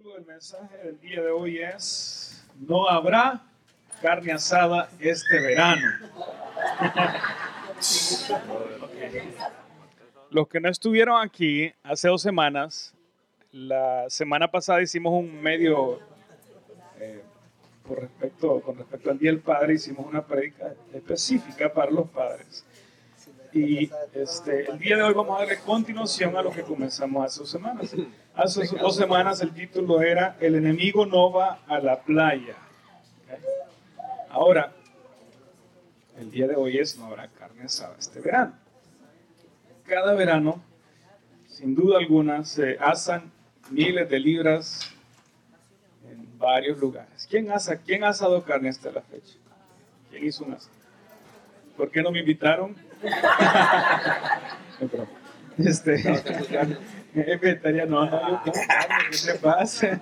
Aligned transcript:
título 0.00 0.14
del 0.14 0.24
mensaje 0.24 0.78
del 0.78 0.98
día 0.98 1.20
de 1.20 1.30
hoy 1.30 1.58
es 1.58 2.42
No 2.66 2.88
habrá 2.88 3.42
carne 4.00 4.32
asada 4.32 4.88
este 4.98 5.40
verano. 5.40 5.86
Los 10.30 10.48
que 10.48 10.58
no 10.58 10.70
estuvieron 10.70 11.20
aquí 11.20 11.70
hace 11.82 12.08
dos 12.08 12.22
semanas, 12.22 12.94
la 13.52 14.08
semana 14.08 14.50
pasada 14.50 14.80
hicimos 14.80 15.12
un 15.12 15.38
medio, 15.42 16.00
eh, 16.98 17.22
por 17.86 18.00
respecto, 18.00 18.62
con 18.62 18.78
respecto 18.78 19.10
al 19.10 19.18
Día 19.18 19.32
del 19.32 19.40
Padre, 19.40 19.74
hicimos 19.74 20.06
una 20.06 20.24
predica 20.24 20.72
específica 20.94 21.70
para 21.70 21.90
los 21.90 22.08
padres. 22.08 22.64
Y 23.52 23.90
este, 24.14 24.70
el 24.70 24.78
día 24.78 24.96
de 24.96 25.02
hoy 25.02 25.14
vamos 25.14 25.36
a 25.36 25.40
darle 25.40 25.58
continuación 25.58 26.36
a 26.36 26.42
lo 26.42 26.50
que 26.50 26.62
comenzamos 26.62 27.24
hace 27.24 27.40
dos 27.40 27.50
semanas. 27.50 27.94
Hace 28.34 28.76
dos 28.76 28.94
semanas 28.96 29.40
el 29.40 29.52
título 29.52 30.00
era 30.02 30.36
El 30.40 30.54
enemigo 30.54 31.04
no 31.04 31.32
va 31.32 31.60
a 31.66 31.80
la 31.80 32.00
playa. 32.00 32.54
Ahora, 34.30 34.72
el 36.18 36.30
día 36.30 36.46
de 36.46 36.54
hoy 36.54 36.78
es 36.78 36.96
no 36.96 37.06
habrá 37.06 37.28
carne 37.28 37.64
asada 37.64 37.96
este 37.98 38.20
verano. 38.20 38.54
Cada 39.84 40.14
verano, 40.14 40.62
sin 41.48 41.74
duda 41.74 41.98
alguna, 41.98 42.44
se 42.44 42.76
asan 42.78 43.32
miles 43.70 44.08
de 44.08 44.20
libras 44.20 44.94
en 46.08 46.38
varios 46.38 46.78
lugares. 46.78 47.26
¿Quién 47.28 47.50
asa, 47.50 47.78
quién 47.78 48.04
ha 48.04 48.10
asado 48.10 48.44
carne 48.44 48.68
hasta 48.68 48.92
la 48.92 49.02
fecha? 49.02 49.34
¿Quién 50.10 50.24
hizo 50.24 50.44
un 50.44 50.52
asado? 50.52 50.76
¿Por 51.76 51.90
qué 51.90 52.02
no 52.02 52.12
me 52.12 52.20
invitaron? 52.20 52.89
Este, 55.58 55.94
es 55.94 57.40
vegetariano, 57.40 58.06
no, 58.06 58.42
¿qué 58.44 59.34
pasa? 59.40 60.00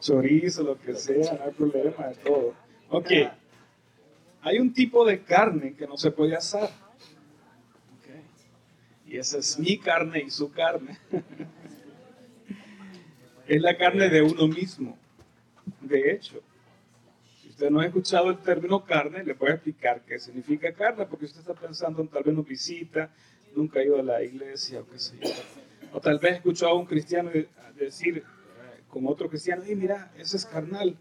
Chorizo, 0.00 0.62
lo 0.62 0.78
que 0.78 0.94
sea, 0.94 1.34
no 1.34 1.44
hay 1.44 1.50
problema, 1.52 2.06
de 2.08 2.14
todo. 2.16 2.54
Ok, 2.88 3.10
hay 4.42 4.58
un 4.58 4.72
tipo 4.72 5.04
de 5.04 5.22
carne 5.22 5.74
que 5.74 5.86
no 5.86 5.96
se 5.96 6.10
puede 6.10 6.34
asar. 6.34 6.70
Okay. 7.98 8.22
Y 9.06 9.18
esa 9.18 9.38
es 9.38 9.58
mi 9.58 9.78
carne 9.78 10.22
y 10.26 10.30
su 10.30 10.50
carne. 10.50 10.98
es 13.46 13.60
la 13.60 13.76
carne 13.76 14.08
de 14.08 14.22
uno 14.22 14.46
mismo. 14.48 14.96
De 15.80 16.12
hecho, 16.12 16.40
usted 17.60 17.70
no 17.70 17.80
ha 17.80 17.86
escuchado 17.86 18.30
el 18.30 18.38
término 18.38 18.82
carne, 18.86 19.22
le 19.22 19.34
voy 19.34 19.50
a 19.50 19.52
explicar 19.52 20.00
qué 20.06 20.18
significa 20.18 20.72
carne, 20.72 21.04
porque 21.04 21.26
usted 21.26 21.40
está 21.40 21.52
pensando 21.52 22.00
en 22.00 22.08
tal 22.08 22.22
vez 22.22 22.34
no 22.34 22.42
visita, 22.42 23.10
nunca 23.54 23.80
ha 23.80 23.84
ido 23.84 24.00
a 24.00 24.02
la 24.02 24.22
iglesia 24.22 24.80
o 24.80 24.88
qué 24.88 24.98
sé 24.98 25.18
yo. 25.20 25.28
O 25.92 26.00
tal 26.00 26.18
vez 26.18 26.36
escuchó 26.36 26.68
a 26.68 26.74
un 26.74 26.86
cristiano 26.86 27.30
decir, 27.76 28.16
eh, 28.16 28.22
como 28.88 29.10
otro 29.10 29.28
cristiano, 29.28 29.62
y 29.68 29.74
mira, 29.74 30.10
ese 30.16 30.38
es 30.38 30.46
carnal. 30.46 30.96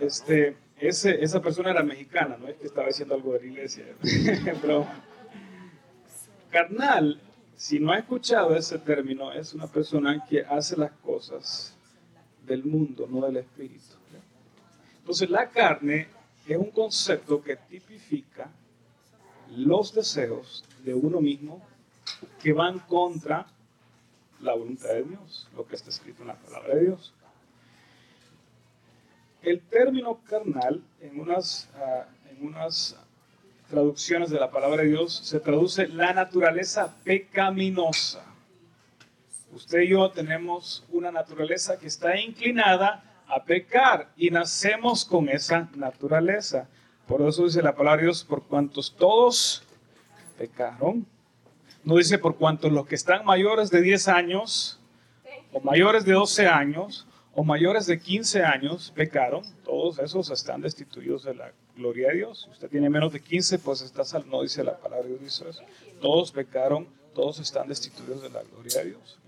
Este, 0.00 0.56
ese, 0.78 1.22
esa 1.22 1.42
persona 1.42 1.70
era 1.70 1.82
mexicana, 1.82 2.38
no 2.40 2.48
es 2.48 2.56
que 2.56 2.68
estaba 2.68 2.86
diciendo 2.86 3.14
algo 3.14 3.34
de 3.34 3.40
la 3.40 3.46
iglesia. 3.46 3.84
Carnal, 6.50 7.20
si 7.56 7.78
no 7.78 7.92
ha 7.92 7.98
escuchado 7.98 8.56
ese 8.56 8.78
término, 8.78 9.30
es 9.30 9.52
una 9.52 9.66
persona 9.66 10.24
que 10.26 10.46
hace 10.46 10.78
las 10.78 10.92
cosas 10.92 11.76
del 12.46 12.64
mundo, 12.64 13.06
no 13.06 13.20
del 13.26 13.36
espíritu. 13.36 14.01
Entonces 15.02 15.30
la 15.30 15.50
carne 15.50 16.06
es 16.46 16.56
un 16.56 16.70
concepto 16.70 17.42
que 17.42 17.56
tipifica 17.56 18.48
los 19.56 19.92
deseos 19.92 20.64
de 20.84 20.94
uno 20.94 21.20
mismo 21.20 21.60
que 22.40 22.52
van 22.52 22.78
contra 22.78 23.46
la 24.40 24.54
voluntad 24.54 24.90
de 24.90 25.02
Dios, 25.02 25.48
lo 25.56 25.66
que 25.66 25.74
está 25.74 25.90
escrito 25.90 26.22
en 26.22 26.28
la 26.28 26.36
palabra 26.36 26.76
de 26.76 26.86
Dios. 26.86 27.12
El 29.42 29.60
término 29.60 30.20
carnal 30.22 30.80
en 31.00 31.18
unas, 31.18 31.68
ah, 31.74 32.06
en 32.30 32.46
unas 32.46 32.96
traducciones 33.68 34.30
de 34.30 34.38
la 34.38 34.52
palabra 34.52 34.82
de 34.82 34.88
Dios 34.90 35.12
se 35.24 35.40
traduce 35.40 35.88
la 35.88 36.14
naturaleza 36.14 36.94
pecaminosa. 37.02 38.24
Usted 39.52 39.80
y 39.80 39.88
yo 39.88 40.10
tenemos 40.12 40.84
una 40.92 41.10
naturaleza 41.10 41.76
que 41.76 41.88
está 41.88 42.16
inclinada 42.20 43.11
a 43.32 43.42
pecar 43.42 44.12
y 44.14 44.30
nacemos 44.30 45.06
con 45.06 45.30
esa 45.30 45.70
naturaleza. 45.74 46.68
Por 47.06 47.22
eso 47.22 47.44
dice 47.44 47.62
la 47.62 47.74
palabra 47.74 48.02
Dios, 48.02 48.24
por 48.24 48.42
cuantos 48.42 48.94
todos 48.94 49.62
pecaron. 50.36 51.06
No 51.82 51.96
dice 51.96 52.18
por 52.18 52.36
cuantos 52.36 52.70
los 52.70 52.86
que 52.86 52.94
están 52.94 53.24
mayores 53.24 53.70
de 53.70 53.80
10 53.80 54.08
años 54.08 54.78
o 55.50 55.60
mayores 55.60 56.04
de 56.04 56.12
12 56.12 56.46
años 56.46 57.06
o 57.34 57.42
mayores 57.42 57.86
de 57.86 57.98
15 57.98 58.44
años 58.44 58.92
pecaron, 58.94 59.42
todos 59.64 59.98
esos 59.98 60.30
están 60.30 60.60
destituidos 60.60 61.24
de 61.24 61.34
la 61.34 61.52
gloria 61.74 62.08
de 62.08 62.16
Dios. 62.16 62.42
Si 62.44 62.50
usted 62.50 62.68
tiene 62.68 62.90
menos 62.90 63.14
de 63.14 63.20
15, 63.20 63.58
pues 63.60 63.80
está 63.80 64.04
salvo, 64.04 64.28
no 64.30 64.42
dice 64.42 64.62
la 64.62 64.76
palabra 64.76 65.08
de 65.08 65.16
Dios. 65.16 65.42
Todos 66.02 66.30
pecaron, 66.32 66.86
todos 67.14 67.38
están 67.38 67.66
destituidos 67.66 68.22
de 68.22 68.28
la 68.28 68.42
gloria 68.42 68.82
de 68.82 68.90
Dios. 68.90 69.18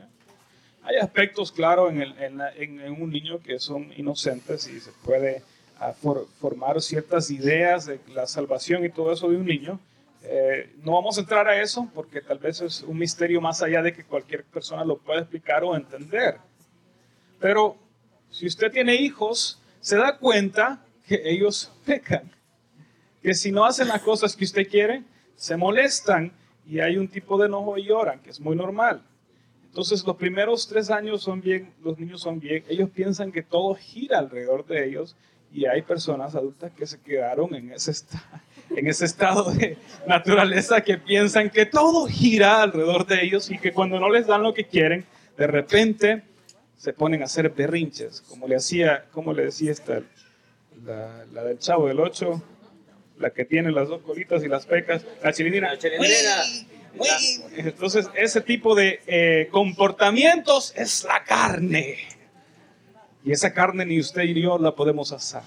Hay 0.85 0.97
aspectos, 0.97 1.51
claro, 1.51 1.91
en, 1.91 2.03
en, 2.03 3.03
un 3.03 3.11
niño 3.11 3.41
que 3.41 3.59
son 3.59 3.91
inocentes 3.97 4.69
y 4.69 4.81
se 4.81 4.93
puede 5.03 5.43
ah, 5.81 5.95
formar 6.39 6.81
ciertas 6.83 7.31
ideas 7.31 7.87
de 7.87 8.01
la 8.13 8.27
salvación 8.27 8.85
y 8.85 8.91
todo 8.91 9.11
eso 9.11 9.31
de 9.31 9.37
un 9.37 9.47
niño. 9.47 9.81
Eh, 10.23 10.75
no 10.83 10.93
vamos 10.93 11.17
a 11.17 11.23
entrar 11.23 11.49
a 11.49 11.59
eso 11.61 11.89
porque 11.95 12.21
tal 12.21 12.39
vez 12.39 12.61
es 12.61 12.83
un 12.83 12.99
misterio 12.99 13.41
más 13.41 13.63
allá 13.63 13.81
de 13.81 13.95
que 13.95 14.05
cualquier 14.05 14.45
persona 14.45 14.85
lo 14.85 14.99
pueda 14.99 15.21
explicar 15.21 15.65
o 15.65 15.75
entender. 15.75 16.37
Pero 17.41 17.77
si 18.31 18.47
usted 18.47 18.71
tiene 18.71 18.95
hijos, 18.95 19.59
se 19.81 19.97
da 19.97 20.19
cuenta 20.19 20.85
que 21.09 21.23
ellos 21.25 21.73
pecan. 21.87 22.31
Que 23.23 23.33
si 23.33 23.51
no 23.53 23.65
hacen 23.65 23.89
las 23.89 24.03
cosas 24.03 24.37
que 24.37 24.45
usted 24.45 24.69
quiere, 24.69 25.03
se 25.35 25.57
molestan 25.57 26.31
y 26.67 26.81
hay 26.81 26.99
un 26.99 27.09
tipo 27.09 27.39
de 27.39 27.47
enojo 27.47 27.79
y 27.79 27.87
lloran, 27.87 28.21
que 28.21 28.29
es 28.29 28.39
muy 28.39 28.55
normal. 28.55 29.03
Entonces 29.75 30.07
los 30.07 30.15
primeros 30.15 30.69
tres 30.69 30.89
años 30.89 31.25
son 31.25 31.41
bien, 31.41 31.75
los 31.83 31.99
niños 31.99 32.21
son 32.21 32.39
bien, 32.39 32.63
ellos 32.69 32.89
piensan 32.95 33.33
que 33.33 33.43
todo 33.43 33.75
gira 33.75 34.21
alrededor 34.21 34.65
de 34.65 34.87
ellos 34.87 35.17
y 35.53 35.67
hay 35.67 35.83
personas 35.83 36.37
adultas 36.37 36.71
que 36.79 36.87
se 36.87 37.01
quedaron 37.01 37.53
en 37.57 37.73
ese, 37.73 37.91
en 38.71 38.87
ese 38.87 39.05
estado 39.05 39.51
de 39.51 39.77
naturaleza 40.07 40.81
que 40.83 40.97
piensan 40.97 41.51
que 41.51 41.67
todo 41.67 42.07
gira 42.07 42.63
alrededor 42.63 43.05
de 43.05 43.25
ellos 43.25 43.51
y 43.51 43.59
que 43.59 43.73
cuando 43.73 43.99
no 43.99 44.09
les 44.13 44.29
dan 44.29 44.45
lo 44.45 44.55
que 44.55 44.65
quieren, 44.65 45.05
de 45.37 45.47
repente 45.49 46.23
se 46.77 46.93
ponen 46.93 47.23
a 47.23 47.25
hacer 47.25 47.49
berrinches, 47.51 48.21
como 48.21 48.47
le 48.47 48.55
hacía, 48.55 49.07
como 49.11 49.33
le 49.33 49.47
decía 49.47 49.73
esta, 49.73 50.03
la, 50.85 51.25
la 51.33 51.43
del 51.43 51.59
chavo 51.59 51.89
del 51.89 51.99
8, 51.99 52.43
la 53.19 53.31
que 53.31 53.45
tiene 53.45 53.73
las 53.73 53.89
dos 53.89 54.03
colitas 54.03 54.45
y 54.45 54.47
las 54.47 54.67
pecas, 54.67 55.05
la 55.21 55.33
chilindrina. 55.33 55.73
La 55.73 55.79
Entonces, 57.57 58.09
ese 58.15 58.41
tipo 58.41 58.75
de 58.75 59.01
eh, 59.07 59.49
comportamientos 59.51 60.73
es 60.77 61.05
la 61.05 61.25
carne. 61.25 61.97
Y 63.25 63.33
esa 63.33 63.53
carne 63.53 63.87
ni 63.87 63.99
usted 63.99 64.23
ni 64.25 64.43
yo 64.43 64.59
la 64.59 64.75
podemos 64.75 65.13
asar. 65.13 65.45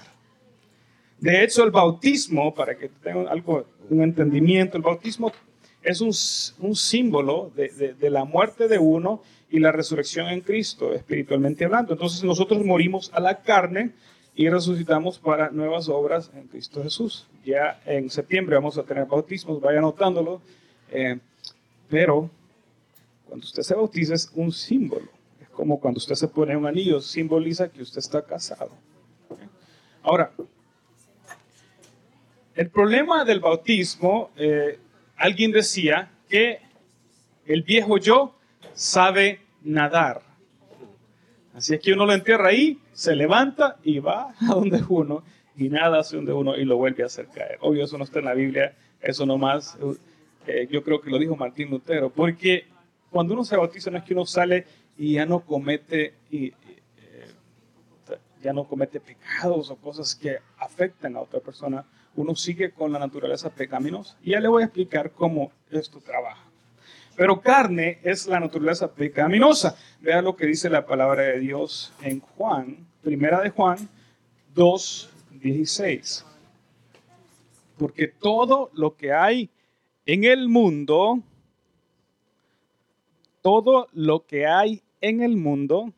De 1.20 1.42
hecho, 1.42 1.64
el 1.64 1.70
bautismo, 1.70 2.54
para 2.54 2.76
que 2.76 2.88
tengan 2.88 3.28
algo, 3.28 3.66
un 3.90 4.02
entendimiento, 4.02 4.76
el 4.76 4.82
bautismo 4.82 5.32
es 5.82 6.00
un, 6.00 6.12
un 6.66 6.76
símbolo 6.76 7.50
de, 7.56 7.68
de, 7.70 7.94
de, 7.94 8.10
la 8.10 8.24
muerte 8.24 8.68
de 8.68 8.78
uno 8.78 9.22
y 9.50 9.58
la 9.58 9.72
resurrección 9.72 10.28
en 10.28 10.40
Cristo, 10.40 10.92
espiritualmente 10.92 11.64
hablando. 11.64 11.92
Entonces 11.92 12.22
nosotros 12.22 12.64
morimos 12.64 13.10
a 13.14 13.20
la 13.20 13.42
carne 13.42 13.92
y 14.38 14.48
resucitamos 14.48 15.18
para 15.18 15.50
nuevas 15.50 15.88
obras 15.88 16.30
en 16.34 16.46
Cristo 16.46 16.82
Jesús. 16.82 17.26
Ya 17.44 17.80
en 17.86 18.08
septiembre 18.08 18.54
vamos 18.54 18.78
a 18.78 18.84
tener 18.84 19.06
bautismos, 19.06 19.60
vaya 19.60 19.78
anotándolo. 19.78 20.40
Eh, 20.92 21.18
pero 21.88 22.30
cuando 23.26 23.44
usted 23.44 23.62
se 23.62 23.74
bautiza 23.74 24.14
es 24.14 24.30
un 24.34 24.52
símbolo. 24.52 25.08
Es 25.40 25.48
como 25.50 25.80
cuando 25.80 25.98
usted 25.98 26.14
se 26.14 26.28
pone 26.28 26.56
un 26.56 26.66
anillo, 26.66 27.00
simboliza 27.00 27.68
que 27.68 27.82
usted 27.82 27.98
está 27.98 28.22
casado. 28.22 28.70
Ahora, 30.02 30.32
el 32.54 32.70
problema 32.70 33.24
del 33.24 33.40
bautismo, 33.40 34.30
eh, 34.36 34.78
alguien 35.16 35.52
decía 35.52 36.10
que 36.28 36.60
el 37.46 37.62
viejo 37.62 37.98
yo 37.98 38.34
sabe 38.74 39.40
nadar. 39.62 40.22
Así 41.54 41.74
es 41.74 41.80
que 41.80 41.92
uno 41.92 42.06
lo 42.06 42.12
entierra 42.12 42.48
ahí, 42.48 42.78
se 42.92 43.14
levanta 43.14 43.76
y 43.82 43.98
va 43.98 44.34
a 44.40 44.54
donde 44.54 44.82
uno 44.88 45.22
y 45.56 45.68
nada 45.68 46.00
hacia 46.00 46.16
donde 46.16 46.32
uno 46.32 46.56
y 46.56 46.64
lo 46.64 46.76
vuelve 46.76 47.02
a 47.02 47.06
hacer 47.06 47.26
caer. 47.28 47.58
Obvio, 47.60 47.84
eso 47.84 47.98
no 47.98 48.04
está 48.04 48.20
en 48.20 48.26
la 48.26 48.34
Biblia, 48.34 48.74
eso 49.00 49.26
nomás 49.26 49.76
eh, 50.48 50.66
yo 50.70 50.82
creo 50.82 50.98
que 50.98 51.10
lo 51.10 51.18
dijo 51.18 51.36
Martín 51.36 51.68
Lutero, 51.68 52.08
porque 52.08 52.66
cuando 53.10 53.34
uno 53.34 53.44
se 53.44 53.54
bautiza 53.54 53.90
no 53.90 53.98
es 53.98 54.04
que 54.04 54.14
uno 54.14 54.24
sale 54.24 54.66
y 54.96 55.12
ya 55.12 55.26
no 55.26 55.40
comete, 55.40 56.14
y, 56.30 56.46
eh, 56.46 56.54
ya 58.42 58.54
no 58.54 58.64
comete 58.64 58.98
pecados 58.98 59.70
o 59.70 59.76
cosas 59.76 60.14
que 60.14 60.38
afectan 60.56 61.16
a 61.16 61.20
otra 61.20 61.40
persona, 61.40 61.84
uno 62.16 62.34
sigue 62.34 62.70
con 62.70 62.90
la 62.90 62.98
naturaleza 62.98 63.50
pecaminosa. 63.50 64.16
Y 64.22 64.30
ya 64.30 64.40
le 64.40 64.48
voy 64.48 64.62
a 64.62 64.66
explicar 64.66 65.10
cómo 65.10 65.52
esto 65.70 66.00
trabaja. 66.00 66.42
Pero 67.14 67.42
carne 67.42 67.98
es 68.02 68.26
la 68.26 68.40
naturaleza 68.40 68.90
pecaminosa. 68.90 69.76
Vea 70.00 70.22
lo 70.22 70.34
que 70.34 70.46
dice 70.46 70.70
la 70.70 70.86
palabra 70.86 71.24
de 71.24 71.40
Dios 71.40 71.92
en 72.00 72.20
Juan, 72.20 72.86
primera 73.02 73.42
de 73.42 73.50
Juan 73.50 73.76
2, 74.54 75.10
16. 75.42 76.24
Porque 77.76 78.08
todo 78.08 78.70
lo 78.72 78.96
que 78.96 79.12
hay 79.12 79.50
en 80.08 80.24
el 80.24 80.48
mundo, 80.48 81.22
todo 83.42 83.88
lo 83.92 84.24
que 84.24 84.46
hay 84.46 84.82
en 85.02 85.20
el 85.20 85.36
mundo, 85.36 85.92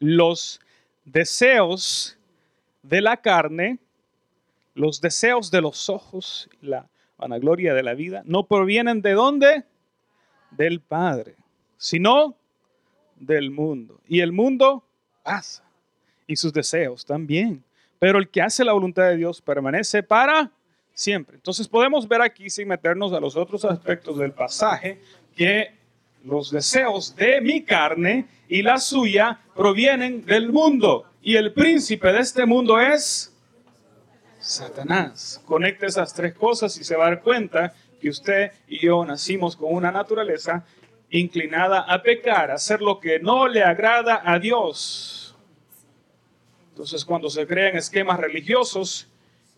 los 0.00 0.60
deseos 1.04 2.18
de 2.82 3.00
la 3.00 3.18
carne, 3.18 3.78
los 4.74 5.00
deseos 5.00 5.52
de 5.52 5.60
los 5.60 5.88
ojos, 5.88 6.50
la 6.60 6.88
vanagloria 7.16 7.74
de 7.74 7.84
la 7.84 7.94
vida, 7.94 8.22
no 8.24 8.42
provienen 8.48 9.02
de 9.02 9.12
dónde? 9.12 9.64
Del 10.50 10.80
Padre, 10.80 11.36
sino 11.76 12.34
del 13.14 13.52
mundo. 13.52 14.00
Y 14.08 14.18
el 14.18 14.32
mundo 14.32 14.82
pasa, 15.22 15.62
y 16.26 16.34
sus 16.34 16.52
deseos 16.52 17.04
también. 17.04 17.62
Pero 18.00 18.18
el 18.18 18.30
que 18.30 18.42
hace 18.42 18.64
la 18.64 18.72
voluntad 18.72 19.04
de 19.04 19.16
Dios 19.16 19.40
permanece 19.40 20.02
para 20.02 20.50
siempre. 20.98 21.36
Entonces 21.36 21.68
podemos 21.68 22.08
ver 22.08 22.20
aquí, 22.20 22.50
sin 22.50 22.66
meternos 22.66 23.12
a 23.12 23.20
los 23.20 23.36
otros 23.36 23.64
aspectos 23.64 24.18
del 24.18 24.32
pasaje, 24.32 25.00
que 25.36 25.70
los 26.24 26.50
deseos 26.50 27.14
de 27.14 27.40
mi 27.40 27.62
carne 27.62 28.26
y 28.48 28.62
la 28.62 28.78
suya 28.78 29.40
provienen 29.54 30.26
del 30.26 30.50
mundo. 30.50 31.04
Y 31.22 31.36
el 31.36 31.52
príncipe 31.52 32.12
de 32.12 32.18
este 32.18 32.44
mundo 32.46 32.80
es 32.80 33.32
Satanás. 34.40 35.40
Conecte 35.46 35.86
esas 35.86 36.12
tres 36.12 36.34
cosas 36.34 36.76
y 36.78 36.82
se 36.82 36.96
va 36.96 37.06
a 37.06 37.10
dar 37.10 37.22
cuenta 37.22 37.72
que 38.00 38.08
usted 38.08 38.50
y 38.66 38.80
yo 38.80 39.04
nacimos 39.04 39.54
con 39.54 39.72
una 39.72 39.92
naturaleza 39.92 40.64
inclinada 41.10 41.80
a 41.82 42.02
pecar, 42.02 42.50
a 42.50 42.54
hacer 42.54 42.80
lo 42.80 42.98
que 42.98 43.20
no 43.20 43.46
le 43.46 43.62
agrada 43.62 44.20
a 44.24 44.40
Dios. 44.40 45.36
Entonces 46.70 47.04
cuando 47.04 47.30
se 47.30 47.46
crean 47.46 47.76
esquemas 47.76 48.18
religiosos 48.18 49.08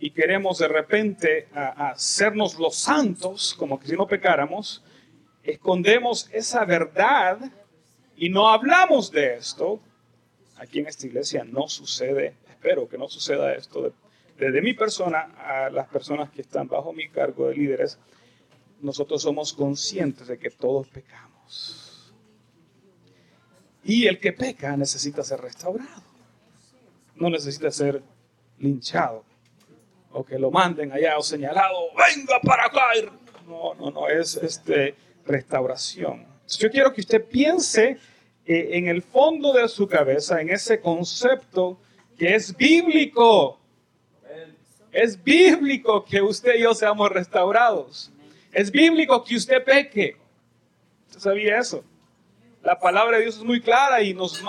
y 0.00 0.10
queremos 0.10 0.58
de 0.58 0.68
repente 0.68 1.48
hacernos 1.52 2.58
los 2.58 2.74
santos, 2.74 3.54
como 3.54 3.78
que 3.78 3.86
si 3.86 3.96
no 3.96 4.06
pecáramos, 4.06 4.82
escondemos 5.42 6.28
esa 6.32 6.64
verdad 6.64 7.38
y 8.16 8.30
no 8.30 8.48
hablamos 8.48 9.10
de 9.10 9.34
esto. 9.34 9.80
Aquí 10.56 10.80
en 10.80 10.86
esta 10.86 11.06
iglesia 11.06 11.44
no 11.44 11.68
sucede, 11.68 12.34
espero 12.48 12.88
que 12.88 12.98
no 12.98 13.08
suceda 13.08 13.54
esto 13.54 13.92
desde 14.38 14.62
mi 14.62 14.72
persona 14.72 15.34
a 15.36 15.68
las 15.68 15.86
personas 15.88 16.30
que 16.30 16.40
están 16.40 16.66
bajo 16.66 16.94
mi 16.94 17.10
cargo 17.10 17.48
de 17.48 17.54
líderes, 17.54 17.98
nosotros 18.80 19.20
somos 19.20 19.52
conscientes 19.52 20.28
de 20.28 20.38
que 20.38 20.48
todos 20.48 20.88
pecamos. 20.88 22.14
Y 23.84 24.06
el 24.06 24.18
que 24.18 24.32
peca 24.32 24.76
necesita 24.78 25.22
ser 25.22 25.40
restaurado. 25.40 26.02
No 27.16 27.28
necesita 27.28 27.70
ser 27.70 28.02
linchado. 28.58 29.24
O 30.12 30.24
que 30.24 30.38
lo 30.38 30.50
manden 30.50 30.92
allá 30.92 31.18
o 31.18 31.22
señalado, 31.22 31.88
venga 31.94 32.40
para 32.40 32.66
acá. 32.66 32.86
No, 33.46 33.74
no, 33.74 33.90
no, 33.90 34.08
es 34.08 34.36
este, 34.36 34.94
restauración. 35.24 36.26
Yo 36.58 36.70
quiero 36.70 36.92
que 36.92 37.00
usted 37.00 37.24
piense 37.24 37.98
eh, 38.44 38.68
en 38.72 38.88
el 38.88 39.02
fondo 39.02 39.52
de 39.52 39.68
su 39.68 39.86
cabeza, 39.86 40.40
en 40.40 40.50
ese 40.50 40.80
concepto 40.80 41.78
que 42.18 42.34
es 42.34 42.56
bíblico 42.56 43.60
es 44.92 45.22
bíblico 45.22 46.04
que 46.04 46.20
usted 46.20 46.56
y 46.56 46.62
yo 46.62 46.74
seamos 46.74 47.10
restaurados. 47.10 48.10
Es 48.52 48.70
bíblico 48.70 49.22
que 49.24 49.36
usted 49.36 49.62
peque. 49.62 50.16
¿Usted 51.08 51.20
sabía 51.20 51.58
eso? 51.58 51.84
La 52.62 52.78
palabra 52.78 53.16
de 53.16 53.24
Dios 53.24 53.36
es 53.36 53.44
muy 53.44 53.60
clara 53.60 54.02
y 54.02 54.12
nos, 54.12 54.42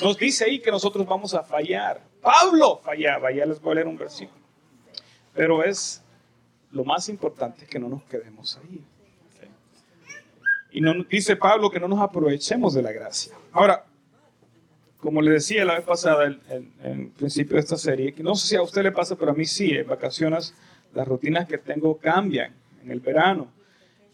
nos 0.00 0.16
dice 0.16 0.44
ahí 0.44 0.60
que 0.60 0.70
nosotros 0.70 1.06
vamos 1.06 1.34
a 1.34 1.42
fallar. 1.42 2.00
Pablo 2.22 2.80
fallaba, 2.82 3.32
ya 3.32 3.44
les 3.44 3.60
voy 3.60 3.72
a 3.72 3.74
leer 3.76 3.88
un 3.88 3.98
versículo. 3.98 4.37
Pero 5.38 5.62
es 5.62 6.02
lo 6.72 6.84
más 6.84 7.08
importante 7.08 7.64
que 7.64 7.78
no 7.78 7.88
nos 7.88 8.02
quedemos 8.02 8.58
ahí. 8.58 8.84
Y 10.72 10.80
no, 10.80 10.92
dice 11.04 11.36
Pablo 11.36 11.70
que 11.70 11.78
no 11.78 11.86
nos 11.86 12.00
aprovechemos 12.00 12.74
de 12.74 12.82
la 12.82 12.90
gracia. 12.90 13.34
Ahora, 13.52 13.84
como 14.98 15.22
le 15.22 15.30
decía 15.30 15.64
la 15.64 15.76
vez 15.76 15.84
pasada, 15.84 16.26
en 16.26 16.72
el 16.82 17.06
principio 17.10 17.54
de 17.54 17.60
esta 17.60 17.76
serie, 17.76 18.12
que 18.12 18.24
no 18.24 18.34
sé 18.34 18.48
si 18.48 18.56
a 18.56 18.62
usted 18.62 18.82
le 18.82 18.90
pasa, 18.90 19.14
pero 19.14 19.30
a 19.30 19.34
mí 19.34 19.44
sí, 19.44 19.70
en 19.70 19.86
vacaciones 19.86 20.56
las 20.92 21.06
rutinas 21.06 21.46
que 21.46 21.58
tengo 21.58 21.98
cambian 21.98 22.52
en 22.82 22.90
el 22.90 22.98
verano. 22.98 23.46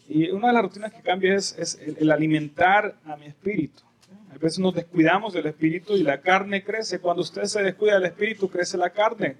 Y 0.07 0.29
una 0.29 0.49
de 0.49 0.53
las 0.53 0.61
rutinas 0.61 0.93
que 0.93 1.01
cambia 1.01 1.33
es, 1.33 1.79
el, 1.97 2.11
alimentar 2.11 2.97
a 3.05 3.15
mi 3.15 3.25
espíritu. 3.25 3.81
A 4.31 4.37
veces 4.37 4.59
nos 4.59 4.75
descuidamos 4.75 5.33
del 5.33 5.47
espíritu 5.47 5.95
y 5.95 6.03
la 6.03 6.21
carne 6.21 6.63
crece. 6.63 6.99
Cuando 6.99 7.23
usted 7.23 7.45
se 7.45 7.63
descuida 7.63 7.95
del 7.95 8.05
espíritu, 8.05 8.47
crece 8.47 8.77
la 8.77 8.91
carne. 8.91 9.37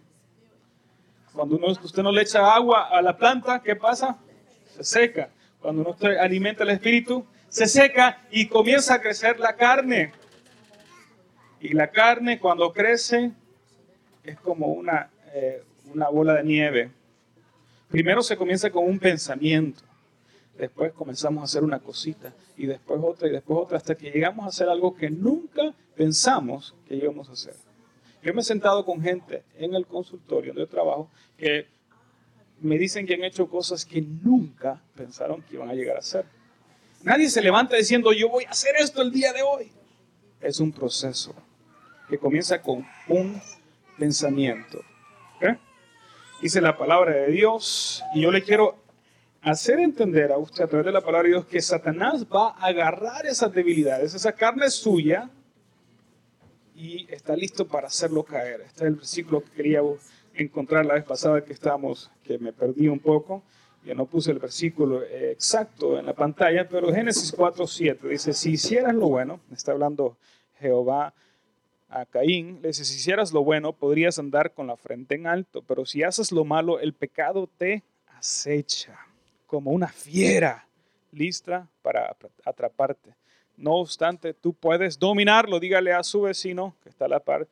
Cuando 1.35 1.57
usted 1.57 2.01
no 2.01 2.13
le 2.13 2.21
echa 2.21 2.55
agua 2.55 2.87
a 2.87 3.01
la 3.01 3.17
planta, 3.17 3.61
¿qué 3.61 3.75
pasa? 3.75 4.17
Se 4.77 4.83
seca. 4.85 5.29
Cuando 5.59 5.81
uno 5.81 5.95
alimenta 6.19 6.63
el 6.63 6.69
espíritu, 6.69 7.25
se 7.49 7.67
seca 7.67 8.21
y 8.31 8.47
comienza 8.47 8.93
a 8.93 9.01
crecer 9.01 9.37
la 9.39 9.55
carne. 9.55 10.13
Y 11.59 11.73
la 11.73 11.91
carne 11.91 12.39
cuando 12.39 12.71
crece 12.71 13.31
es 14.23 14.39
como 14.39 14.67
una, 14.67 15.09
eh, 15.33 15.61
una 15.93 16.07
bola 16.07 16.35
de 16.35 16.43
nieve. 16.43 16.91
Primero 17.89 18.23
se 18.23 18.37
comienza 18.37 18.69
con 18.69 18.85
un 18.85 18.97
pensamiento, 18.97 19.81
después 20.57 20.93
comenzamos 20.93 21.41
a 21.41 21.45
hacer 21.45 21.63
una 21.63 21.79
cosita 21.79 22.33
y 22.57 22.65
después 22.65 22.99
otra 23.03 23.27
y 23.27 23.31
después 23.31 23.59
otra 23.59 23.77
hasta 23.77 23.95
que 23.95 24.09
llegamos 24.09 24.45
a 24.45 24.49
hacer 24.49 24.69
algo 24.69 24.95
que 24.95 25.09
nunca 25.09 25.73
pensamos 25.95 26.75
que 26.87 26.95
íbamos 26.95 27.29
a 27.29 27.33
hacer. 27.33 27.64
Yo 28.25 28.33
me 28.33 28.41
he 28.41 28.43
sentado 28.43 28.83
con 28.83 28.99
gente 29.03 29.43
en 29.55 29.75
el 29.75 29.85
consultorio 29.85 30.51
donde 30.51 30.67
trabajo 30.67 31.11
que 31.37 31.67
me 32.59 32.75
dicen 32.79 33.05
que 33.05 33.13
han 33.13 33.23
hecho 33.23 33.47
cosas 33.47 33.85
que 33.85 34.01
nunca 34.01 34.81
pensaron 34.95 35.43
que 35.43 35.53
iban 35.53 35.69
a 35.69 35.75
llegar 35.75 35.97
a 35.97 35.99
hacer. 35.99 36.25
Nadie 37.03 37.29
se 37.29 37.39
levanta 37.39 37.75
diciendo 37.75 38.11
yo 38.13 38.29
voy 38.29 38.45
a 38.45 38.49
hacer 38.49 38.77
esto 38.79 39.03
el 39.03 39.11
día 39.11 39.31
de 39.31 39.43
hoy. 39.43 39.71
Es 40.41 40.59
un 40.59 40.71
proceso 40.71 41.35
que 42.09 42.17
comienza 42.17 42.63
con 42.63 42.83
un 43.07 43.39
pensamiento. 43.99 44.81
Dice 46.41 46.59
la 46.61 46.75
palabra 46.75 47.13
de 47.13 47.27
Dios 47.27 48.03
y 48.15 48.21
yo 48.21 48.31
le 48.31 48.41
quiero 48.41 48.75
hacer 49.43 49.79
entender 49.79 50.31
a 50.31 50.37
usted 50.39 50.63
a 50.63 50.67
través 50.67 50.87
de 50.87 50.91
la 50.91 51.01
palabra 51.01 51.23
de 51.23 51.35
Dios 51.35 51.45
que 51.45 51.61
Satanás 51.61 52.25
va 52.25 52.55
a 52.57 52.65
agarrar 52.65 53.27
esas 53.27 53.53
debilidades, 53.53 54.15
esa 54.15 54.31
carne 54.31 54.69
suya 54.71 55.29
y 56.75 57.07
está 57.09 57.35
listo 57.35 57.67
para 57.67 57.87
hacerlo 57.87 58.23
caer. 58.23 58.61
Este 58.61 58.83
es 58.83 58.87
el 58.89 58.95
versículo 58.95 59.43
que 59.43 59.51
quería 59.51 59.81
encontrar 60.33 60.85
la 60.85 60.95
vez 60.95 61.05
pasada 61.05 61.43
que 61.43 61.53
estábamos, 61.53 62.11
que 62.23 62.37
me 62.37 62.51
perdí 62.51 62.87
un 62.87 62.99
poco. 62.99 63.43
Yo 63.83 63.95
no 63.95 64.05
puse 64.05 64.31
el 64.31 64.39
versículo 64.39 65.03
exacto 65.03 65.97
en 65.97 66.07
la 66.07 66.13
pantalla, 66.13 66.67
pero 66.67 66.93
Génesis 66.93 67.35
4.7 67.35 68.09
dice, 68.09 68.33
si 68.33 68.51
hicieras 68.53 68.93
lo 68.95 69.07
bueno, 69.07 69.39
está 69.51 69.71
hablando 69.71 70.17
Jehová 70.59 71.13
a 71.87 72.05
Caín, 72.05 72.59
le 72.61 72.69
dice, 72.69 72.83
si 72.83 72.95
hicieras 72.95 73.31
lo 73.31 73.43
bueno, 73.43 73.73
podrías 73.73 74.17
andar 74.17 74.53
con 74.53 74.67
la 74.67 74.75
frente 74.75 75.15
en 75.15 75.27
alto, 75.27 75.61
pero 75.61 75.85
si 75.85 76.03
haces 76.03 76.31
lo 76.31 76.43
malo, 76.45 76.79
el 76.79 76.93
pecado 76.93 77.47
te 77.57 77.83
acecha 78.07 78.97
como 79.45 79.71
una 79.71 79.87
fiera 79.87 80.67
lista 81.11 81.69
para 81.81 82.15
atraparte. 82.43 83.15
No 83.57 83.73
obstante, 83.73 84.33
tú 84.33 84.53
puedes 84.53 84.99
dominarlo, 84.99 85.59
dígale 85.59 85.93
a 85.93 86.03
su 86.03 86.21
vecino 86.21 86.75
que 86.83 86.89
está 86.89 87.05
a 87.05 87.09
la 87.09 87.19
par, 87.19 87.47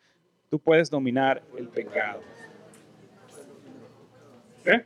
tú 0.50 0.60
puedes 0.60 0.89
dominar 0.89 1.41
el 1.57 1.67
pecado. 1.67 2.22
¿Eh? 4.65 4.86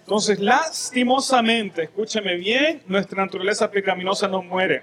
Entonces, 0.00 0.40
lastimosamente, 0.40 1.84
escúcheme 1.84 2.36
bien, 2.36 2.82
nuestra 2.86 3.24
naturaleza 3.24 3.70
pecaminosa 3.70 4.28
no 4.28 4.42
muere. 4.42 4.82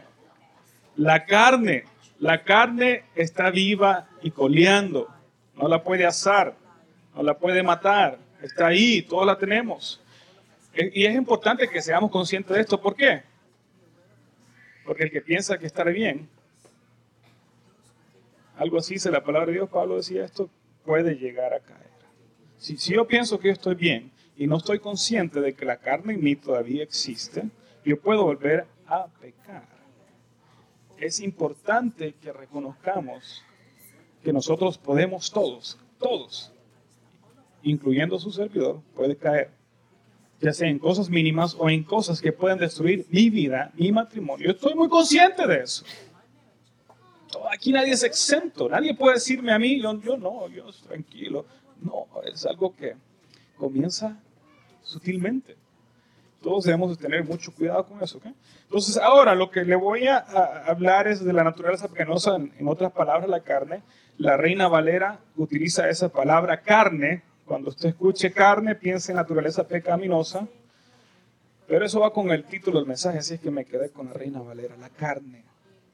La 0.95 1.25
carne 1.25 1.85
la 2.19 2.43
carne 2.43 3.05
está 3.15 3.49
viva 3.49 4.09
y 4.21 4.31
coleando. 4.31 5.07
No 5.55 5.69
la 5.69 5.81
puede 5.81 6.05
asar, 6.05 6.55
no 7.15 7.23
la 7.23 7.37
puede 7.37 7.63
matar. 7.63 8.17
Está 8.41 8.67
ahí, 8.67 9.01
todos 9.01 9.25
la 9.25 9.37
tenemos. 9.37 10.01
E, 10.73 10.91
y 10.93 11.05
es 11.05 11.15
importante 11.15 11.69
que 11.69 11.81
seamos 11.81 12.11
conscientes 12.11 12.55
de 12.55 12.61
esto. 12.61 12.79
¿Por 12.79 12.95
qué? 12.95 13.23
Porque 14.89 15.03
el 15.03 15.11
que 15.11 15.21
piensa 15.21 15.59
que 15.59 15.67
estará 15.67 15.91
bien, 15.91 16.27
algo 18.57 18.79
así 18.79 18.95
dice 18.95 19.11
la 19.11 19.23
palabra 19.23 19.45
de 19.45 19.53
Dios, 19.53 19.69
Pablo 19.69 19.97
decía 19.97 20.25
esto, 20.25 20.49
puede 20.83 21.13
llegar 21.13 21.53
a 21.53 21.59
caer. 21.59 21.91
Si, 22.57 22.75
yo 22.75 23.05
pienso 23.05 23.39
que 23.39 23.51
estoy 23.51 23.75
bien 23.75 24.11
y 24.35 24.47
no 24.47 24.57
estoy 24.57 24.79
consciente 24.79 25.41
de 25.41 25.53
que 25.53 25.63
la 25.63 25.77
carne 25.77 26.15
en 26.15 26.23
mí 26.23 26.35
todavía 26.35 26.81
existe, 26.81 27.43
yo 27.85 28.01
puedo 28.01 28.23
volver 28.23 28.65
a 28.87 29.05
pecar 29.21 29.67
es 30.97 31.19
importante 31.19 32.15
que 32.15 32.33
reconozcamos 32.33 33.43
que 34.23 34.33
nosotros 34.33 34.79
podemos 34.79 35.29
todos, 35.31 35.77
todos, 35.99 36.51
incluyendo 37.61 38.17
su 38.17 38.31
servidor, 38.31 38.81
puede 38.95 39.15
caer. 39.15 39.58
Ya 40.41 40.53
sea 40.53 40.69
en 40.69 40.79
cosas 40.79 41.09
mínimas 41.09 41.55
o 41.57 41.69
en 41.69 41.83
cosas 41.83 42.21
que 42.21 42.31
pueden 42.31 42.57
destruir 42.57 43.05
mi 43.09 43.29
vida, 43.29 43.71
mi 43.75 43.91
matrimonio. 43.91 44.47
Yo 44.47 44.51
estoy 44.53 44.73
muy 44.73 44.89
consciente 44.89 45.45
de 45.45 45.61
eso. 45.61 45.83
Aquí 47.51 47.71
nadie 47.71 47.93
es 47.93 48.03
exento, 48.03 48.67
nadie 48.69 48.95
puede 48.95 49.15
decirme 49.15 49.51
a 49.51 49.59
mí, 49.59 49.81
yo, 49.81 49.99
yo 50.01 50.17
no, 50.17 50.47
yo 50.47 50.65
tranquilo. 50.87 51.45
No, 51.81 52.07
es 52.23 52.45
algo 52.45 52.75
que 52.75 52.95
comienza 53.57 54.17
sutilmente. 54.81 55.55
Todos 56.41 56.63
debemos 56.63 56.97
tener 56.97 57.23
mucho 57.25 57.53
cuidado 57.53 57.85
con 57.85 58.01
eso. 58.01 58.19
Entonces, 58.63 58.97
ahora 58.97 59.35
lo 59.35 59.51
que 59.51 59.65
le 59.65 59.75
voy 59.75 60.07
a, 60.07 60.17
hablar 60.65 61.07
es 61.07 61.23
de 61.23 61.33
la 61.33 61.43
naturaleza 61.43 61.89
pecaminosa, 61.89 62.37
en 62.37 62.67
otras 62.67 62.91
palabras, 62.93 63.29
la 63.29 63.41
carne. 63.41 63.83
La 64.17 64.37
Reina 64.37 64.67
Valera 64.67 65.19
utiliza 65.35 65.89
esa 65.89 66.09
palabra 66.09 66.61
carne. 66.61 67.23
Cuando 67.49 67.69
usted 67.69 67.89
escuche 67.89 68.31
carne, 68.31 68.75
piense 68.75 69.11
en 69.11 69.17
naturaleza 69.17 69.67
pecaminosa. 69.67 70.47
Pero 71.67 71.85
eso 71.85 71.99
va 71.99 72.13
con 72.13 72.31
el 72.31 72.45
título 72.45 72.79
del 72.79 72.87
mensaje, 72.87 73.17
así 73.17 73.33
es 73.33 73.41
que 73.41 73.51
me 73.51 73.65
quedé 73.65 73.89
con 73.89 74.05
la 74.05 74.13
Reina 74.13 74.39
Valera. 74.39 74.77
La 74.77 74.89
carne 74.89 75.43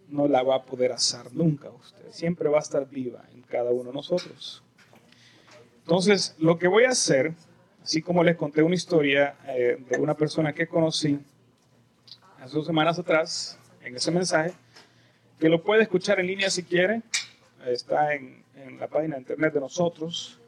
no 0.10 0.28
la 0.28 0.44
va 0.44 0.58
a 0.58 0.64
poder 0.64 0.92
asar 0.92 1.34
nunca 1.34 1.70
usted. 1.72 2.12
Siempre 2.12 2.50
va 2.50 2.58
a 2.58 2.62
estar 2.62 2.88
viva 2.88 3.24
en 3.34 3.42
cada 3.42 3.72
uno 3.72 3.86
de 3.86 3.94
nosotros. 3.94 4.64
Entonces, 5.80 6.36
lo 6.38 6.60
que 6.60 6.68
voy 6.68 6.84
a 6.84 6.90
hacer 6.90 7.34
Así 7.86 8.02
como 8.02 8.24
les 8.24 8.36
conté 8.36 8.64
una 8.64 8.74
historia 8.74 9.36
eh, 9.48 9.78
de 9.88 10.00
una 10.00 10.16
persona 10.16 10.54
que 10.54 10.66
conocí 10.66 11.20
hace 12.42 12.56
dos 12.56 12.66
semanas 12.66 12.98
atrás, 12.98 13.60
en 13.84 13.96
ese 13.96 14.10
mensaje, 14.10 14.54
que 15.40 15.50
lo 15.50 15.62
puede 15.62 15.84
escuchar 15.84 16.20
en 16.20 16.26
línea 16.26 16.50
si 16.50 16.64
quiere, 16.64 17.04
está 17.64 18.16
en, 18.16 18.44
en 18.56 18.80
la 18.80 18.88
página 18.88 19.18
de 19.18 19.22
internet 19.22 19.54
de 19.54 19.60
nosotros. 19.60 20.40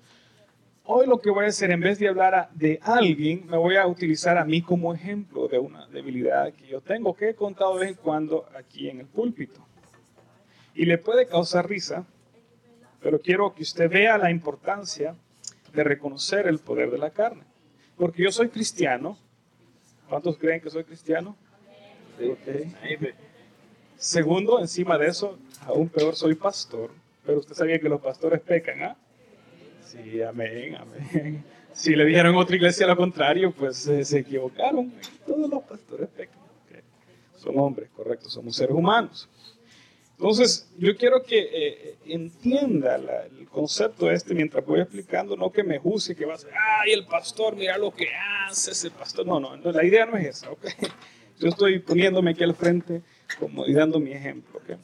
Hoy 0.89 1.05
lo 1.05 1.19
que 1.19 1.29
voy 1.29 1.43
a 1.43 1.49
hacer, 1.49 1.69
en 1.71 1.81
vez 1.81 1.99
de 1.99 2.07
hablar 2.07 2.49
de 2.53 2.79
alguien, 2.81 3.45
me 3.45 3.57
voy 3.57 3.75
a 3.75 3.85
utilizar 3.85 4.37
a 4.37 4.45
mí 4.45 4.61
como 4.61 4.93
ejemplo 4.93 5.49
de 5.49 5.59
una 5.59 5.85
debilidad 5.87 6.53
que 6.53 6.65
yo 6.65 6.79
tengo, 6.79 7.13
que 7.13 7.31
he 7.31 7.35
contado 7.35 7.73
de 7.73 7.87
vez 7.87 7.89
en 7.89 8.01
cuando 8.01 8.47
aquí 8.57 8.87
en 8.87 9.01
el 9.01 9.05
púlpito. 9.05 9.59
Y 10.73 10.85
le 10.85 10.97
puede 10.97 11.25
causar 11.25 11.67
risa, 11.67 12.05
pero 13.01 13.19
quiero 13.19 13.53
que 13.53 13.63
usted 13.63 13.91
vea 13.91 14.17
la 14.17 14.31
importancia 14.31 15.13
de 15.73 15.83
reconocer 15.83 16.47
el 16.47 16.59
poder 16.59 16.89
de 16.89 16.99
la 16.99 17.09
carne. 17.09 17.43
Porque 17.97 18.23
yo 18.23 18.31
soy 18.31 18.47
cristiano. 18.47 19.17
¿Cuántos 20.07 20.37
creen 20.37 20.61
que 20.61 20.69
soy 20.69 20.85
cristiano? 20.85 21.35
Segundo, 23.97 24.61
encima 24.61 24.97
de 24.97 25.07
eso, 25.07 25.37
aún 25.65 25.89
peor, 25.89 26.15
soy 26.15 26.35
pastor. 26.35 26.91
Pero 27.25 27.39
usted 27.39 27.55
sabía 27.55 27.77
que 27.77 27.89
los 27.89 27.99
pastores 27.99 28.39
pecan, 28.39 28.83
¿ah? 28.83 28.97
Sí, 29.87 30.21
amén, 30.21 30.75
amén. 30.75 31.43
Si 31.73 31.95
le 31.95 32.05
dijeron 32.05 32.35
a 32.35 32.39
otra 32.39 32.55
iglesia 32.55 32.87
lo 32.87 32.97
contrario, 32.97 33.51
pues 33.51 33.77
se 33.77 34.19
equivocaron. 34.19 34.91
Todos 35.25 35.49
los 35.49 35.63
pastores 35.63 36.09
pecan. 36.09 36.39
Son 37.37 37.57
hombres, 37.59 37.89
correcto, 37.95 38.29
somos 38.29 38.55
seres 38.55 38.75
humanos. 38.75 39.29
Entonces, 40.17 40.67
yo 40.79 40.95
quiero 40.97 41.21
que 41.21 41.37
eh, 41.39 41.95
entienda 42.07 42.95
el 42.95 43.47
concepto 43.47 44.09
este 44.09 44.33
mientras 44.33 44.65
voy 44.65 44.81
explicando, 44.81 45.37
no 45.37 45.51
que 45.51 45.63
me 45.63 45.77
juzgue, 45.77 46.15
que 46.15 46.25
va 46.25 46.33
a 46.33 46.37
ser, 46.39 46.51
ay, 46.81 46.93
el 46.93 47.05
pastor, 47.05 47.55
mira 47.55 47.77
lo 47.77 47.91
que 47.91 48.07
hace 48.47 48.71
ese 48.71 48.89
pastor. 48.89 49.27
No, 49.27 49.39
no, 49.39 49.55
la 49.71 49.85
idea 49.85 50.07
no 50.07 50.17
es 50.17 50.25
esa, 50.25 50.51
¿ok? 50.51 50.65
Yo 51.39 51.49
estoy 51.49 51.77
poniéndome 51.77 52.31
aquí 52.31 52.43
al 52.43 52.55
frente 52.55 53.03
como, 53.39 53.67
y 53.67 53.73
dando 53.73 53.99
mi 53.99 54.11
ejemplo, 54.11 54.57
¿ok? 54.57 54.79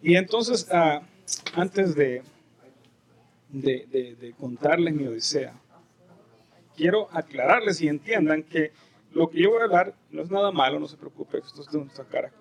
Y 0.00 0.14
entonces, 0.14 0.68
ah, 0.70 1.02
antes 1.54 1.96
de, 1.96 2.22
de, 3.50 4.16
de, 4.20 4.34
contarles 4.38 4.94
mi 4.94 5.06
odisea, 5.06 5.54
quiero 6.76 7.08
aclararles 7.12 7.80
y 7.80 7.88
entiendan 7.88 8.42
que 8.42 8.72
lo 9.12 9.28
que 9.30 9.42
yo 9.42 9.50
voy 9.50 9.62
a 9.62 9.64
hablar 9.64 9.94
no 10.10 10.22
es 10.22 10.30
nada 10.30 10.52
malo, 10.52 10.78
no 10.78 10.86
se 10.86 10.96
preocupe, 10.96 11.38
esto 11.38 11.62
es 11.62 11.70
de 11.70 11.78
nuestra 11.78 12.04
cara. 12.04 12.32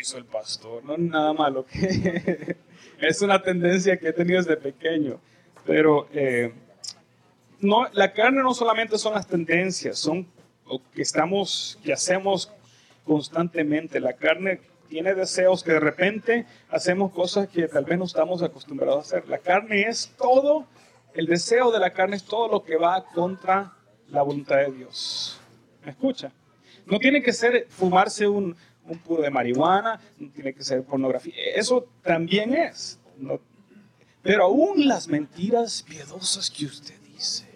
Hizo 0.00 0.16
el 0.16 0.24
pastor, 0.24 0.82
no 0.84 0.96
nada 0.96 1.32
malo, 1.34 1.66
es 3.00 3.22
una 3.22 3.42
tendencia 3.42 3.98
que 3.98 4.08
he 4.08 4.12
tenido 4.12 4.40
desde 4.40 4.56
pequeño, 4.56 5.20
pero 5.66 6.08
eh, 6.12 6.54
no, 7.60 7.86
la 7.92 8.12
carne 8.12 8.42
no 8.42 8.54
solamente 8.54 8.96
son 8.96 9.14
las 9.14 9.26
tendencias, 9.26 9.98
son 9.98 10.26
lo 10.66 10.80
que 10.94 11.02
estamos, 11.02 11.78
que 11.84 11.92
hacemos 11.92 12.50
constantemente, 13.04 14.00
la 14.00 14.14
carne 14.14 14.60
tiene 14.90 15.14
deseos 15.14 15.62
que 15.62 15.72
de 15.72 15.80
repente 15.80 16.46
hacemos 16.68 17.12
cosas 17.12 17.48
que 17.48 17.68
tal 17.68 17.84
vez 17.84 17.96
no 17.96 18.04
estamos 18.04 18.42
acostumbrados 18.42 18.98
a 18.98 19.00
hacer. 19.00 19.28
La 19.28 19.38
carne 19.38 19.82
es 19.82 20.12
todo, 20.18 20.66
el 21.14 21.26
deseo 21.26 21.70
de 21.70 21.78
la 21.78 21.92
carne 21.92 22.16
es 22.16 22.24
todo 22.24 22.48
lo 22.48 22.64
que 22.64 22.76
va 22.76 23.04
contra 23.14 23.72
la 24.08 24.22
voluntad 24.22 24.56
de 24.56 24.72
Dios. 24.72 25.40
¿Me 25.84 25.92
escucha? 25.92 26.32
No 26.86 26.98
tiene 26.98 27.22
que 27.22 27.32
ser 27.32 27.68
fumarse 27.70 28.26
un, 28.26 28.56
un 28.84 28.98
puro 28.98 29.22
de 29.22 29.30
marihuana, 29.30 30.00
no 30.18 30.28
tiene 30.32 30.52
que 30.52 30.64
ser 30.64 30.82
pornografía. 30.82 31.34
Eso 31.54 31.86
también 32.02 32.52
es. 32.52 32.98
pero 34.22 34.44
aún 34.44 34.88
las 34.88 35.06
mentiras 35.06 35.84
piadosas 35.88 36.50
que 36.50 36.66
usted 36.66 36.98
dice, 37.02 37.46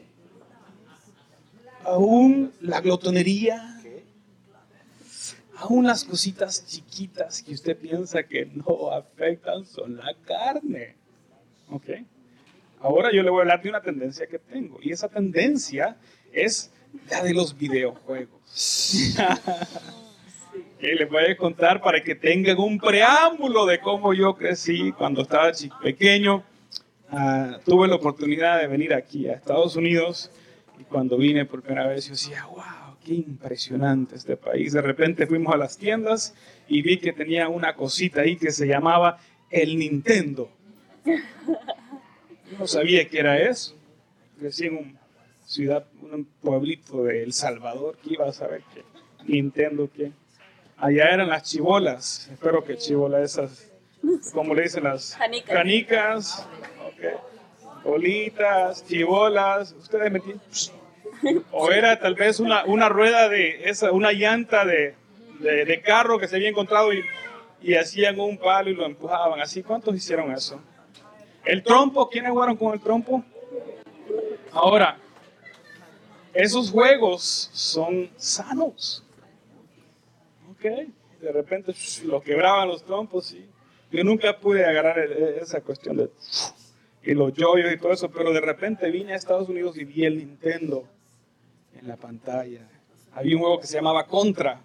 aún 1.82 2.52
la 2.60 2.80
glotonería, 2.80 3.73
aún 5.56 5.86
las 5.86 6.04
cositas 6.04 6.66
chiquitas 6.66 7.42
que 7.42 7.52
usted 7.52 7.76
piensa 7.76 8.22
que 8.22 8.46
no 8.46 8.90
afectan 8.92 9.64
son 9.64 9.96
la 9.96 10.14
carne. 10.24 10.96
¿Ok? 11.70 11.88
Ahora 12.80 13.10
yo 13.12 13.22
le 13.22 13.30
voy 13.30 13.38
a 13.38 13.42
hablar 13.42 13.62
de 13.62 13.70
una 13.70 13.80
tendencia 13.80 14.26
que 14.26 14.38
tengo. 14.38 14.78
Y 14.82 14.92
esa 14.92 15.08
tendencia 15.08 15.96
es 16.32 16.70
la 17.10 17.22
de 17.22 17.32
los 17.32 17.56
videojuegos. 17.56 19.14
que 20.78 20.94
les 20.94 21.08
voy 21.08 21.24
a 21.24 21.36
contar 21.36 21.80
para 21.80 22.02
que 22.02 22.14
tengan 22.14 22.58
un 22.58 22.78
preámbulo 22.78 23.66
de 23.66 23.80
cómo 23.80 24.12
yo 24.12 24.34
crecí 24.34 24.92
cuando 24.92 25.22
estaba 25.22 25.50
pequeño. 25.82 26.44
Ah, 27.10 27.58
tuve 27.64 27.88
la 27.88 27.94
oportunidad 27.94 28.60
de 28.60 28.66
venir 28.66 28.92
aquí 28.92 29.28
a 29.28 29.34
Estados 29.34 29.76
Unidos 29.76 30.30
y 30.78 30.84
cuando 30.84 31.16
vine 31.16 31.44
por 31.44 31.62
primera 31.62 31.86
vez 31.86 32.06
yo 32.06 32.12
decía, 32.12 32.44
wow, 32.46 32.83
qué 33.04 33.14
impresionante 33.14 34.16
este 34.16 34.36
país. 34.36 34.72
De 34.72 34.82
repente 34.82 35.26
fuimos 35.26 35.54
a 35.54 35.58
las 35.58 35.76
tiendas 35.76 36.34
y 36.66 36.82
vi 36.82 36.98
que 36.98 37.12
tenía 37.12 37.48
una 37.48 37.76
cosita 37.76 38.22
ahí 38.22 38.36
que 38.36 38.50
se 38.50 38.66
llamaba 38.66 39.18
el 39.50 39.78
Nintendo. 39.78 40.50
Yo 41.04 42.58
no 42.58 42.66
sabía 42.66 43.08
qué 43.08 43.20
era 43.20 43.38
eso. 43.38 43.76
Crecí 44.38 44.66
en 44.66 44.78
una 44.78 45.00
ciudad, 45.46 45.86
un 46.00 46.24
pueblito 46.24 47.04
de 47.04 47.22
El 47.22 47.32
Salvador, 47.32 47.98
que 48.02 48.14
iba 48.14 48.28
a 48.28 48.32
saber 48.32 48.62
qué 48.74 48.82
Nintendo 49.26 49.88
qué. 49.94 50.12
Allá 50.76 51.10
eran 51.10 51.28
las 51.28 51.44
chivolas. 51.44 52.28
Espero 52.32 52.64
que 52.64 52.76
chivola 52.76 53.22
esas, 53.22 53.70
como 54.32 54.54
le 54.54 54.62
dicen 54.62 54.84
las 54.84 55.16
canicas, 55.46 56.46
bolitas, 57.84 58.84
chivolas. 58.86 59.72
Ustedes 59.72 60.10
metían. 60.10 60.40
O 61.52 61.70
era 61.70 61.98
tal 61.98 62.14
vez 62.14 62.40
una, 62.40 62.64
una 62.64 62.88
rueda 62.88 63.28
de 63.28 63.68
esa, 63.68 63.92
una 63.92 64.12
llanta 64.12 64.64
de, 64.64 64.94
de, 65.40 65.82
carro 65.82 66.18
que 66.18 66.28
se 66.28 66.36
había 66.36 66.48
encontrado 66.48 66.90
y, 66.92 67.04
hacían 67.74 68.20
un 68.20 68.36
palo 68.36 68.70
y 68.70 68.74
lo 68.74 68.84
empujaban. 68.84 69.40
Así, 69.40 69.62
¿cuántos 69.62 69.96
hicieron 69.96 70.30
eso? 70.32 70.60
El 71.44 71.62
trompo, 71.62 72.08
¿quiénes 72.10 72.30
jugaron 72.30 72.56
con 72.56 72.74
el 72.74 72.80
trompo? 72.80 73.24
Ahora, 74.52 74.98
esos 76.34 76.70
juegos 76.70 77.50
son 77.52 78.10
sanos 78.16 79.04
de 80.64 81.32
repente 81.32 81.74
lo 82.04 82.22
quebraban 82.22 82.68
los 82.68 82.84
trompos 82.84 83.32
y 83.32 83.46
yo 83.90 84.02
nunca 84.02 84.38
pude 84.38 84.64
agarrar 84.64 84.98
esa 84.98 85.60
cuestión 85.60 85.96
de 85.96 86.10
y 87.06 87.12
los 87.12 87.34
yoyos 87.34 87.70
y 87.70 87.76
todo 87.76 87.92
eso, 87.92 88.10
pero 88.10 88.32
de 88.32 88.40
repente 88.40 88.90
vine 88.90 89.12
a 89.12 89.16
Estados 89.16 89.50
Unidos 89.50 89.76
y 89.76 89.84
vi 89.84 90.06
el 90.06 90.16
Nintendo 90.16 90.88
en 91.78 91.88
la 91.88 91.96
pantalla. 91.96 92.68
Había 93.12 93.36
un 93.36 93.42
juego 93.42 93.60
que 93.60 93.66
se 93.66 93.76
llamaba 93.76 94.06
Contra. 94.06 94.60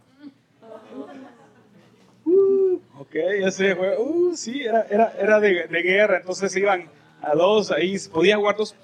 Uh, 2.25 2.79
ok, 2.99 3.15
ese 3.15 3.75
juego, 3.75 4.03
uh, 4.03 4.35
sí, 4.35 4.61
era, 4.61 4.85
era, 4.89 5.13
era 5.19 5.39
de, 5.39 5.67
de, 5.67 5.81
guerra, 5.81 6.17
entonces 6.17 6.55
iban 6.55 6.89
a 7.21 7.33
dos 7.33 7.71
ahí, 7.71 7.97
podían 8.11 8.39
jugar 8.39 8.57
dos. 8.57 8.75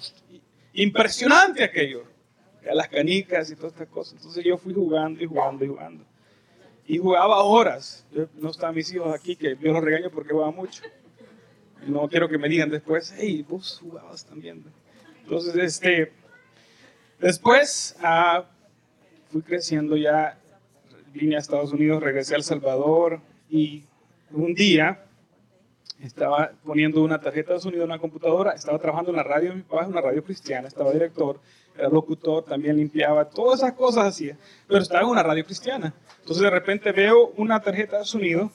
Impresionante 0.73 1.63
aquello, 1.63 2.03
las 2.63 2.87
canicas 2.87 3.51
y 3.51 3.55
todas 3.55 3.73
estas 3.73 3.87
cosas. 3.87 4.13
Entonces 4.13 4.43
yo 4.43 4.57
fui 4.57 4.73
jugando 4.73 5.23
y 5.23 5.27
jugando 5.27 5.63
y 5.63 5.67
jugando 5.67 6.05
y 6.87 6.97
jugaba 6.97 7.43
horas. 7.43 8.05
no 8.35 8.49
están 8.49 8.75
mis 8.75 8.93
hijos 8.93 9.13
aquí, 9.13 9.35
que 9.35 9.57
yo 9.59 9.73
los 9.73 9.83
regaño 9.83 10.09
porque 10.11 10.33
juegan 10.33 10.55
mucho. 10.55 10.83
no 11.87 12.07
quiero 12.07 12.29
que 12.29 12.37
me 12.37 12.47
digan 12.47 12.69
después, 12.69 13.13
hey, 13.17 13.45
vos 13.47 13.79
jugabas 13.81 14.25
también. 14.25 14.63
Entonces, 15.23 15.55
este, 15.55 16.11
después 17.19 17.95
ah, 18.01 18.45
fui 19.31 19.41
creciendo 19.41 19.97
ya, 19.97 20.37
vine 21.13 21.35
a 21.35 21.39
Estados 21.39 21.73
Unidos, 21.73 22.01
regresé 22.01 22.33
a 22.33 22.37
El 22.37 22.43
Salvador 22.43 23.21
y 23.49 23.83
un 24.31 24.53
día 24.53 25.05
estaba 26.01 26.51
poniendo 26.63 27.03
una 27.03 27.19
tarjeta 27.19 27.53
de 27.53 27.59
sonido 27.59 27.83
en 27.83 27.89
una 27.89 27.99
computadora, 27.99 28.51
estaba 28.51 28.77
trabajando 28.79 29.11
en 29.11 29.17
la 29.17 29.23
radio 29.23 29.53
mi 29.53 29.61
papá, 29.61 29.87
una 29.87 30.01
radio 30.01 30.23
cristiana, 30.23 30.67
estaba 30.67 30.91
director, 30.91 31.39
era 31.77 31.89
locutor, 31.89 32.43
también 32.43 32.77
limpiaba, 32.77 33.25
todas 33.29 33.59
esas 33.59 33.73
cosas 33.73 34.05
hacía, 34.05 34.37
pero 34.67 34.81
estaba 34.81 35.03
en 35.03 35.09
una 35.09 35.23
radio 35.23 35.45
cristiana. 35.45 35.93
Entonces 36.19 36.43
de 36.43 36.49
repente 36.49 36.91
veo 36.91 37.33
una 37.37 37.61
tarjeta 37.61 37.99
de 37.99 38.05
sonido 38.05 38.51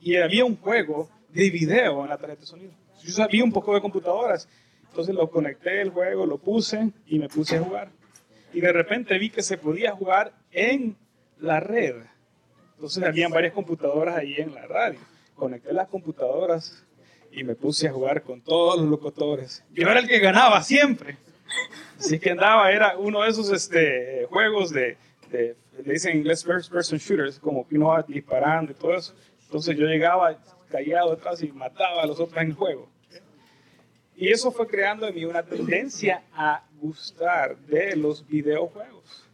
y 0.00 0.16
había 0.16 0.44
un 0.44 0.56
juego 0.56 1.08
de 1.30 1.50
video 1.50 2.02
en 2.02 2.10
la 2.10 2.18
tarjeta 2.18 2.40
de 2.40 2.46
sonido. 2.46 2.72
Yo 3.02 3.12
sabía 3.12 3.44
un 3.44 3.52
poco 3.52 3.74
de 3.74 3.80
computadoras, 3.80 4.48
entonces 4.96 5.14
lo 5.14 5.28
conecté 5.28 5.82
el 5.82 5.90
juego, 5.90 6.24
lo 6.24 6.38
puse 6.38 6.90
y 7.04 7.18
me 7.18 7.28
puse 7.28 7.58
a 7.58 7.60
jugar. 7.60 7.90
Y 8.54 8.62
de 8.62 8.72
repente 8.72 9.18
vi 9.18 9.28
que 9.28 9.42
se 9.42 9.58
podía 9.58 9.92
jugar 9.92 10.32
en 10.52 10.96
la 11.38 11.60
red. 11.60 11.96
Entonces 12.76 13.04
habían 13.04 13.30
varias 13.30 13.52
computadoras 13.52 14.16
ahí 14.16 14.36
en 14.38 14.54
la 14.54 14.66
radio. 14.66 14.98
Conecté 15.34 15.74
las 15.74 15.88
computadoras 15.88 16.82
y 17.30 17.44
me 17.44 17.54
puse 17.54 17.88
a 17.88 17.92
jugar 17.92 18.22
con 18.22 18.40
todos 18.40 18.80
los 18.80 18.88
locutores. 18.88 19.62
Yo 19.74 19.86
era 19.86 20.00
el 20.00 20.08
que 20.08 20.18
ganaba 20.18 20.62
siempre. 20.62 21.18
Así 21.98 22.18
que 22.18 22.30
andaba, 22.30 22.72
era 22.72 22.96
uno 22.96 23.20
de 23.20 23.28
esos 23.28 23.52
este, 23.52 24.24
juegos 24.30 24.70
de, 24.70 24.96
le 25.30 25.92
dicen 25.92 26.12
en 26.12 26.18
inglés 26.20 26.42
first 26.42 26.72
person 26.72 26.96
shooters, 26.96 27.38
como 27.38 27.68
que 27.68 27.76
uno 27.76 27.88
va 27.88 28.02
disparando 28.02 28.72
y 28.72 28.74
todo 28.74 28.94
eso. 28.94 29.14
Entonces 29.44 29.76
yo 29.76 29.84
llegaba 29.84 30.38
callado 30.70 31.14
detrás 31.14 31.42
y 31.42 31.52
mataba 31.52 32.02
a 32.02 32.06
los 32.06 32.18
otros 32.18 32.40
en 32.40 32.48
el 32.48 32.54
juego. 32.54 32.95
Y 34.16 34.30
eso 34.30 34.50
fue 34.50 34.66
creando 34.66 35.06
en 35.06 35.14
mí 35.14 35.24
una 35.26 35.42
tendencia 35.42 36.22
a 36.32 36.64
gustar 36.80 37.58
de 37.58 37.94
los 37.96 38.26
videojuegos. 38.26 39.26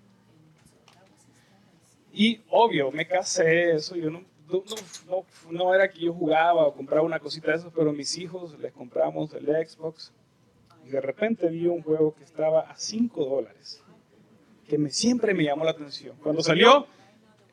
Y 2.12 2.40
obvio, 2.50 2.90
me 2.90 3.06
casé, 3.06 3.72
eso, 3.72 3.94
yo 3.94 4.10
no, 4.10 4.24
no, 5.08 5.24
no, 5.50 5.74
era 5.74 5.88
que 5.88 6.00
yo 6.00 6.12
jugaba 6.12 6.66
o 6.66 6.74
compraba 6.74 7.06
una 7.06 7.20
cosita 7.20 7.52
de 7.52 7.58
eso, 7.58 7.72
pero 7.74 7.92
mis 7.92 8.18
hijos 8.18 8.58
les 8.58 8.72
compramos 8.72 9.32
el 9.34 9.46
Xbox 9.46 10.12
y 10.84 10.90
de 10.90 11.00
repente 11.00 11.48
vi 11.48 11.66
un 11.68 11.82
juego 11.82 12.14
que 12.14 12.24
estaba 12.24 12.62
a 12.62 12.76
5 12.76 13.24
dólares, 13.24 13.82
que 14.68 14.76
me, 14.78 14.90
siempre 14.90 15.32
me 15.32 15.44
llamó 15.44 15.64
la 15.64 15.70
atención. 15.70 16.16
Cuando 16.22 16.42
salió, 16.42 16.86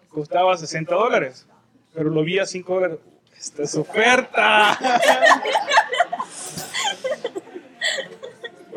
costaba 0.10 0.58
60 0.58 0.94
dólares, 0.94 1.48
pero 1.94 2.10
lo 2.10 2.24
vi 2.24 2.40
a 2.40 2.46
5 2.46 2.74
dólares. 2.74 3.00
Esta 3.38 3.64
es 3.64 3.76
oferta. 3.76 4.78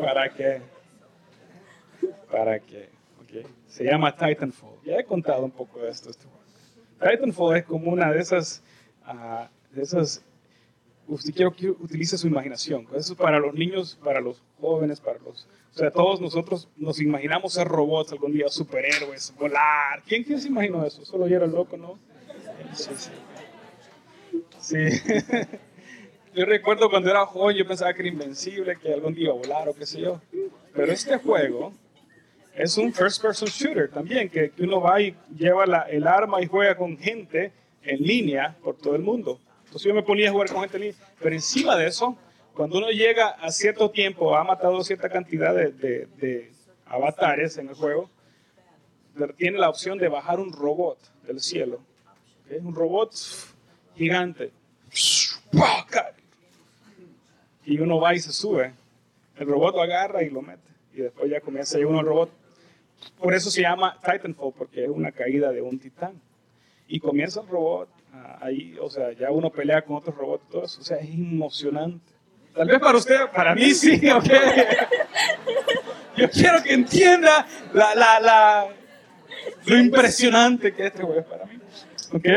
¿Para 0.03 0.29
qué? 0.29 0.61
¿Para 2.31 2.59
qué? 2.59 2.89
Okay. 3.23 3.43
Se 3.67 3.83
llama 3.83 4.15
Titanfall. 4.15 4.79
Ya 4.83 4.97
he 4.97 5.05
contado 5.05 5.43
un 5.43 5.51
poco 5.51 5.79
de 5.79 5.89
esto. 5.89 6.09
Este 6.09 6.27
Titanfall 6.99 7.57
es 7.57 7.63
como 7.65 7.91
una 7.91 8.11
de 8.11 8.19
esas, 8.19 8.63
uh, 9.07 9.45
de 9.75 9.81
esas 9.81 10.23
usted 11.07 11.33
quiero 11.33 11.53
que 11.53 11.69
utilice 11.69 12.17
su 12.17 12.27
imaginación. 12.27 12.87
Eso 12.95 13.13
es 13.13 13.19
para 13.19 13.39
los 13.39 13.53
niños, 13.53 13.99
para 14.03 14.21
los 14.21 14.41
jóvenes, 14.59 14.99
para 14.99 15.19
los... 15.19 15.47
O 15.73 15.77
sea, 15.77 15.91
todos 15.91 16.21
nosotros 16.21 16.69
nos 16.77 17.01
imaginamos 17.01 17.53
ser 17.53 17.67
robots 17.67 18.11
algún 18.11 18.33
día, 18.33 18.47
superhéroes, 18.47 19.33
volar. 19.37 20.03
¿Quién, 20.07 20.23
quién 20.23 20.39
se 20.39 20.47
imaginó 20.47 20.85
eso? 20.85 21.03
Solo 21.03 21.27
yo 21.27 21.37
era 21.37 21.47
loco, 21.47 21.77
¿no? 21.77 21.97
Sí, 22.73 22.91
sí. 22.95 23.11
Sí. 24.59 24.77
yo 26.33 26.45
recuerdo 26.45 26.89
cuando 26.89 27.09
era 27.09 27.25
joven, 27.25 27.57
yo 27.57 27.67
pensaba 27.67 27.93
que 27.93 28.01
era 28.01 28.09
invencible, 28.09 28.77
que 28.77 28.93
algún 28.93 29.13
día 29.13 29.25
iba 29.25 29.33
a 29.33 29.37
volar 29.37 29.69
o 29.69 29.73
qué 29.73 29.85
sé 29.85 30.01
yo. 30.01 30.21
Pero 30.73 30.91
este 30.91 31.17
juego 31.17 31.73
es 32.55 32.77
un 32.77 32.93
first 32.93 33.21
person 33.21 33.47
shooter 33.47 33.89
también, 33.89 34.29
que, 34.29 34.51
uno 34.59 34.81
va 34.81 35.01
y 35.01 35.15
lleva 35.35 35.65
la, 35.65 35.81
el 35.83 36.07
arma 36.07 36.41
y 36.41 36.47
juega 36.47 36.75
con 36.75 36.97
gente 36.97 37.51
en 37.83 38.01
línea 38.01 38.55
por 38.63 38.77
todo 38.77 38.95
el 38.95 39.01
mundo. 39.01 39.39
Entonces 39.65 39.83
yo 39.83 39.93
me 39.93 40.03
ponía 40.03 40.29
a 40.29 40.31
jugar 40.31 40.49
con 40.49 40.61
gente 40.61 40.79
línea. 40.79 40.95
Pero 41.19 41.35
encima 41.35 41.75
de 41.75 41.87
eso, 41.87 42.17
cuando 42.53 42.77
uno 42.77 42.89
llega 42.89 43.29
a 43.29 43.51
cierto 43.51 43.89
tiempo, 43.89 44.35
ha 44.35 44.43
matado 44.43 44.83
cierta 44.83 45.09
cantidad 45.09 45.55
de, 45.55 45.71
de, 45.71 46.51
avatares 46.85 47.57
en 47.57 47.69
el 47.69 47.75
juego, 47.75 48.09
tiene 49.37 49.57
la 49.57 49.69
opción 49.69 49.97
de 49.97 50.07
bajar 50.09 50.39
un 50.39 50.53
robot 50.53 50.99
del 51.25 51.39
cielo. 51.39 51.81
Un 52.61 52.75
robot 52.75 53.13
gigante. 53.95 54.51
Y 57.65 57.79
uno 57.79 57.99
va 57.99 58.13
y 58.13 58.19
se 58.19 58.31
sube. 58.31 58.73
El 59.37 59.47
robot 59.47 59.75
lo 59.75 59.81
agarra 59.81 60.23
y 60.23 60.29
lo 60.29 60.41
mete. 60.41 60.69
Y 60.93 60.97
después 60.97 61.29
ya 61.29 61.41
comienza 61.41 61.77
uno 61.79 62.01
robot. 62.01 62.29
Por 63.19 63.33
eso 63.33 63.49
se 63.49 63.61
llama 63.61 63.97
Titanfall, 63.99 64.53
porque 64.57 64.83
es 64.83 64.89
una 64.89 65.11
caída 65.11 65.51
de 65.51 65.61
un 65.61 65.79
titán. 65.79 66.21
Y 66.87 66.99
comienza 66.99 67.41
el 67.41 67.47
robot 67.47 67.89
ahí, 68.41 68.75
o 68.79 68.89
sea, 68.89 69.11
ya 69.13 69.31
uno 69.31 69.49
pelea 69.49 69.81
con 69.81 69.97
otros 69.97 70.15
robots 70.15 70.43
y 70.47 70.51
todo 70.51 70.65
eso, 70.65 70.81
o 70.81 70.83
sea, 70.83 70.97
es 70.97 71.09
emocionante. 71.09 72.13
Tal 72.53 72.67
vez 72.67 72.79
para 72.79 72.97
usted, 72.97 73.17
para 73.33 73.55
mí 73.55 73.71
sí, 73.71 74.09
ok. 74.11 74.29
Yo 76.17 76.29
quiero 76.29 76.61
que 76.61 76.73
entienda 76.73 77.47
la, 77.73 77.95
la, 77.95 78.19
la, 78.19 78.67
lo 79.65 79.77
impresionante 79.77 80.73
que 80.73 80.87
este 80.87 81.01
juego 81.01 81.21
es 81.21 81.25
para 81.25 81.45
mí. 81.45 81.57
¿Ok? 82.13 82.27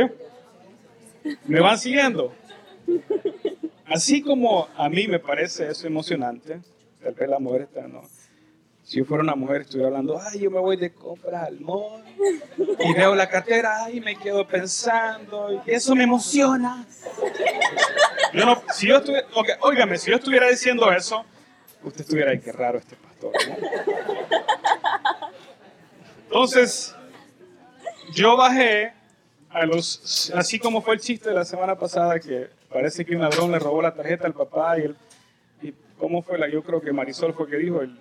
¿Me 1.44 1.60
van 1.60 1.78
siguiendo? 1.78 2.32
Así 3.88 4.20
como 4.20 4.68
a 4.76 4.88
mí 4.88 5.06
me 5.06 5.20
parece 5.20 5.68
eso 5.68 5.86
emocionante, 5.86 6.60
tal 7.02 7.14
vez 7.14 7.28
la 7.28 7.38
mujer 7.38 7.62
está, 7.62 7.86
no, 7.86 8.02
si 8.82 8.98
yo 8.98 9.04
fuera 9.04 9.22
una 9.22 9.34
mujer, 9.34 9.62
estuviera 9.62 9.88
hablando, 9.88 10.20
ay, 10.20 10.40
yo 10.40 10.50
me 10.50 10.60
voy 10.60 10.76
de 10.76 10.92
compras 10.92 11.48
al 11.48 11.60
mall 11.60 12.04
y 12.78 12.94
veo 12.94 13.14
la 13.14 13.28
cartera, 13.28 13.84
ay, 13.84 14.00
me 14.00 14.16
quedo 14.16 14.46
pensando, 14.46 15.62
y 15.66 15.70
eso 15.70 15.94
me 15.94 16.04
emociona. 16.04 16.86
Yo 18.32 18.44
no, 18.44 18.62
si 18.72 18.88
yo 18.88 18.98
estuviera, 18.98 19.26
okay, 19.34 19.98
si 19.98 20.10
yo 20.10 20.16
estuviera 20.16 20.48
diciendo 20.48 20.90
eso, 20.92 21.24
usted 21.82 22.00
estuviera 22.02 22.30
ahí, 22.32 22.40
qué 22.40 22.52
raro 22.52 22.78
este 22.78 22.96
pastor. 22.96 23.32
Entonces, 26.24 26.94
yo 28.14 28.36
bajé 28.36 28.92
a 29.48 29.64
los, 29.64 30.32
así 30.34 30.58
como 30.58 30.82
fue 30.82 30.94
el 30.94 31.00
chiste 31.00 31.28
de 31.28 31.34
la 31.34 31.44
semana 31.44 31.76
pasada, 31.76 32.18
que 32.20 32.50
parece 32.76 33.06
que 33.06 33.16
un 33.16 33.22
ladrón 33.22 33.50
le 33.52 33.58
robó 33.58 33.80
la 33.80 33.94
tarjeta 33.94 34.26
al 34.26 34.34
papá 34.34 34.78
y 34.78 34.82
el, 34.82 34.96
y 35.62 35.72
cómo 35.98 36.20
fue 36.20 36.36
la, 36.36 36.46
yo 36.46 36.62
creo 36.62 36.82
que 36.82 36.92
Marisol 36.92 37.32
fue 37.32 37.48
que 37.48 37.56
dijo, 37.56 37.80
el, 37.80 37.98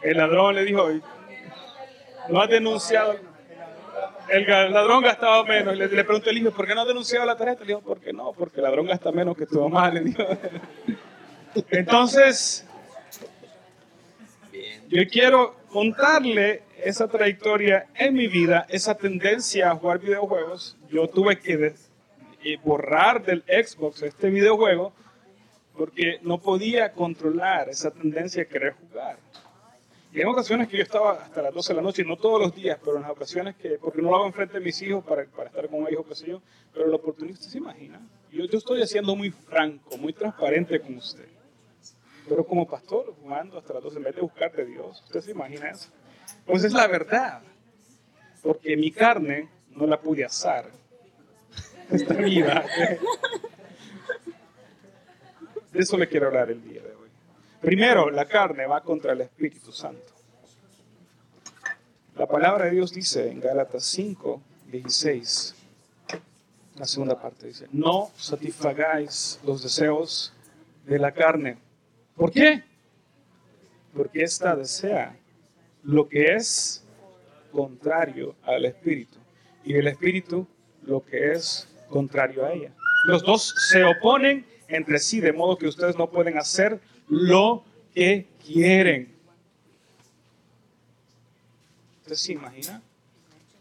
el 0.00 0.16
ladrón 0.16 0.54
le 0.54 0.64
dijo, 0.64 0.88
no 2.28 2.40
has 2.40 2.48
denunciado. 2.48 3.16
El 4.28 4.46
ladrón 4.46 5.02
gastaba 5.02 5.42
menos. 5.42 5.76
Le, 5.76 5.88
le 5.88 6.04
preguntó 6.04 6.30
el 6.30 6.38
hijo, 6.38 6.52
¿por 6.52 6.68
qué 6.68 6.74
no 6.76 6.82
has 6.82 6.86
denunciado 6.86 7.26
la 7.26 7.36
tarjeta? 7.36 7.62
Le 7.62 7.66
dijo, 7.66 7.80
¿por 7.80 7.98
qué 7.98 8.12
no? 8.12 8.32
Porque 8.32 8.58
el 8.58 8.62
ladrón 8.62 8.86
gasta 8.86 9.10
menos 9.10 9.36
que 9.36 9.44
tu 9.44 9.60
mamá. 9.60 9.90
Le 9.90 10.02
dijo. 10.02 10.22
Entonces, 11.70 12.64
yo 14.88 15.02
quiero 15.10 15.56
contarle 15.68 16.62
esa 16.84 17.08
trayectoria 17.08 17.86
en 17.96 18.14
mi 18.14 18.28
vida, 18.28 18.66
esa 18.68 18.94
tendencia 18.94 19.72
a 19.72 19.74
jugar 19.74 19.98
videojuegos. 19.98 20.76
Yo 20.90 21.08
tuve 21.08 21.40
que 21.40 21.56
eh, 22.44 22.58
borrar 22.62 23.24
del 23.24 23.42
Xbox 23.42 24.02
este 24.02 24.30
videojuego 24.30 24.92
porque 25.76 26.20
no 26.22 26.38
podía 26.38 26.92
controlar 26.92 27.68
esa 27.68 27.90
tendencia 27.90 28.42
a 28.42 28.46
querer 28.46 28.74
jugar. 28.74 29.18
Y 30.12 30.20
en 30.20 30.28
ocasiones 30.28 30.68
que 30.68 30.76
yo 30.76 30.84
estaba 30.84 31.14
hasta 31.14 31.42
las 31.42 31.52
12 31.52 31.72
de 31.72 31.76
la 31.76 31.82
noche, 31.82 32.04
no 32.04 32.16
todos 32.16 32.40
los 32.40 32.54
días, 32.54 32.78
pero 32.84 32.96
en 32.96 33.02
las 33.02 33.10
ocasiones 33.10 33.56
que, 33.56 33.70
porque 33.80 34.00
no 34.00 34.10
lo 34.10 34.16
hago 34.16 34.26
enfrente 34.26 34.58
de 34.60 34.64
mis 34.64 34.80
hijos 34.82 35.04
para, 35.04 35.24
para 35.24 35.48
estar 35.48 35.68
con 35.68 35.84
hijo, 35.90 36.04
qué 36.06 36.14
sé 36.14 36.28
yo, 36.28 36.40
pero 36.72 36.86
la 36.86 36.96
oportunidad 36.96 37.36
usted 37.36 37.50
se 37.50 37.58
imagina. 37.58 38.00
Yo, 38.30 38.44
yo 38.44 38.58
estoy 38.58 38.80
haciendo 38.80 39.16
muy 39.16 39.32
franco, 39.32 39.96
muy 39.98 40.12
transparente 40.12 40.78
con 40.80 40.96
usted. 40.96 41.26
Pero 42.28 42.44
como 42.44 42.66
pastor, 42.66 43.12
jugando 43.20 43.58
hasta 43.58 43.74
las 43.74 43.82
12, 43.82 43.96
en 43.96 44.04
vez 44.04 44.14
de 44.14 44.20
buscarte 44.22 44.64
Dios, 44.64 45.02
usted 45.04 45.20
se 45.20 45.32
imagina 45.32 45.70
eso. 45.70 45.90
Pues 46.46 46.62
es 46.62 46.72
la 46.72 46.86
verdad. 46.86 47.42
Porque 48.42 48.76
mi 48.76 48.92
carne 48.92 49.48
no 49.70 49.86
la 49.86 50.00
pude 50.00 50.24
asar. 50.24 50.70
Esta 51.90 52.14
vida. 52.14 52.64
De 55.72 55.80
eso 55.80 55.96
le 55.96 56.08
quiero 56.08 56.26
hablar 56.26 56.50
el 56.50 56.62
día 56.62 56.82
de 56.82 56.94
hoy. 56.94 57.08
Primero, 57.60 58.10
la 58.10 58.26
carne 58.26 58.66
va 58.66 58.80
contra 58.82 59.12
el 59.12 59.22
Espíritu 59.22 59.72
Santo. 59.72 60.12
La 62.16 62.26
palabra 62.26 62.66
de 62.66 62.72
Dios 62.72 62.92
dice 62.92 63.28
en 63.28 63.40
Gálatas 63.40 63.84
5, 63.86 64.40
16, 64.70 65.54
la 66.76 66.86
segunda 66.86 67.20
parte 67.20 67.48
dice, 67.48 67.66
no 67.72 68.10
satisfagáis 68.16 69.40
los 69.44 69.62
deseos 69.62 70.32
de 70.86 70.98
la 70.98 71.12
carne. 71.12 71.58
¿Por 72.16 72.30
qué? 72.30 72.62
Porque 73.96 74.22
ésta 74.22 74.54
desea 74.54 75.16
lo 75.82 76.08
que 76.08 76.34
es 76.34 76.84
contrario 77.52 78.36
al 78.44 78.64
Espíritu 78.64 79.18
y 79.64 79.74
el 79.74 79.88
Espíritu 79.88 80.46
lo 80.82 81.04
que 81.04 81.32
es 81.32 81.68
contrario 81.88 82.44
a 82.44 82.52
ella. 82.52 82.72
Los 83.06 83.22
dos 83.22 83.54
se 83.70 83.84
oponen 83.84 84.46
entre 84.68 84.98
sí, 84.98 85.20
de 85.20 85.32
modo 85.32 85.56
que 85.56 85.66
ustedes 85.66 85.96
no 85.96 86.10
pueden 86.10 86.38
hacer 86.38 86.80
lo 87.08 87.64
que 87.94 88.26
quieren. 88.44 89.14
¿Usted 92.02 92.16
se 92.16 92.32
imagina 92.32 92.82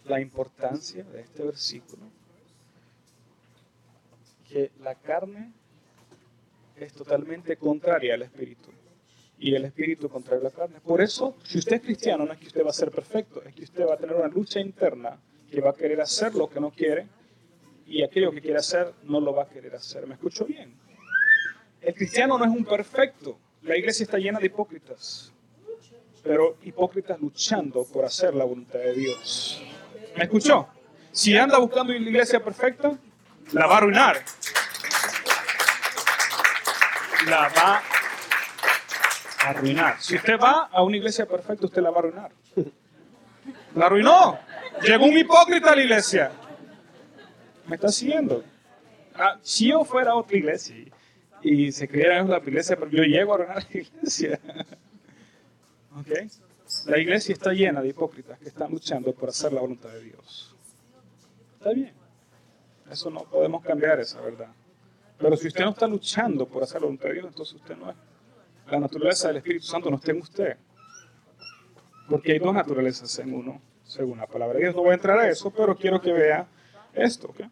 la 0.06 0.20
importancia 0.20 1.04
de 1.04 1.22
este 1.22 1.44
versículo? 1.44 2.04
Que 4.50 4.72
la 4.82 4.96
carne 4.96 5.52
es 6.76 6.94
totalmente 6.94 7.58
contraria 7.58 8.16
al 8.16 8.24
espíritu. 8.24 8.70
Y 9.40 9.56
el 9.56 9.66
espíritu 9.66 10.10
contrario 10.10 10.42
a 10.42 10.50
la 10.50 10.56
carne. 10.56 10.80
Por 10.80 11.02
eso, 11.02 11.36
si 11.44 11.58
usted 11.58 11.78
es 11.78 11.82
cristiano, 11.82 12.26
no 12.26 12.34
es 12.34 12.40
que 12.40 12.48
usted 12.48 12.66
va 12.66 12.70
a 12.70 12.74
ser 12.74 12.92
perfecto, 12.92 13.42
es 13.44 13.54
que 13.54 13.64
usted 13.64 13.86
va 13.86 13.96
a 13.96 13.98
tener 13.98 14.16
una 14.16 14.28
lucha 14.28 14.60
interna 14.60 15.20
que 15.50 15.60
va 15.60 15.72
a 15.72 15.76
querer 15.76 16.00
hacer 16.02 16.34
lo 16.34 16.50
que 16.50 16.60
no 16.60 16.72
quiere 16.72 17.08
y 17.94 18.02
aquello 18.02 18.32
que 18.32 18.42
quiere 18.42 18.58
hacer 18.58 18.92
no 19.04 19.22
lo 19.22 19.36
va 19.36 19.44
a 19.44 19.48
querer 19.48 19.76
hacer. 19.76 20.08
¿Me 20.08 20.16
escucho 20.16 20.46
bien? 20.46 20.74
El 21.80 21.94
cristiano 21.94 22.40
no 22.40 22.46
es 22.46 22.50
un 22.50 22.66
perfecto. 22.66 23.38
La 23.62 23.78
iglesia 23.78 24.04
está 24.06 24.18
llena 24.18 24.40
de 24.40 24.48
hipócritas, 24.48 25.32
pero 26.24 26.58
hipócritas 26.64 27.20
luchando 27.22 27.86
por 27.86 28.04
hacer 28.04 28.34
la 28.34 28.46
voluntad 28.46 28.80
de 28.80 28.94
Dios. 28.94 29.62
¿Me 30.18 30.24
escuchó? 30.24 30.68
Si 31.12 31.38
anda 31.38 31.60
buscando 31.60 31.96
una 31.96 32.10
iglesia 32.10 32.44
perfecta, 32.44 32.98
la 33.52 33.68
va 33.68 33.76
a 33.76 33.78
arruinar. 33.78 34.24
La 37.28 37.50
va 37.50 37.84
a 39.40 39.50
arruinar. 39.50 40.02
Si 40.02 40.16
usted 40.16 40.40
va 40.40 40.70
a 40.72 40.82
una 40.82 40.98
iglesia 40.98 41.28
perfecta, 41.28 41.68
usted 41.68 41.82
la 41.84 41.92
va 41.92 41.98
a 41.98 42.00
arruinar. 42.00 42.32
La 43.76 43.86
arruinó. 43.86 44.40
Llegó 44.82 45.06
un 45.06 45.16
hipócrita 45.16 45.74
a 45.74 45.76
la 45.76 45.84
iglesia. 45.84 46.32
¿Me 47.68 47.76
está 47.76 47.90
siguiendo? 47.90 48.44
Ah, 49.16 49.40
si 49.42 49.70
yo 49.70 49.84
fuera 49.86 50.12
a 50.12 50.16
otra 50.16 50.38
iglesia 50.38 50.76
y, 51.42 51.72
se 51.72 51.88
creyera 51.88 52.20
en 52.20 52.30
la 52.30 52.38
iglesia, 52.38 52.76
pero 52.76 52.90
yo 52.90 53.04
llego 53.04 53.32
a 53.32 53.36
arruinar 53.36 53.64
la 53.64 53.80
iglesia. 53.80 54.40
¿Ok? 55.98 56.10
La 56.88 56.98
iglesia 56.98 57.34
está 57.34 57.54
llena 57.54 57.82
de 57.82 57.90
hipócritas 57.90 58.40
que 58.40 58.48
están 58.48 58.72
luchando 58.72 59.14
por 59.14 59.30
hacer 59.30 59.54
la 59.54 59.62
voluntad 59.62 59.90
de 59.90 60.02
Dios. 60.02 60.56
Está 61.60 61.72
bien. 61.72 61.94
Eso 62.90 63.10
no 63.10 63.24
podemos 63.24 63.64
cambiar 63.64 64.00
esa 64.00 64.20
verdad. 64.22 64.50
Pero 65.18 65.38
si 65.38 65.48
usted 65.48 65.64
no 65.64 65.72
está 65.72 65.88
luchando 65.88 66.48
por 66.48 66.64
hacer 66.64 66.82
la 66.82 66.88
voluntad 66.88 67.10
de 67.10 67.14
Dios, 67.14 67.28
entonces 67.28 67.56
usted 67.56 67.78
no 67.78 67.92
es. 67.92 67.96
La 68.70 68.80
naturaleza 68.80 69.28
del 69.28 69.38
Espíritu 69.38 69.66
Santo 69.66 69.90
no 69.90 69.98
está 69.98 70.12
en 70.12 70.22
usted. 70.22 70.58
Porque 72.10 72.34
hay 72.34 72.40
dos 72.40 72.54
naturalezas 72.54 73.18
en 73.20 73.34
uno, 73.34 73.62
según 73.84 74.18
la 74.18 74.28
palabra 74.28 74.56
de 74.56 74.64
Dios. 74.64 74.76
No 74.76 74.82
voy 74.82 74.92
a 74.92 74.96
entrar 74.96 75.20
a 75.20 75.30
eso, 75.30 75.52
pero 75.52 75.76
quiero 75.76 76.02
que 76.02 76.12
vea 76.12 76.48
esto. 76.94 77.28
¿okay? 77.30 77.50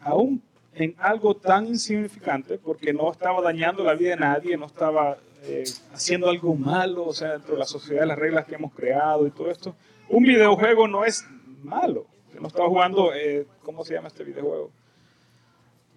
Aún 0.00 0.42
en 0.74 0.94
algo 0.98 1.34
tan 1.34 1.66
insignificante, 1.66 2.58
porque 2.58 2.92
no 2.92 3.10
estaba 3.10 3.42
dañando 3.42 3.82
la 3.82 3.94
vida 3.94 4.10
de 4.10 4.16
nadie, 4.16 4.56
no 4.56 4.66
estaba 4.66 5.18
eh, 5.42 5.64
haciendo 5.92 6.28
algo 6.28 6.54
malo, 6.54 7.06
o 7.06 7.12
sea, 7.12 7.32
dentro 7.32 7.54
de 7.54 7.58
la 7.58 7.66
sociedad, 7.66 8.06
las 8.06 8.18
reglas 8.18 8.46
que 8.46 8.54
hemos 8.54 8.72
creado 8.72 9.26
y 9.26 9.30
todo 9.30 9.50
esto. 9.50 9.74
Un 10.08 10.22
videojuego 10.22 10.86
no 10.86 11.04
es 11.04 11.26
malo. 11.62 12.06
No 12.40 12.46
estaba 12.46 12.68
jugando, 12.68 13.12
eh, 13.12 13.46
¿cómo 13.62 13.84
se 13.84 13.94
llama 13.94 14.08
este 14.08 14.22
videojuego? 14.22 14.70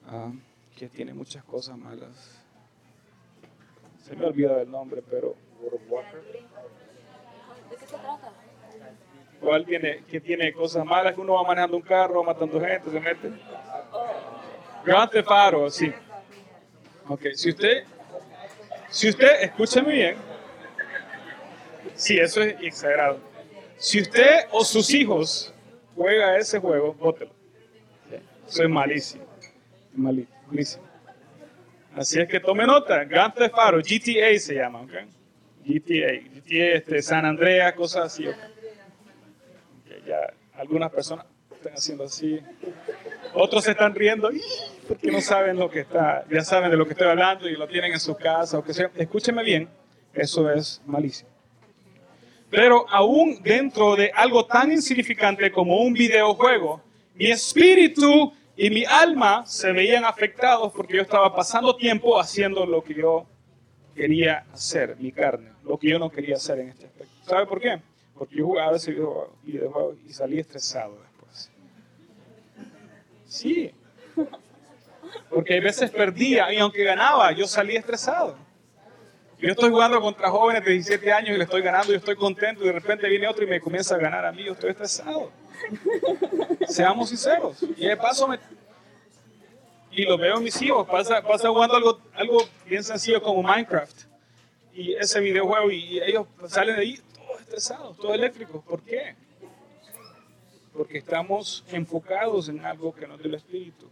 Ah, 0.08 0.32
que 0.76 0.90
tiene 0.90 1.14
muchas 1.14 1.44
cosas 1.44 1.78
malas. 1.78 2.42
Se 4.04 4.16
me 4.16 4.26
olvida 4.26 4.62
el 4.62 4.72
nombre, 4.72 5.04
pero... 5.08 5.36
¿De 7.70 7.76
qué 7.78 7.86
se 7.86 7.98
trata? 7.98 8.34
¿Cuál 9.42 9.66
tiene, 9.66 10.04
que 10.10 10.22
tiene 10.22 10.54
cosas 10.54 10.86
malas? 10.86 11.16
Que 11.16 11.22
uno 11.22 11.34
va 11.34 11.44
manejando 11.44 11.76
un 11.76 11.82
carro, 11.82 12.24
matando 12.24 12.62
gente, 12.62 12.92
se 12.92 13.00
mete. 13.00 13.32
Grand 14.86 15.10
Theft 15.10 15.28
Auto, 15.30 15.70
sí. 15.72 15.92
Ok, 17.08 17.26
si 17.34 17.50
usted, 17.50 17.84
si 18.90 19.10
usted, 19.10 19.42
escúcheme 19.42 19.94
bien. 19.94 20.16
Sí, 21.96 22.20
eso 22.20 22.42
es 22.42 22.56
exagerado. 22.62 23.20
Si 23.78 24.00
usted 24.00 24.46
o 24.52 24.64
sus 24.64 24.94
hijos 24.94 25.52
juega 25.96 26.38
ese 26.38 26.60
juego, 26.60 26.94
bótelo. 26.94 27.32
Eso 28.48 28.64
es 28.64 28.70
malísimo. 28.70 29.26
Malísimo. 29.94 30.84
Así 31.96 32.20
es 32.20 32.28
que 32.28 32.40
tome 32.40 32.66
nota. 32.68 33.04
Grand 33.06 33.34
Theft 33.34 33.56
Auto, 33.58 33.78
GTA 33.80 34.40
se 34.40 34.54
llama, 34.54 34.82
¿ok? 34.82 34.92
GTA, 35.66 36.14
GTA 36.34 36.76
este, 36.76 37.02
San 37.02 37.26
Andreas, 37.26 37.74
cosas 37.74 38.06
así, 38.06 38.26
Ya 40.12 40.34
algunas 40.56 40.92
personas 40.92 41.26
están 41.56 41.72
haciendo 41.72 42.04
así. 42.04 42.38
Otros 43.34 43.64
se 43.64 43.72
están 43.72 43.96
riendo 43.96 44.30
porque 44.90 45.10
no 45.10 45.22
saben 45.22 45.56
lo 45.56 45.70
que 45.70 45.80
está, 45.80 46.26
ya 46.30 46.44
saben 46.44 46.70
de 46.70 46.76
lo 46.76 46.86
que 46.86 46.92
estoy 46.92 47.08
hablando 47.08 47.48
y 47.48 47.56
lo 47.56 47.66
tienen 47.66 47.94
en 47.94 48.00
su 48.00 48.14
casa 48.18 48.58
o 48.58 48.64
que 48.64 48.74
sea. 48.74 48.92
Escúcheme 48.94 49.42
bien, 49.42 49.70
eso 50.14 50.52
es 50.52 50.82
malísimo. 50.86 51.30
Pero 52.50 52.86
aún 52.90 53.42
dentro 53.42 53.96
de 53.96 54.12
algo 54.14 54.46
tan 54.46 54.74
insignificante 54.74 55.50
como 55.50 55.78
un 55.78 55.94
videojuego, 55.94 56.82
mi 57.16 57.32
espíritu 57.32 58.34
y 58.58 58.70
mi 58.70 58.84
alma 58.84 59.46
se 59.46 59.72
veían 59.72 60.04
afectados 60.04 60.74
porque 60.76 60.98
yo 60.98 61.04
estaba 61.04 61.34
pasando 61.34 61.74
tiempo 61.78 62.20
haciendo 62.20 62.66
lo 62.66 62.84
que 62.84 62.96
yo 62.96 63.26
quería 63.96 64.44
hacer, 64.52 64.98
mi 65.00 65.14
carne, 65.14 65.52
lo 65.64 65.78
que 65.78 65.90
yo 65.90 66.00
no 66.00 66.10
quería 66.10 66.36
hacer 66.36 66.60
en 66.60 66.70
este 66.70 66.88
aspecto. 66.88 67.14
¿Sabe 67.26 67.46
por 67.46 67.62
qué? 67.62 67.80
Porque 68.22 68.36
yo 68.36 68.46
jugaba 68.46 68.78
ese 68.78 68.92
videojuego 69.42 69.96
y 70.08 70.14
salí 70.14 70.38
estresado 70.38 70.96
después. 71.02 71.50
Sí. 73.26 73.74
Porque 75.32 75.58
a 75.58 75.60
veces 75.60 75.90
perdía 75.90 76.54
y 76.54 76.60
aunque 76.60 76.84
ganaba, 76.84 77.32
yo 77.32 77.48
salí 77.48 77.76
estresado. 77.76 78.38
Yo 79.40 79.50
estoy 79.50 79.72
jugando 79.72 80.00
contra 80.00 80.30
jóvenes 80.30 80.64
de 80.64 80.70
17 80.74 81.12
años 81.12 81.30
y 81.34 81.38
le 81.40 81.46
estoy 81.46 81.64
ganando 81.64 81.92
y 81.92 81.96
estoy 81.96 82.16
contento 82.16 82.64
y 82.64 82.68
de 82.68 82.74
repente 82.74 83.10
viene 83.10 83.28
otro 83.28 83.44
y 83.44 83.48
me 83.48 83.60
comienza 83.60 83.96
a 83.96 83.98
ganar 83.98 84.24
a 84.24 84.32
mí, 84.32 84.44
yo 84.44 84.54
estoy 84.54 84.70
estresado. 84.70 85.32
Seamos 86.68 87.10
sinceros. 87.10 87.64
Y 87.76 87.88
de 87.88 87.98
paso 87.98 88.28
me... 88.28 88.38
Y 89.94 90.04
lo 90.04 90.16
veo 90.20 90.38
en 90.38 90.44
mis 90.44 90.62
hijos, 90.62 90.88
pasa, 90.88 91.24
pasa 91.24 91.50
jugando 91.50 91.76
algo, 91.76 92.00
algo 92.14 92.38
bien 92.68 92.84
sencillo 92.84 93.20
como 93.20 93.42
Minecraft. 93.42 94.04
Y 94.76 94.94
ese 94.94 95.20
videojuego 95.20 95.72
y 95.72 96.00
ellos 96.04 96.28
salen 96.48 96.76
de 96.76 96.82
ahí 96.84 97.02
estresados, 97.52 97.98
todos 97.98 98.16
eléctricos. 98.16 98.64
¿Por 98.64 98.82
qué? 98.82 99.16
Porque 100.74 101.00
estamos 101.00 101.66
enfocados 101.70 102.48
en 102.48 102.66
algo 102.66 102.96
que 102.96 103.06
no 103.06 103.16
es 103.16 103.24
del 103.24 103.34
espíritu. 103.34 103.90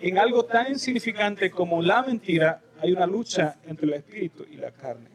En 0.00 0.18
algo 0.18 0.44
tan 0.44 0.70
insignificante 0.72 1.50
como 1.50 1.80
la 1.80 2.02
mentira, 2.02 2.60
hay 2.80 2.92
una 2.92 3.06
lucha 3.06 3.56
entre 3.64 3.86
el 3.86 3.94
espíritu 3.94 4.44
y 4.50 4.56
la 4.56 4.70
carne. 4.70 5.08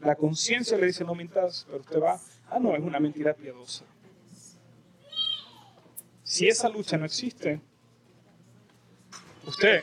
La 0.00 0.14
conciencia 0.14 0.76
le 0.76 0.86
dice 0.86 1.02
no 1.02 1.14
mintas, 1.14 1.64
pero 1.66 1.80
usted 1.80 1.98
va, 1.98 2.20
ah, 2.50 2.58
no, 2.58 2.76
es 2.76 2.82
una 2.82 3.00
mentira 3.00 3.32
piadosa. 3.32 3.84
Si 6.22 6.46
esa 6.46 6.68
lucha 6.68 6.98
no 6.98 7.06
existe, 7.06 7.58
usted 9.46 9.82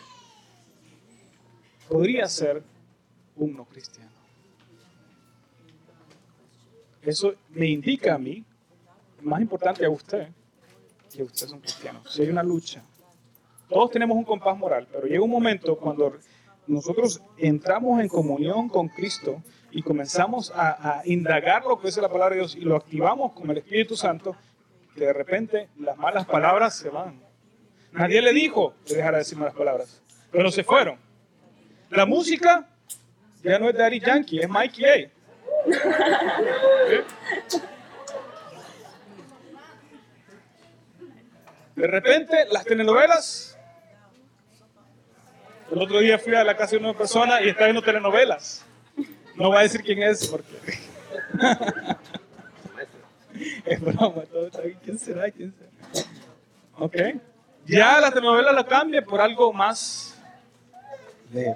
podría 1.89 2.27
ser 2.27 2.61
un 3.35 3.55
no 3.55 3.65
cristiano. 3.65 4.12
Eso 7.05 7.33
me 7.49 7.67
indica 7.67 8.15
a 8.15 8.17
mí, 8.17 8.43
más 9.21 9.41
importante 9.41 9.85
a 9.85 9.89
usted, 9.89 10.29
que 11.13 11.23
usted 11.23 11.47
es 11.47 11.51
un 11.51 11.59
cristiano. 11.59 12.01
Si 12.09 12.21
hay 12.21 12.29
una 12.29 12.43
lucha, 12.43 12.81
todos 13.69 13.91
tenemos 13.91 14.17
un 14.17 14.23
compás 14.23 14.57
moral, 14.57 14.87
pero 14.91 15.07
llega 15.07 15.23
un 15.23 15.29
momento 15.29 15.77
cuando 15.77 16.17
nosotros 16.67 17.21
entramos 17.37 17.99
en 17.99 18.07
comunión 18.07 18.69
con 18.69 18.87
Cristo 18.87 19.41
y 19.71 19.81
comenzamos 19.81 20.51
a, 20.55 21.01
indagar 21.05 21.65
lo 21.65 21.79
que 21.79 21.87
dice 21.87 22.01
la 22.01 22.09
palabra 22.09 22.35
de 22.35 22.41
Dios 22.41 22.55
y 22.55 22.61
lo 22.61 22.75
activamos 22.75 23.33
con 23.33 23.49
el 23.49 23.57
Espíritu 23.57 23.95
Santo, 23.95 24.35
que 24.95 25.05
de 25.05 25.13
repente 25.13 25.69
las 25.79 25.97
malas 25.97 26.25
palabras 26.25 26.75
se 26.75 26.89
van. 26.89 27.19
Nadie 27.91 28.21
le 28.21 28.33
dijo 28.33 28.75
que 28.85 28.95
dejara 28.95 29.17
de 29.17 29.23
decir 29.23 29.37
malas 29.37 29.55
palabras, 29.55 30.01
pero 30.31 30.51
se 30.51 30.63
fueron. 30.63 30.97
La 31.89 32.05
música 32.05 32.69
ya 33.43 33.59
no 33.59 33.69
es 33.69 33.75
Daddy 33.75 33.99
Yankee, 33.99 34.39
es 34.39 34.49
Mikey 34.49 34.85
A. 34.85 35.12
De 41.75 41.87
repente 41.87 42.45
las 42.51 42.65
telenovelas 42.65 43.53
el 45.73 45.81
otro 45.81 45.99
día 45.99 46.19
fui 46.19 46.35
a 46.35 46.43
la 46.43 46.55
casa 46.55 46.75
de 46.75 46.83
una 46.83 46.93
persona 46.93 47.41
y 47.41 47.49
está 47.49 47.63
viendo 47.63 47.81
telenovelas. 47.81 48.63
No 49.35 49.47
voy 49.47 49.57
a 49.57 49.61
decir 49.61 49.81
quién 49.81 50.03
es 50.03 50.27
porque. 50.27 50.77
es 53.65 53.81
broma, 53.81 54.21
todo 54.31 54.45
está 54.45 54.61
bien. 54.61 54.77
¿Quién 54.83 54.99
será? 54.99 55.31
¿Quién 55.31 55.51
será? 55.57 56.05
Ok. 56.77 56.95
Ya 57.65 57.99
la 57.99 58.11
telenovela 58.11 58.51
la 58.51 58.65
cambia 58.65 59.03
por 59.03 59.19
algo 59.19 59.51
más 59.51 60.15
leve. 61.33 61.55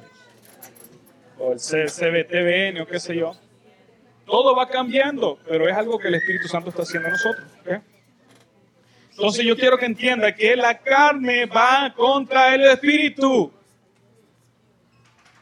O 1.38 1.52
el 1.52 1.60
CBTVN 1.60 2.82
o 2.82 2.88
qué 2.88 3.00
sé 3.00 3.16
yo. 3.16 3.36
Todo 4.28 4.56
va 4.56 4.70
cambiando, 4.70 5.40
pero 5.48 5.68
es 5.68 5.76
algo 5.76 5.98
que 5.98 6.10
el 6.10 6.16
Espíritu 6.16 6.48
Santo 6.48 6.70
está 6.70 6.84
haciendo 6.84 7.08
en 7.08 7.14
nosotros. 7.14 7.48
Entonces 9.12 9.44
yo 9.44 9.58
quiero 9.58 9.80
que 9.80 9.88
entienda 9.88 10.36
que 10.36 10.56
la 10.56 10.78
carne 10.78 11.48
va 11.48 11.92
contra 11.96 12.54
el 12.54 12.66
Espíritu. 12.66 13.52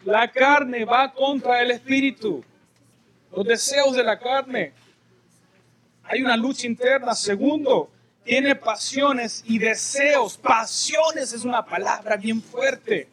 La 0.05 0.31
carne 0.31 0.85
va 0.85 1.11
contra 1.11 1.63
el 1.63 1.71
espíritu. 1.71 2.43
Los 3.35 3.43
deseos 3.43 3.95
de 3.95 4.03
la 4.03 4.19
carne. 4.19 4.71
Hay 6.03 6.21
una 6.21 6.37
lucha 6.37 6.67
interna. 6.67 7.15
Segundo, 7.15 7.89
tiene 8.23 8.55
pasiones 8.55 9.43
y 9.47 9.57
deseos. 9.57 10.37
Pasiones 10.37 11.33
es 11.33 11.43
una 11.43 11.65
palabra 11.65 12.17
bien 12.17 12.39
fuerte. 12.39 13.07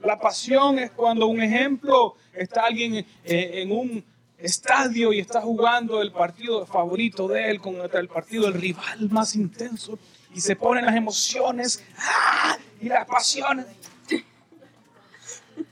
La 0.00 0.16
pasión 0.16 0.78
es 0.78 0.92
cuando 0.92 1.26
un 1.26 1.42
ejemplo 1.42 2.14
está 2.32 2.66
alguien 2.66 2.94
eh, 2.94 3.04
en 3.24 3.72
un 3.72 4.04
estadio 4.38 5.12
y 5.12 5.20
está 5.20 5.40
jugando 5.40 6.00
el 6.00 6.12
partido 6.12 6.64
favorito 6.64 7.26
de 7.28 7.50
él 7.50 7.60
contra 7.60 8.00
el 8.00 8.08
partido 8.08 8.44
del 8.44 8.54
rival 8.54 9.10
más 9.10 9.34
intenso 9.34 9.98
y 10.34 10.40
se 10.40 10.56
ponen 10.56 10.86
las 10.86 10.94
emociones 10.94 11.84
¡ah! 11.98 12.56
y 12.80 12.88
las 12.88 13.06
pasiones. 13.06 13.66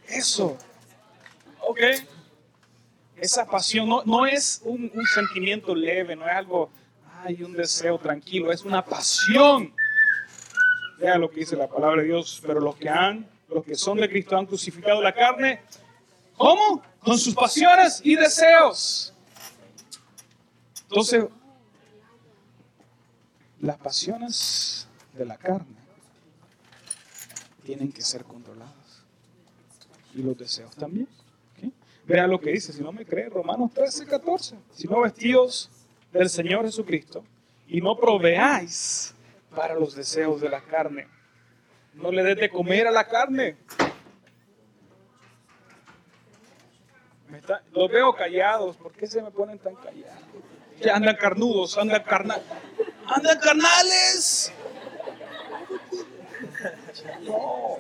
Eso. 0.09 0.57
¿Ok? 1.61 1.81
Esa 3.16 3.46
pasión 3.46 3.88
no, 3.88 4.02
no 4.05 4.26
es 4.26 4.61
un, 4.64 4.90
sentimiento 5.14 5.74
leve, 5.74 6.14
no 6.16 6.26
es 6.26 6.33
algo, 6.33 6.70
ay, 7.22 7.42
un 7.42 7.55
deseo 7.55 7.98
tranquilo, 7.98 8.52
es 8.52 8.62
una 8.62 8.85
pasión. 8.85 9.72
Vea 10.98 11.16
lo 11.16 11.31
que 11.31 11.40
dice 11.40 11.57
la 11.57 11.66
palabra 11.66 12.02
de 12.02 12.09
Dios, 12.09 12.40
pero 12.46 12.61
los 12.61 12.76
que 12.76 12.88
han, 12.88 13.26
los 13.48 13.64
que 13.64 13.74
son 13.74 13.98
de 13.98 14.09
Cristo 14.09 14.37
han 14.37 14.46
crucificado 14.46 15.00
la 15.00 15.12
carne, 15.12 15.62
¿cómo? 16.37 16.83
Con 17.07 17.19
sus 17.19 17.37
pasiones 17.37 18.01
y 18.03 18.16
deseos. 18.16 19.14
Entonces, 20.83 21.25
las 23.61 23.77
pasiones 23.79 24.88
de 25.14 25.25
la 25.25 25.37
carne 25.37 25.77
tienen 27.64 27.92
que 27.92 28.03
ser 28.03 28.25
controladas. 28.25 28.75
Y 30.16 30.23
los 30.23 30.37
deseos 30.37 30.75
también. 30.75 31.07
Vean 32.07 32.29
lo 32.29 32.40
que 32.40 32.51
dice, 32.51 32.73
si 32.73 32.83
no 32.83 32.90
me 32.90 33.07
cree, 33.07 33.29
Romanos 33.29 33.71
13, 33.73 34.07
14. 34.07 34.57
Si 34.75 34.88
no 34.88 35.01
vestidos 35.01 35.71
del 36.12 36.29
Señor 36.29 36.64
Jesucristo 36.64 37.25
y 37.69 37.81
no 37.81 37.97
proveáis 37.97 39.14
para 39.55 39.75
los 39.75 39.95
deseos 39.95 40.40
de 40.40 40.49
la 40.49 40.61
carne. 40.61 41.07
No 41.95 42.11
le 42.11 42.25
des 42.25 42.37
de 42.37 42.51
comer 42.51 42.88
a 42.88 42.90
la 42.90 43.07
carne. 43.07 43.57
Los 47.72 47.90
veo 47.90 48.14
callados. 48.14 48.76
¿Por 48.76 48.92
qué 48.92 49.06
se 49.06 49.22
me 49.22 49.30
ponen 49.30 49.59
tan 49.59 49.74
callados? 49.76 50.24
Ya 50.80 50.96
andan 50.96 51.16
carnudos, 51.16 51.78
andan 51.78 52.02
carnal. 52.02 52.42
¡Andan 53.06 53.38
carnales! 53.38 54.52
No. 57.22 57.78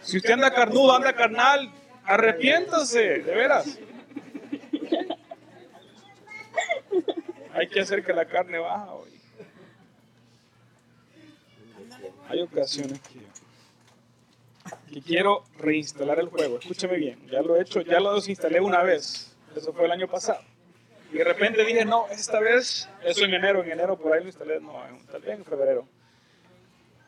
Si 0.00 0.16
usted 0.16 0.32
anda 0.32 0.52
carnudo, 0.52 0.96
anda 0.96 1.14
carnal, 1.14 1.70
arrepiéntase, 2.04 3.20
de 3.20 3.34
veras. 3.34 3.78
Hay 7.54 7.68
que 7.68 7.80
hacer 7.80 8.04
que 8.04 8.12
la 8.12 8.24
carne 8.24 8.58
baja 8.58 8.92
hoy. 8.92 9.10
Hay 12.28 12.40
ocasiones 12.40 13.00
que, 13.00 13.20
que 14.92 15.00
quiero 15.00 15.44
reinstalar 15.58 16.18
el 16.18 16.28
juego. 16.28 16.58
Escúcheme 16.58 16.96
bien, 16.96 17.26
ya 17.30 17.40
lo 17.40 17.56
he 17.56 17.62
hecho, 17.62 17.80
ya 17.80 17.98
lo 17.98 18.14
desinstalé 18.14 18.60
una 18.60 18.82
vez. 18.82 19.34
Eso 19.56 19.72
fue 19.72 19.86
el 19.86 19.92
año 19.92 20.06
pasado. 20.06 20.42
Y 21.12 21.18
de 21.18 21.24
repente 21.24 21.64
dije, 21.64 21.84
no, 21.84 22.06
esta 22.10 22.40
vez, 22.40 22.88
eso 23.02 23.24
en 23.24 23.34
enero, 23.34 23.62
en 23.62 23.72
enero 23.72 23.98
por 23.98 24.12
ahí 24.12 24.20
lo 24.20 24.26
instalé, 24.26 24.60
no, 24.60 24.72
tal 25.10 25.22
vez 25.22 25.38
en 25.38 25.44
febrero. 25.44 25.86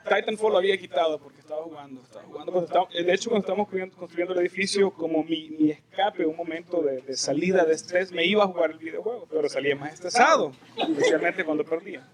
Titanfall 0.05 0.53
lo 0.53 0.59
había 0.59 0.77
quitado 0.77 1.19
porque 1.19 1.41
estaba 1.41 1.63
jugando. 1.63 2.03
Estaba 2.03 2.25
jugando 2.27 2.89
de 2.91 3.15
hecho, 3.15 3.31
cuando 3.31 3.47
estábamos 3.47 3.69
construyendo, 3.97 4.35
el 4.35 4.41
edificio, 4.41 4.91
como 4.91 5.25
mi, 5.25 5.49
mi 5.51 5.71
escape, 5.71 6.27
un 6.27 6.37
momento 6.37 6.83
de, 6.83 7.01
de, 7.01 7.17
salida 7.17 7.65
de 7.65 7.73
estrés, 7.73 8.13
me 8.13 8.27
iba 8.27 8.45
a 8.45 8.47
jugar 8.47 8.73
el 8.73 8.79
videojuego, 8.79 9.27
pero 9.31 9.49
salía 9.49 9.75
más 9.77 9.95
estresado, 9.95 10.53
especialmente 10.77 11.45
cuando 11.45 11.65
perdía. 11.65 12.07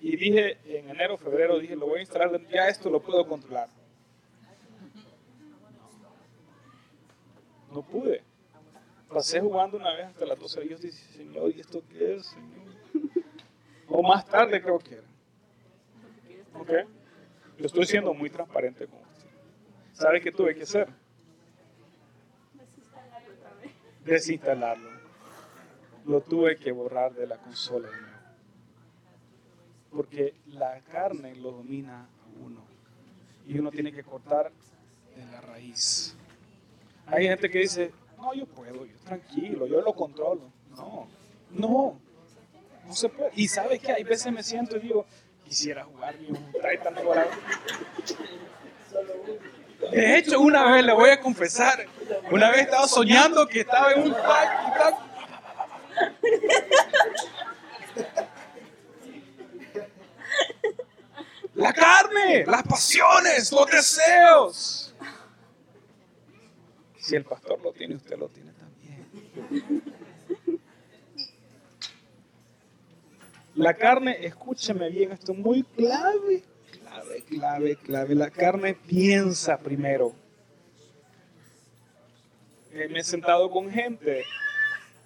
Y 0.00 0.16
dije, 0.16 0.58
en 0.66 0.90
enero, 0.90 1.16
febrero, 1.16 1.58
dije, 1.58 1.76
lo 1.76 1.86
voy 1.86 1.98
a 1.98 2.02
instalar, 2.02 2.40
ya 2.48 2.68
esto 2.68 2.90
lo 2.90 3.00
puedo 3.00 3.26
controlar. 3.26 3.68
No 7.74 7.82
pude. 7.82 8.22
Pasé 9.08 9.40
jugando 9.40 9.76
una 9.76 9.92
vez 9.94 10.06
hasta 10.06 10.24
las 10.24 10.38
12 10.38 10.64
y 10.64 10.68
yo 10.68 10.78
dije, 10.78 11.12
Señor, 11.12 11.50
¿y 11.50 11.60
esto 11.60 11.82
qué 11.90 12.14
es, 12.14 12.26
Señor? 12.26 12.64
O 13.88 14.02
más 14.02 14.24
tarde 14.26 14.62
creo 14.62 14.78
que 14.78 14.94
era. 14.94 15.08
¿Ok? 16.54 16.70
Yo 17.58 17.66
estoy 17.66 17.84
siendo 17.84 18.14
muy 18.14 18.30
transparente 18.30 18.86
con 18.86 19.00
usted. 19.00 19.28
¿Sabe 19.92 20.20
qué 20.20 20.30
tuve 20.30 20.54
que 20.54 20.62
hacer? 20.62 20.88
Desinstalarlo. 24.04 24.90
Lo 26.06 26.20
tuve 26.20 26.56
que 26.56 26.70
borrar 26.70 27.12
de 27.14 27.26
la 27.26 27.38
consola. 27.38 27.88
Porque 29.90 30.34
la 30.46 30.80
carne 30.80 31.34
lo 31.34 31.50
domina 31.50 32.04
a 32.04 32.44
uno. 32.44 32.64
Y 33.46 33.58
uno 33.58 33.70
tiene 33.70 33.92
que 33.92 34.04
cortar 34.04 34.52
de 35.16 35.24
la 35.26 35.40
raíz. 35.40 36.16
Hay 37.06 37.26
gente 37.26 37.50
que 37.50 37.58
dice, 37.58 37.92
no, 38.16 38.32
yo 38.34 38.46
puedo, 38.46 38.84
yo 38.84 38.96
tranquilo, 39.04 39.66
yo 39.66 39.80
lo 39.80 39.92
controlo. 39.92 40.50
No, 40.76 41.06
no, 41.50 42.00
no 42.86 42.94
se 42.94 43.08
puede. 43.08 43.30
Y 43.36 43.48
sabe 43.48 43.78
que 43.78 43.92
hay 43.92 44.04
veces 44.04 44.32
me 44.32 44.42
siento 44.42 44.76
y 44.76 44.80
digo, 44.80 45.06
quisiera 45.44 45.84
jugar 45.84 46.16
un 46.28 46.36
Titan 46.52 46.94
De 49.92 50.16
hecho, 50.16 50.40
una 50.40 50.72
vez 50.72 50.84
le 50.84 50.92
voy 50.94 51.10
a 51.10 51.20
confesar, 51.20 51.86
una 52.30 52.50
vez 52.50 52.62
estaba 52.62 52.88
soñando 52.88 53.46
que 53.46 53.60
estaba 53.60 53.92
en 53.92 54.02
un 54.02 54.14
Titan. 54.14 54.94
La 61.54 61.72
carne, 61.72 62.44
las 62.46 62.62
pasiones, 62.64 63.52
los 63.52 63.70
deseos. 63.70 64.83
Si 67.04 67.14
el 67.14 67.24
pastor 67.24 67.60
lo 67.62 67.70
tiene, 67.74 67.96
usted 67.96 68.16
lo 68.16 68.30
tiene 68.30 68.50
también. 68.52 69.82
La 73.56 73.74
carne, 73.74 74.24
escúcheme 74.24 74.88
bien, 74.88 75.12
esto 75.12 75.32
es 75.32 75.38
muy 75.38 75.64
clave, 75.64 76.42
clave, 76.72 77.22
clave, 77.28 77.76
clave. 77.76 78.14
La 78.14 78.30
carne 78.30 78.72
piensa 78.72 79.58
primero. 79.58 80.14
Eh, 82.72 82.88
me 82.88 83.00
he 83.00 83.04
sentado 83.04 83.50
con 83.50 83.70
gente 83.70 84.24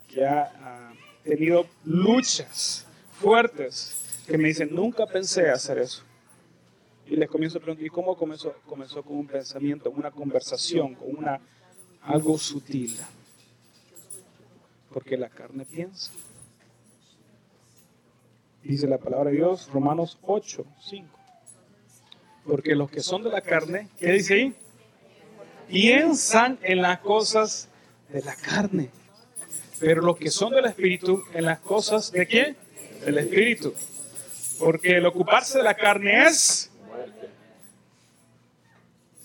que 0.07 0.25
ha, 0.25 0.93
tenido 1.25 1.67
luchas 1.85 2.87
fuertes 3.11 4.23
que 4.29 4.39
me 4.39 4.47
dicen, 4.47 4.73
nunca 4.73 5.05
pensé 5.05 5.51
hacer 5.51 5.79
eso. 5.79 6.05
Y 7.09 7.17
les 7.17 7.29
comienzo 7.29 7.59
a 7.59 7.61
preguntar, 7.61 7.85
¿y 7.85 7.91
cómo 7.91 8.17
comenzó? 8.17 8.55
Comenzó 8.67 9.03
con 9.03 9.17
un 9.17 9.27
pensamiento, 9.27 9.91
una 9.91 10.13
conversación, 10.13 10.95
con 10.95 11.17
una, 11.17 11.41
algo 12.09 12.39
sutil. 12.39 12.97
Porque 14.93 15.17
la 15.17 15.29
carne 15.29 15.67
piensa. 15.67 16.11
Dice 18.65 18.87
la 18.87 18.99
palabra 18.99 19.31
de 19.31 19.37
Dios, 19.37 19.71
Romanos 19.73 20.19
8, 20.23 20.65
5. 20.81 21.19
Porque 22.47 22.75
los 22.75 22.91
que 22.91 23.01
son 23.01 23.23
de 23.23 23.31
la 23.31 23.43
carne, 23.43 23.89
¿qué 23.99 24.13
dice 24.13 24.35
ahí? 24.35 24.55
Piensan 25.69 26.59
en 26.63 26.81
las 26.81 27.01
cosas 27.01 27.69
de 28.09 28.23
la 28.23 28.35
carne. 28.35 28.91
Pero 29.79 30.03
los 30.03 30.17
que 30.17 30.31
son 30.31 30.53
del 30.55 30.65
Espíritu, 30.65 31.23
en 31.35 31.45
las 31.45 31.61
cosas 31.61 32.11
de 32.11 32.27
qué? 32.27 32.57
Del 33.05 33.19
Espíritu. 33.19 33.75
Porque 34.59 34.97
el 34.97 35.07
ocuparse 35.07 35.59
de 35.59 35.65
la 35.65 35.75
carne 35.75 36.27
es... 36.27 36.71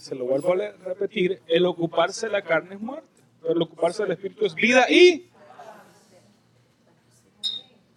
Se 0.03 0.15
lo 0.15 0.25
vuelvo 0.25 0.51
a 0.51 0.71
repetir, 0.83 1.41
el 1.47 1.65
ocuparse 1.65 2.25
de 2.25 2.33
la 2.33 2.41
carne 2.41 2.75
es 2.75 2.81
muerte. 2.81 3.23
Pero 3.39 3.53
el 3.53 3.61
ocuparse 3.61 4.03
del 4.03 4.11
Espíritu 4.11 4.45
es 4.45 4.53
vida 4.53 4.85
y 4.89 5.29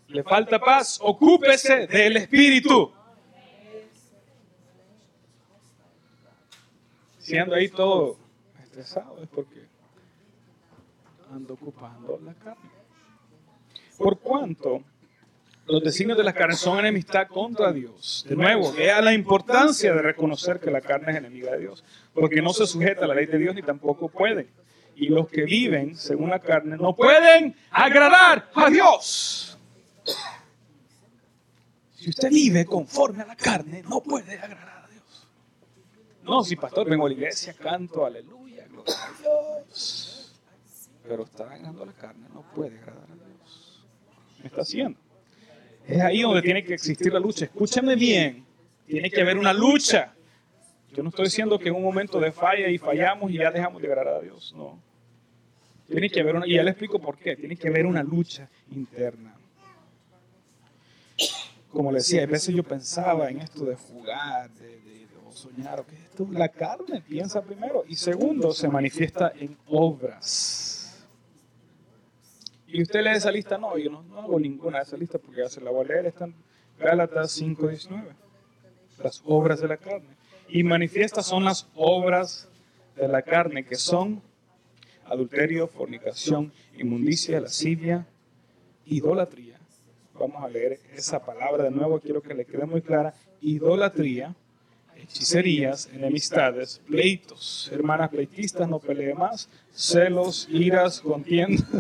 le 0.06 0.22
falta 0.22 0.60
paz, 0.60 1.00
ocúpese 1.02 1.88
del 1.88 2.18
Espíritu. 2.18 2.92
Si 7.18 7.36
ando 7.36 7.56
ahí 7.56 7.70
todo 7.70 8.16
estresado 8.62 9.20
es 9.20 9.28
porque 9.28 9.66
ando 11.32 11.54
ocupando 11.54 12.20
la 12.24 12.34
carne. 12.34 12.70
Por 13.98 14.20
cuanto 14.20 14.84
los 15.68 15.83
designios 15.83 16.16
de 16.16 16.24
la 16.24 16.33
carne 16.33 16.55
son 16.55 16.79
enemistad 16.79 17.26
contra 17.26 17.72
Dios. 17.72 18.24
De 18.29 18.37
nuevo, 18.37 18.72
vea 18.72 19.00
la 19.00 19.12
importancia 19.12 19.92
de 19.92 20.02
reconocer 20.02 20.61
que 20.61 20.70
la 20.70 20.81
carne 20.81 21.12
es 21.12 21.18
enemiga 21.18 21.52
de 21.52 21.61
Dios, 21.61 21.85
porque 22.14 22.40
no 22.40 22.52
se 22.52 22.66
sujeta 22.66 23.05
a 23.05 23.09
la 23.09 23.14
ley 23.14 23.26
de 23.26 23.38
Dios 23.38 23.55
ni 23.55 23.62
tampoco 23.62 24.09
puede. 24.09 24.48
Y 24.94 25.09
los 25.09 25.29
que 25.29 25.42
viven 25.42 25.96
según 25.96 26.31
la 26.31 26.38
carne 26.38 26.76
no 26.76 26.94
pueden 26.94 27.55
agradar 27.70 28.48
a 28.55 28.70
Dios. 28.70 29.59
Si 31.94 32.11
usted 32.11 32.31
vive 32.31 32.64
conforme 32.64 33.22
a 33.22 33.26
la 33.26 33.37
carne, 33.37 33.83
no 33.83 34.00
puede 34.00 34.38
agradar 34.38 34.85
a 34.85 34.88
Dios. 34.88 35.29
No, 36.22 36.44
si 36.44 36.55
pastor, 36.57 36.88
vengo 36.88 37.07
a 37.07 37.09
la 37.09 37.14
iglesia, 37.14 37.55
canto, 37.55 38.07
aleluya, 38.07 38.66
gloria 38.68 38.94
a 38.94 39.64
Dios. 39.68 40.33
Pero 41.02 41.24
está 41.24 41.44
agradando 41.44 41.85
la 41.85 41.92
carne, 41.92 42.29
no 42.33 42.42
puede 42.55 42.79
agradar 42.79 43.11
a 43.11 43.14
Dios. 43.14 43.85
¿Me 44.40 44.46
está 44.46 44.62
haciendo? 44.62 45.05
Es 45.88 46.01
ahí 46.01 46.22
donde 46.22 46.42
tiene 46.42 46.64
que 46.64 46.75
existir 46.75 47.12
la 47.12 47.20
lucha. 47.20 47.44
Escúchame 47.44 47.94
bien, 47.94 48.44
tiene 48.87 49.11
que 49.11 49.20
haber 49.20 49.38
una 49.38 49.53
lucha. 49.53 50.12
Yo 50.92 51.03
no 51.03 51.11
estoy 51.11 51.27
diciendo 51.27 51.59
que 51.59 51.68
en 51.68 51.75
un 51.75 51.83
momento 51.83 52.18
de 52.18 52.33
falla 52.33 52.68
y 52.68 52.79
fallamos 52.79 53.31
y 53.31 53.35
ya 53.38 53.51
dejamos 53.51 53.81
de 53.83 53.88
agradar 53.88 54.14
a 54.14 54.20
Dios, 54.20 54.55
no. 54.57 54.81
Tiene 55.88 56.11
que 56.11 56.20
haber 56.20 56.35
una, 56.35 56.46
y 56.46 56.55
ya 56.55 56.64
le 56.64 56.70
explico 56.70 56.99
por 56.99 57.16
qué, 57.16 57.37
tiene 57.37 57.57
que 57.57 57.68
haber 57.68 57.87
una 57.87 58.03
lucha 58.03 58.49
interna. 58.72 59.37
Como 61.70 61.92
le 61.92 61.99
decía, 61.99 62.25
a 62.25 62.27
veces 62.27 62.55
yo 62.55 62.62
pensaba 62.62 63.31
en 63.31 63.40
esto 63.40 63.64
de 63.64 63.77
jugar, 63.77 64.51
de, 64.55 65.07
soñar, 65.31 65.85
que 65.85 65.94
esto 65.94 66.27
la 66.33 66.49
carne 66.49 67.03
piensa 67.07 67.42
primero 67.42 67.85
y 67.87 67.94
segundo 67.94 68.53
se 68.53 68.68
manifiesta 68.68 69.33
en 69.38 69.57
obras. 69.66 70.75
Y 72.76 72.82
usted 72.82 73.02
lee 73.02 73.12
esa 73.12 73.32
lista, 73.32 73.56
no, 73.56 73.78
yo 73.78 73.90
no, 73.90 74.20
hago 74.20 74.38
ninguna 74.38 74.76
de 74.76 74.84
esa 74.84 74.98
lista 74.98 75.18
porque 75.18 75.40
ya 75.40 75.48
se 75.48 75.62
la 75.62 75.70
voy 75.70 75.86
a 75.86 75.88
leer, 75.88 76.04
están 76.04 76.34
Gálatas 76.78 77.40
5.19, 77.40 78.04
las 79.02 79.22
obras 79.24 79.62
de 79.62 79.68
la 79.68 79.78
carne. 79.78 80.10
Y 80.50 80.62
manifiestas 80.62 81.24
son 81.24 81.44
las 81.44 81.70
obras 81.74 82.50
de 82.94 83.08
la 83.08 83.22
carne 83.22 83.64
que 83.64 83.76
son 83.76 84.20
adulterio, 85.06 85.68
fornicación, 85.68 86.52
inmundicia, 86.76 87.40
lascivia, 87.40 88.06
idolatría. 88.84 89.58
Vamos 90.12 90.44
a 90.44 90.48
leer 90.48 90.78
esa 90.92 91.24
palabra 91.24 91.64
de 91.64 91.70
nuevo, 91.70 91.98
quiero 91.98 92.20
que 92.20 92.34
le 92.34 92.44
quede 92.44 92.66
muy 92.66 92.82
clara. 92.82 93.14
Idolatría, 93.40 94.34
hechicerías, 95.02 95.88
enemistades, 95.92 96.80
pleitos. 96.87 97.70
Hermanas 97.72 98.11
pleitistas, 98.11 98.68
no 98.68 98.78
pelee 98.78 99.14
más. 99.14 99.48
Celos, 99.72 100.48
iras, 100.50 101.00
contiendas. 101.00 101.64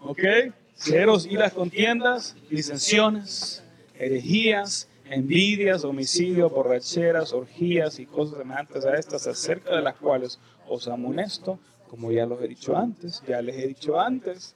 ¿Ok? 0.00 0.22
Celos, 0.74 1.26
iras, 1.26 1.52
contiendas, 1.52 2.36
disensiones, 2.48 3.62
herejías, 3.98 4.88
envidias, 5.10 5.84
homicidios, 5.84 6.52
borracheras, 6.52 7.32
orgías 7.32 7.98
y 7.98 8.06
cosas 8.06 8.38
semejantes 8.38 8.84
a 8.84 8.94
estas, 8.94 9.26
acerca 9.26 9.74
de 9.74 9.82
las 9.82 9.96
cuales 9.96 10.38
os 10.68 10.86
amonesto, 10.88 11.58
como 11.88 12.12
ya 12.12 12.26
los 12.26 12.40
he 12.42 12.48
dicho 12.48 12.76
antes, 12.76 13.22
ya 13.26 13.42
les 13.42 13.56
he 13.56 13.66
dicho 13.66 13.98
antes, 13.98 14.54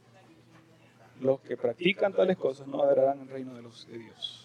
los 1.20 1.40
que 1.40 1.57
practican 1.57 2.12
tales 2.12 2.37
cosas 2.37 2.66
no 2.66 2.83
adorarán 2.83 3.20
el 3.20 3.28
reino 3.28 3.55
de 3.55 3.62
los 3.62 3.87
de 3.88 3.98
Dios. 3.98 4.41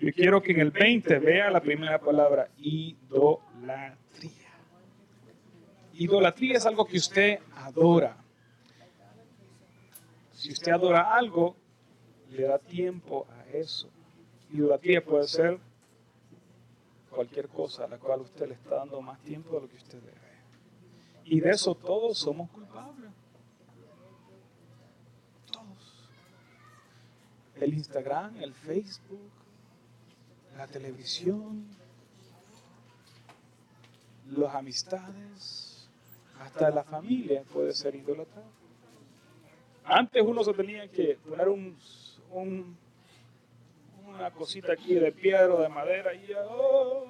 Yo 0.00 0.10
quiero 0.14 0.40
que 0.40 0.52
en 0.52 0.60
el 0.60 0.70
20 0.70 1.18
vea 1.18 1.50
la 1.50 1.60
primera 1.60 2.00
palabra, 2.00 2.48
idolatría. 2.56 4.30
Idolatría 5.92 6.56
es 6.56 6.64
algo 6.64 6.86
que 6.86 6.96
usted 6.96 7.38
adora. 7.54 8.16
Si 10.32 10.52
usted 10.52 10.72
adora 10.72 11.14
algo, 11.14 11.54
le 12.30 12.44
da 12.44 12.58
tiempo 12.58 13.26
a 13.30 13.44
eso. 13.54 13.90
Idolatría 14.50 15.04
puede 15.04 15.28
ser 15.28 15.58
cualquier 17.10 17.48
cosa 17.48 17.84
a 17.84 17.88
la 17.88 17.98
cual 17.98 18.22
usted 18.22 18.48
le 18.48 18.54
está 18.54 18.76
dando 18.76 19.02
más 19.02 19.20
tiempo 19.20 19.56
de 19.56 19.60
lo 19.60 19.68
que 19.68 19.76
usted 19.76 19.98
debe. 20.00 20.16
Y 21.24 21.40
de 21.40 21.50
eso 21.50 21.74
todos 21.74 22.16
somos 22.16 22.48
culpables. 22.48 23.10
Todos. 25.52 26.08
El 27.56 27.74
Instagram, 27.74 28.36
el 28.38 28.54
Facebook, 28.54 29.39
la 30.60 30.66
televisión, 30.66 31.64
las 34.26 34.54
amistades, 34.54 35.88
hasta 36.38 36.68
la 36.68 36.84
familia 36.84 37.44
puede 37.50 37.72
ser 37.72 37.94
idolatrada. 37.94 38.46
Antes 39.84 40.22
uno 40.22 40.44
se 40.44 40.52
tenía 40.52 40.86
que 40.88 41.16
poner 41.26 41.48
un 41.48 41.78
una 44.06 44.30
cosita 44.32 44.74
aquí 44.74 44.96
de 44.96 45.12
piedra 45.12 45.54
o 45.54 45.62
de 45.62 45.70
madera 45.70 46.12
y 46.12 46.26
ya, 46.26 46.44
oh, 46.50 47.06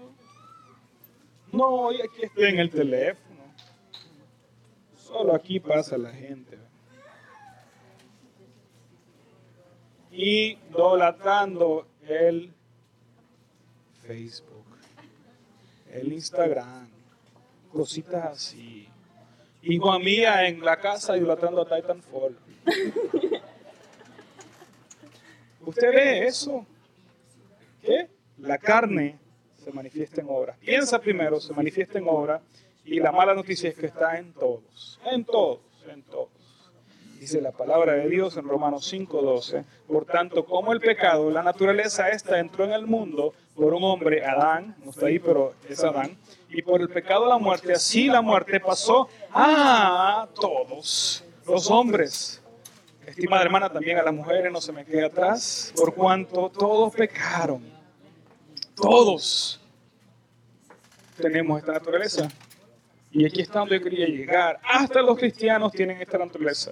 no, 1.51 1.91
y 1.91 2.01
aquí 2.03 2.23
estoy 2.23 2.51
en 2.51 2.61
el 2.61 2.71
teléfono. 2.71 3.53
Solo 4.95 5.35
aquí 5.35 5.59
pasa 5.59 5.99
la 5.99 6.13
gente. 6.13 6.57
Idolatrando 10.13 11.89
el 12.03 12.55
Facebook, 14.11 14.67
el 15.93 16.13
Instagram, 16.13 16.89
cositas 17.73 18.25
así. 18.25 18.89
Hijo 19.63 20.01
mía 20.01 20.49
en 20.49 20.65
la 20.65 20.81
casa 20.81 21.17
idolatrando 21.17 21.63
a 21.63 21.77
Titanfall. 21.77 22.37
¿Usted 25.65 25.95
ve 25.95 26.27
eso? 26.27 26.67
que 27.83 28.09
la 28.39 28.59
carne 28.59 29.17
se 29.57 29.71
manifiesta 29.73 30.23
en 30.23 30.27
obra. 30.29 30.57
Piensa 30.59 30.99
primero, 31.01 31.39
se 31.39 31.53
manifiesta 31.53 31.99
en 31.99 32.09
obra, 32.09 32.43
y 32.85 32.99
la 32.99 33.13
mala 33.13 33.33
noticia 33.33 33.71
es 33.71 33.77
que 33.77 33.87
está 33.87 34.19
en 34.19 34.33
todos, 34.33 35.01
en 35.05 35.25
todos, 35.25 35.61
en 35.89 36.03
todos. 36.03 36.41
Dice 37.21 37.41
la 37.41 37.53
palabra 37.53 37.93
de 37.93 38.09
Dios 38.09 38.37
en 38.39 38.49
Romanos 38.49 38.91
5:12, 38.93 39.65
por 39.87 40.05
tanto, 40.05 40.45
como 40.47 40.73
el 40.73 40.81
pecado, 40.81 41.31
la 41.31 41.45
naturaleza 41.45 42.09
esta 42.09 42.41
entró 42.41 42.65
en 42.65 42.73
el 42.73 42.87
mundo 42.87 43.35
por 43.55 43.75
un 43.75 43.85
hombre, 43.85 44.25
Adán, 44.25 44.77
no 44.85 44.91
está 44.91 45.07
ahí, 45.07 45.19
pero 45.19 45.55
es 45.69 45.83
Adán, 45.85 46.17
y 46.49 46.63
por 46.63 46.81
el 46.81 46.89
pecado 46.89 47.27
la 47.27 47.39
muerte, 47.39 47.73
así 47.73 48.07
la 48.07 48.23
muerte 48.23 48.61
pasó 48.61 49.09
a 49.33 50.29
todos 50.35 51.25
los 51.47 51.71
hombres 51.71 52.41
Estimada 53.11 53.43
hermana, 53.43 53.69
también 53.69 53.99
a 53.99 54.05
las 54.05 54.15
mujeres 54.15 54.53
no 54.53 54.61
se 54.61 54.73
me 54.73 54.85
quede 54.85 55.07
atrás, 55.07 55.73
por 55.75 55.93
cuanto 55.95 56.49
todos 56.49 56.95
pecaron. 56.95 57.61
Todos 58.77 59.61
tenemos 61.17 61.59
esta 61.59 61.73
naturaleza. 61.73 62.29
Y 63.11 63.27
aquí 63.27 63.41
está 63.41 63.59
donde 63.59 63.79
yo 63.79 63.83
quería 63.83 64.07
llegar. 64.07 64.61
Hasta 64.63 65.03
los 65.03 65.19
cristianos 65.19 65.73
tienen 65.73 66.01
esta 66.01 66.19
naturaleza. 66.19 66.71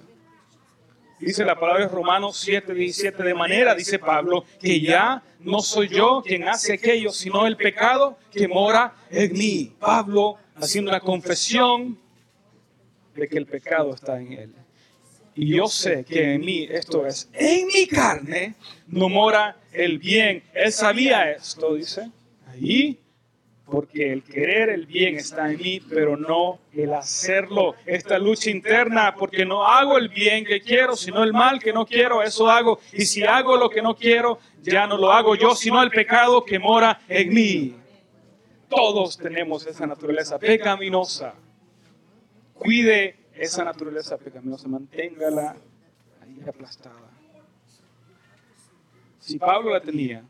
Dice 1.19 1.43
la 1.43 1.59
palabra 1.59 1.83
de 1.83 1.89
Romanos 1.89 2.37
7, 2.37 2.73
17, 2.73 3.23
de 3.23 3.33
manera, 3.33 3.75
dice 3.75 3.99
Pablo, 3.99 4.45
que 4.59 4.79
ya 4.79 5.21
no 5.41 5.59
soy 5.59 5.89
yo 5.89 6.21
quien 6.25 6.47
hace 6.47 6.73
aquello, 6.73 7.11
sino 7.11 7.45
el 7.45 7.57
pecado 7.57 8.17
que 8.31 8.47
mora 8.47 8.93
en 9.11 9.33
mí. 9.33 9.75
Pablo 9.79 10.37
haciendo 10.55 10.91
una 10.91 11.01
confesión 11.01 11.99
de 13.15 13.27
que 13.27 13.37
el 13.37 13.45
pecado 13.45 13.93
está 13.93 14.19
en 14.19 14.33
él. 14.33 14.53
Y 15.35 15.55
yo 15.55 15.67
sé 15.67 16.05
que 16.05 16.35
en 16.35 16.41
mí, 16.41 16.67
esto 16.69 17.05
es, 17.05 17.29
en 17.33 17.67
mi 17.67 17.85
carne, 17.85 18.55
no 18.87 19.09
mora 19.09 19.57
el 19.73 19.99
bien. 19.99 20.43
Él 20.53 20.71
sabía 20.71 21.31
esto, 21.31 21.75
dice. 21.75 22.09
Ahí, 22.47 22.97
porque 23.69 24.11
el 24.11 24.23
querer 24.23 24.69
el 24.69 24.85
bien 24.85 25.15
está 25.15 25.51
en 25.51 25.57
mí, 25.57 25.79
pero 25.79 26.17
no 26.17 26.59
el 26.73 26.93
hacerlo. 26.93 27.75
Esta 27.85 28.17
lucha 28.17 28.49
interna, 28.49 29.15
porque 29.15 29.45
no 29.45 29.65
hago 29.65 29.97
el 29.97 30.09
bien 30.09 30.45
que 30.45 30.61
quiero, 30.61 30.95
sino 30.95 31.23
el 31.23 31.33
mal 31.33 31.59
que 31.59 31.71
no 31.71 31.85
quiero, 31.85 32.23
eso 32.23 32.49
hago. 32.49 32.79
Y 32.93 33.05
si 33.05 33.23
hago 33.23 33.57
lo 33.57 33.69
que 33.69 33.81
no 33.81 33.95
quiero, 33.95 34.39
ya 34.61 34.87
no 34.87 34.97
lo 34.97 35.11
hago 35.11 35.35
yo, 35.35 35.55
sino 35.55 35.81
el 35.83 35.89
pecado 35.89 36.43
que 36.43 36.57
mora 36.57 37.01
en 37.07 37.33
mí. 37.33 37.75
Todos 38.69 39.17
tenemos 39.17 39.65
esa 39.65 39.85
naturaleza 39.85 40.39
pecaminosa. 40.39 41.33
Cuide 42.53 43.15
esa 43.33 43.63
naturaleza 43.63 44.17
pecaminosa, 44.17 44.67
manténgala 44.67 45.55
ahí 46.21 46.41
aplastada. 46.47 47.09
Si 49.19 49.37
Pablo 49.37 49.71
la 49.71 49.81
tenía, 49.81 50.23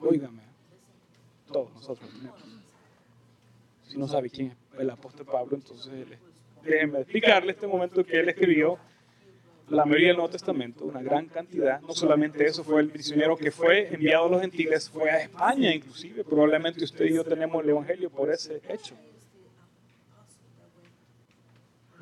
óigame, 0.00 0.39
todos 1.50 1.72
nosotros 1.72 2.08
tenemos. 2.10 2.40
Si 3.86 3.98
no 3.98 4.06
sabe 4.06 4.30
quién 4.30 4.48
es 4.48 4.80
el 4.80 4.90
apóstol 4.90 5.26
Pablo, 5.26 5.56
entonces 5.56 6.06
déjenme 6.62 7.00
explicarle 7.00 7.52
este 7.52 7.66
momento 7.66 8.04
que 8.04 8.20
él 8.20 8.28
escribió 8.28 8.78
la 9.68 9.84
mayoría 9.84 10.08
del 10.08 10.16
Nuevo 10.16 10.30
Testamento, 10.30 10.84
una 10.84 11.02
gran 11.02 11.26
cantidad. 11.26 11.80
No 11.80 11.92
solamente 11.92 12.44
eso, 12.44 12.64
fue 12.64 12.80
el 12.80 12.88
prisionero 12.88 13.36
que 13.36 13.50
fue 13.50 13.92
enviado 13.94 14.26
a 14.26 14.30
los 14.30 14.40
gentiles, 14.40 14.90
fue 14.90 15.10
a 15.10 15.22
España 15.22 15.74
inclusive. 15.74 16.24
Probablemente 16.24 16.84
usted 16.84 17.04
y 17.06 17.14
yo 17.14 17.24
tenemos 17.24 17.62
el 17.62 17.70
Evangelio 17.70 18.10
por 18.10 18.30
ese 18.30 18.60
hecho 18.68 18.96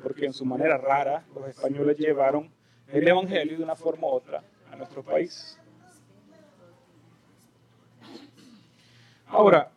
porque 0.01 0.25
en 0.25 0.33
su 0.33 0.45
manera 0.45 0.77
rara 0.77 1.25
los 1.35 1.47
españoles 1.47 1.97
llevaron 1.97 2.49
el 2.87 3.07
Evangelio 3.07 3.57
de 3.57 3.63
una 3.63 3.75
forma 3.75 4.07
u 4.07 4.11
otra 4.11 4.43
a 4.71 4.75
nuestro 4.75 5.03
país. 5.03 5.58
Ahora, 9.29 9.71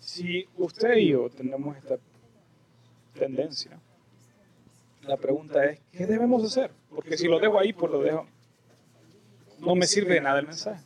si 0.00 0.48
usted 0.56 0.96
y 0.96 1.10
yo 1.10 1.30
tenemos 1.30 1.76
esta 1.76 1.96
tendencia, 3.14 3.78
la 5.02 5.16
pregunta 5.16 5.64
es, 5.64 5.80
¿qué 5.92 6.06
debemos 6.06 6.44
hacer? 6.44 6.72
Porque 6.90 7.16
si 7.16 7.28
lo 7.28 7.38
dejo 7.38 7.58
ahí, 7.58 7.72
pues 7.72 7.92
lo 7.92 8.02
dejo. 8.02 8.26
No 9.60 9.74
me 9.74 9.86
sirve 9.86 10.14
de 10.14 10.20
nada 10.20 10.40
el 10.40 10.46
mensaje. 10.46 10.84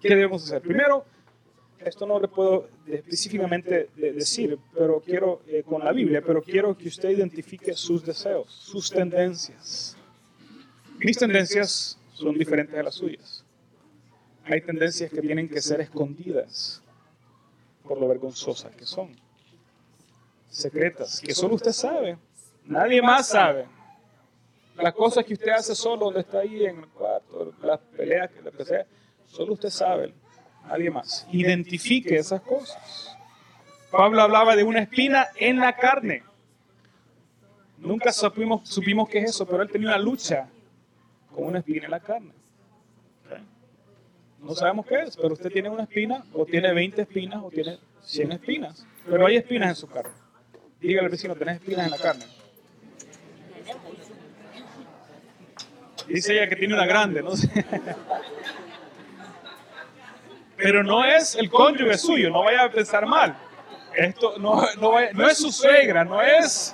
¿Qué 0.00 0.08
debemos 0.08 0.44
hacer? 0.44 0.60
Primero, 0.60 1.04
esto 1.78 2.04
no 2.04 2.18
le 2.18 2.26
puedo 2.26 2.68
específicamente 2.86 3.88
decir, 3.94 4.58
pero 4.74 5.00
quiero 5.00 5.42
eh, 5.46 5.62
con 5.62 5.84
la 5.84 5.92
Biblia, 5.92 6.20
pero 6.20 6.42
quiero 6.42 6.76
que 6.76 6.88
usted 6.88 7.10
identifique 7.10 7.74
sus 7.74 8.04
deseos, 8.04 8.52
sus 8.52 8.90
tendencias. 8.90 9.96
Mis 10.98 11.16
tendencias 11.16 11.98
son 12.12 12.36
diferentes 12.36 12.76
a 12.76 12.82
las 12.82 12.96
suyas. 12.96 13.45
Hay 14.48 14.60
tendencias 14.60 15.10
que 15.10 15.20
tienen 15.20 15.48
que 15.48 15.60
ser 15.60 15.80
escondidas 15.80 16.82
por 17.86 18.00
lo 18.00 18.08
vergonzosas 18.08 18.74
que 18.74 18.84
son. 18.84 19.16
Secretas, 20.48 21.20
que 21.20 21.34
solo 21.34 21.56
usted 21.56 21.72
sabe. 21.72 22.16
Nadie 22.64 23.02
más 23.02 23.28
sabe. 23.28 23.66
Las 24.76 24.94
cosas 24.94 25.24
que 25.24 25.34
usted 25.34 25.50
hace 25.50 25.74
solo, 25.74 26.06
donde 26.06 26.20
está 26.20 26.40
ahí 26.40 26.64
en 26.64 26.78
el 26.80 26.88
cuarto, 26.88 27.52
las 27.62 27.80
peleas, 27.96 28.30
lo 28.42 28.52
que 28.52 28.64
sea, 28.64 28.86
solo 29.26 29.54
usted 29.54 29.70
sabe. 29.70 30.14
Nadie 30.66 30.90
más. 30.90 31.26
Identifique 31.30 32.16
esas 32.16 32.40
cosas. 32.42 33.16
Pablo 33.90 34.20
hablaba 34.22 34.56
de 34.56 34.64
una 34.64 34.80
espina 34.80 35.28
en 35.36 35.58
la 35.58 35.76
carne. 35.76 36.22
Nunca 37.78 38.12
supimos, 38.12 38.68
supimos 38.68 39.08
qué 39.08 39.18
es 39.20 39.30
eso, 39.30 39.46
pero 39.46 39.62
él 39.62 39.70
tenía 39.70 39.88
una 39.88 39.98
lucha 39.98 40.48
con 41.34 41.44
una 41.44 41.58
espina 41.58 41.84
en 41.86 41.90
la 41.90 42.00
carne. 42.00 42.32
No 44.46 44.54
sabemos 44.54 44.86
qué 44.86 44.94
es, 45.00 45.16
pero 45.16 45.34
usted 45.34 45.50
tiene 45.50 45.68
una 45.68 45.82
espina, 45.82 46.24
o 46.32 46.46
tiene 46.46 46.72
20 46.72 47.02
espinas, 47.02 47.42
o 47.42 47.50
tiene 47.50 47.80
100 48.02 48.32
espinas. 48.32 48.86
Pero 49.08 49.26
hay 49.26 49.36
espinas 49.36 49.70
en 49.70 49.74
su 49.74 49.88
carne. 49.88 50.12
Dígale 50.80 51.06
al 51.06 51.10
vecino, 51.10 51.34
¿tenés 51.34 51.56
espinas 51.56 51.86
en 51.86 51.90
la 51.90 51.98
carne? 51.98 52.24
Dice 56.06 56.32
ella 56.34 56.48
que 56.48 56.54
tiene 56.54 56.74
una 56.74 56.86
grande, 56.86 57.22
no 57.22 57.36
sé. 57.36 57.50
Pero 60.56 60.84
no 60.84 61.04
es 61.04 61.34
el 61.34 61.50
cónyuge 61.50 61.98
suyo, 61.98 62.30
no 62.30 62.44
vaya 62.44 62.62
a 62.62 62.70
pensar 62.70 63.04
mal. 63.04 63.36
Esto 63.94 64.38
no, 64.38 64.62
no, 64.80 65.28
es 65.28 65.38
su 65.38 65.50
suegra, 65.50 66.04
no 66.04 66.22
es, 66.22 66.72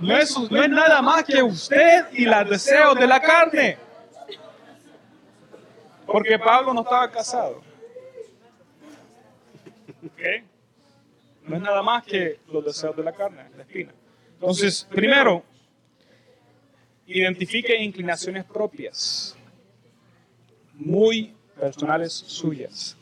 no, 0.00 0.16
es, 0.18 0.38
no 0.50 0.62
es 0.62 0.68
nada 0.68 1.00
más 1.00 1.24
que 1.24 1.42
usted 1.42 2.06
y 2.12 2.26
los 2.26 2.50
deseos 2.50 2.94
de 2.98 3.06
la 3.06 3.20
carne. 3.20 3.85
Porque 6.06 6.38
Pablo 6.38 6.72
no 6.72 6.82
estaba 6.82 7.10
casado. 7.10 7.62
No 11.42 11.56
es 11.56 11.62
nada 11.62 11.82
más 11.82 12.04
que 12.04 12.40
los 12.48 12.64
deseos 12.64 12.96
de 12.96 13.02
la 13.02 13.12
carne, 13.12 13.44
la 13.56 13.62
espina. 13.62 13.92
Entonces, 14.34 14.86
primero, 14.90 15.44
identifique 17.06 17.76
inclinaciones 17.76 18.44
propias, 18.44 19.36
muy 20.74 21.34
personales 21.58 22.12
suyas. 22.12 22.96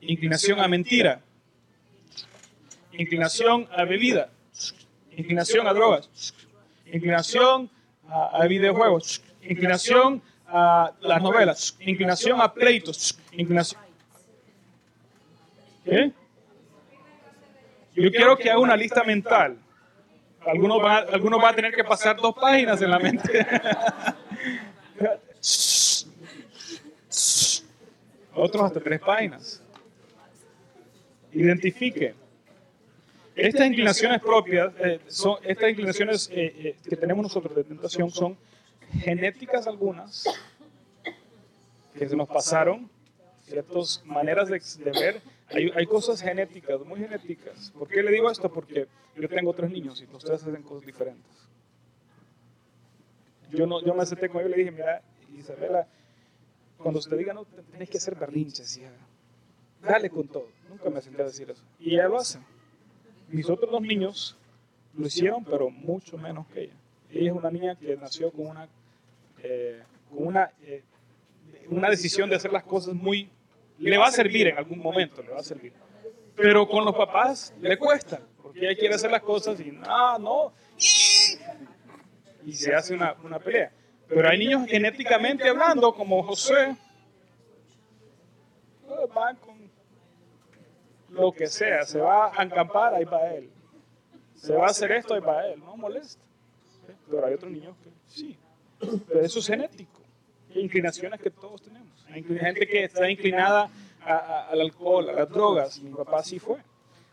Inclinación 0.00 0.60
a 0.60 0.68
mentira, 0.68 1.22
inclinación 2.92 3.68
a 3.72 3.84
bebida, 3.84 4.30
inclinación 5.16 5.66
a 5.66 5.72
drogas, 5.72 6.34
inclinación 6.92 7.70
a, 8.08 8.46
videojuegos, 8.46 9.22
inclinación 9.42 10.16
a 10.16 10.33
las 10.52 11.22
novelas, 11.22 11.76
inclinación 11.80 12.40
a 12.40 12.52
pleitos, 12.52 13.18
inclinación. 13.32 13.80
¿Qué? 15.84 16.12
Yo 17.94 18.10
quiero 18.10 18.36
que 18.36 18.50
haga 18.50 18.60
una 18.60 18.76
lista 18.76 19.04
mental. 19.04 19.56
Algunos 20.46 20.82
van, 20.82 21.06
algunos 21.12 21.42
va 21.42 21.50
a 21.50 21.54
tener 21.54 21.72
que 21.74 21.84
pasar 21.84 22.16
dos 22.16 22.34
páginas 22.34 22.82
en 22.82 22.90
la 22.90 22.98
mente. 22.98 23.46
Otros 28.34 28.64
hasta 28.64 28.80
tres 28.80 29.00
páginas. 29.00 29.62
Identifique. 31.32 32.14
Estas 33.34 33.66
inclinaciones 33.66 34.20
propias, 34.20 34.72
eh, 34.78 35.00
son, 35.08 35.38
estas 35.42 35.70
inclinaciones 35.70 36.30
eh, 36.32 36.54
eh, 36.56 36.76
que 36.88 36.96
tenemos 36.96 37.22
nosotros 37.24 37.54
de 37.56 37.64
tentación 37.64 38.10
son 38.10 38.36
genéticas 39.00 39.66
algunas 39.66 40.24
que 41.96 42.08
se 42.08 42.16
nos 42.16 42.28
pasaron, 42.28 42.90
ciertas 43.42 44.02
maneras 44.04 44.48
de, 44.48 44.60
ver. 44.90 45.22
Hay, 45.48 45.70
hay, 45.74 45.86
cosas 45.86 46.20
genéticas, 46.20 46.80
muy 46.84 46.98
genéticas. 46.98 47.70
¿Por 47.78 47.88
qué 47.88 48.02
le 48.02 48.10
digo 48.10 48.30
esto? 48.30 48.50
Porque 48.50 48.88
yo 49.16 49.28
tengo 49.28 49.52
tres 49.52 49.70
niños 49.70 50.00
y 50.00 50.04
ustedes 50.14 50.42
hacen 50.42 50.62
cosas 50.62 50.86
diferentes. 50.86 51.32
Yo, 53.50 53.66
no, 53.66 53.80
yo 53.82 53.94
me 53.94 54.04
senté 54.04 54.28
con 54.28 54.40
ellos 54.40 54.52
y 54.52 54.56
le 54.56 54.64
dije, 54.64 54.70
mira, 54.72 55.02
Isabela, 55.36 55.86
cuando 56.78 56.98
usted 56.98 57.16
diga 57.16 57.32
no, 57.32 57.44
tenés 57.44 57.88
que 57.88 57.98
hacer 57.98 58.16
berrinches, 58.16 58.76
hija. 58.76 58.90
dale 59.80 60.10
con 60.10 60.26
todo. 60.26 60.48
Nunca 60.68 60.90
me 60.90 61.00
senté 61.00 61.22
a 61.22 61.26
decir 61.26 61.48
eso. 61.50 61.62
Y 61.78 61.94
ella 61.94 62.08
lo 62.08 62.18
hace. 62.18 62.40
Mis 63.28 63.48
otros 63.48 63.70
dos 63.70 63.82
niños 63.82 64.36
lo 64.96 65.06
hicieron, 65.06 65.44
pero 65.44 65.70
mucho 65.70 66.18
menos 66.18 66.46
que 66.48 66.64
ella. 66.64 66.74
Ella 67.10 67.30
es 67.30 67.36
una 67.36 67.50
niña 67.50 67.76
que 67.76 67.96
nació 67.96 68.32
con 68.32 68.46
una, 68.48 68.68
eh, 69.44 69.82
con 70.08 70.26
una, 70.28 70.50
eh, 70.62 70.82
una 71.68 71.90
decisión 71.90 72.30
de 72.30 72.36
hacer 72.36 72.50
las 72.50 72.64
cosas 72.64 72.94
muy... 72.94 73.30
Le 73.78 73.98
va 73.98 74.06
a 74.06 74.10
servir 74.10 74.46
en 74.46 74.56
algún 74.56 74.78
momento, 74.78 75.22
le 75.22 75.30
va 75.30 75.40
a 75.40 75.42
servir. 75.42 75.72
Pero 76.34 76.66
con 76.66 76.84
los 76.84 76.94
papás 76.94 77.54
le 77.60 77.76
cuesta, 77.76 78.20
porque 78.42 78.60
ella 78.60 78.78
quiere 78.78 78.94
hacer 78.94 79.10
las 79.10 79.22
cosas 79.22 79.60
y 79.60 79.70
no, 79.70 80.18
no. 80.18 80.52
Y 82.46 82.52
se 82.52 82.74
hace 82.74 82.94
una, 82.94 83.14
una 83.22 83.38
pelea. 83.38 83.70
Pero 84.08 84.28
hay 84.28 84.38
niños 84.38 84.66
genéticamente 84.66 85.48
hablando, 85.48 85.92
como 85.92 86.22
José, 86.22 86.70
eh, 88.88 89.08
van 89.14 89.36
con 89.36 89.70
lo 91.10 91.32
que 91.32 91.46
sea, 91.46 91.84
se 91.84 92.00
va 92.00 92.26
a 92.26 92.42
acampar, 92.42 92.94
ahí 92.94 93.04
va 93.04 93.28
él. 93.34 93.50
Se 94.34 94.54
va 94.54 94.68
a 94.68 94.70
hacer 94.70 94.92
esto, 94.92 95.14
ahí 95.14 95.20
va 95.20 95.46
él, 95.48 95.60
no 95.60 95.76
molesta. 95.76 96.22
Pero 97.10 97.26
hay 97.26 97.34
otros 97.34 97.52
niños 97.52 97.76
que 97.82 97.90
sí. 98.06 98.38
Pero 99.08 99.20
eso 99.20 99.38
es 99.38 99.46
genético. 99.46 100.00
Inclinaciones 100.54 101.20
que 101.20 101.30
todos 101.30 101.62
tenemos. 101.62 102.04
Hay 102.08 102.22
gente 102.22 102.66
que 102.66 102.84
está 102.84 103.10
inclinada 103.10 103.70
al 104.04 104.60
alcohol, 104.60 105.08
a 105.10 105.12
las 105.12 105.28
drogas. 105.28 105.80
Mi 105.80 105.90
papá 105.90 106.22
sí 106.22 106.38
fue. 106.38 106.58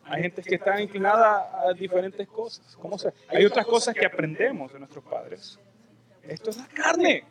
Hay 0.03 0.23
gente 0.23 0.41
que 0.41 0.55
está 0.55 0.81
inclinada 0.81 1.67
a 1.67 1.73
diferentes 1.73 2.27
cosas. 2.27 2.75
¿Cómo 2.81 2.97
se? 2.97 3.13
Hay 3.29 3.45
otras 3.45 3.65
cosas 3.65 3.95
que 3.95 4.05
aprendemos 4.05 4.71
de 4.73 4.79
nuestros 4.79 5.03
padres. 5.03 5.59
Esto 6.23 6.49
es 6.49 6.57
la 6.57 6.67
carne. 6.67 7.23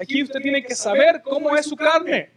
Aquí 0.00 0.22
usted 0.22 0.40
tiene 0.40 0.62
que 0.62 0.74
saber 0.74 1.22
cómo 1.22 1.56
es 1.56 1.66
su 1.66 1.76
carne. 1.76 2.30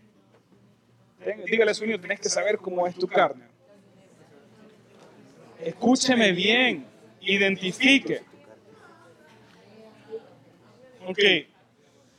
Dígale 1.46 1.72
a 1.72 1.74
su 1.74 1.86
niño, 1.86 2.00
tienes 2.00 2.20
que 2.20 2.30
saber 2.30 2.58
cómo 2.58 2.86
es 2.88 2.96
tu 2.96 3.08
carne. 3.08 3.46
Escúcheme 5.60 6.32
bien, 6.32 6.86
identifique. 7.22 8.22
Ok, 11.10 11.20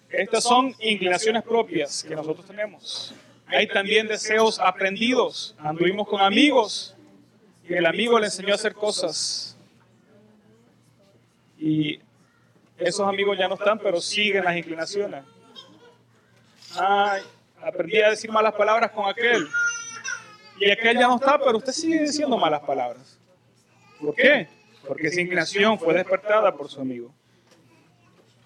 estas 0.08 0.44
son 0.44 0.74
inclinaciones 0.80 1.42
propias 1.42 2.02
que 2.02 2.16
nosotros 2.16 2.46
tenemos. 2.46 3.14
Hay 3.46 3.66
también 3.66 4.08
deseos 4.08 4.58
aprendidos. 4.58 5.54
Anduvimos 5.58 6.08
con 6.08 6.22
amigos 6.22 6.96
y 7.68 7.74
el 7.74 7.84
amigo 7.84 8.18
le 8.18 8.26
enseñó 8.26 8.52
a 8.52 8.54
hacer 8.54 8.72
cosas. 8.72 9.58
Y 11.58 12.00
esos 12.78 13.06
amigos 13.06 13.36
ya 13.36 13.46
no 13.46 13.56
están, 13.56 13.78
pero 13.78 14.00
siguen 14.00 14.44
las 14.44 14.56
inclinaciones. 14.56 15.22
Ay, 16.74 17.22
aprendí 17.60 18.00
a 18.00 18.08
decir 18.08 18.30
malas 18.30 18.54
palabras 18.54 18.90
con 18.90 19.06
aquel. 19.06 19.46
Y 20.58 20.70
aquel 20.70 20.98
ya 20.98 21.08
no 21.08 21.16
está, 21.16 21.38
pero 21.38 21.58
usted 21.58 21.72
sigue 21.72 22.00
diciendo 22.00 22.38
malas 22.38 22.62
palabras. 22.62 23.18
¿Por 24.00 24.14
qué? 24.14 24.48
Porque 24.86 25.08
esa 25.08 25.20
inclinación 25.20 25.78
fue 25.78 25.92
despertada 25.92 26.56
por 26.56 26.70
su 26.70 26.80
amigo. 26.80 27.12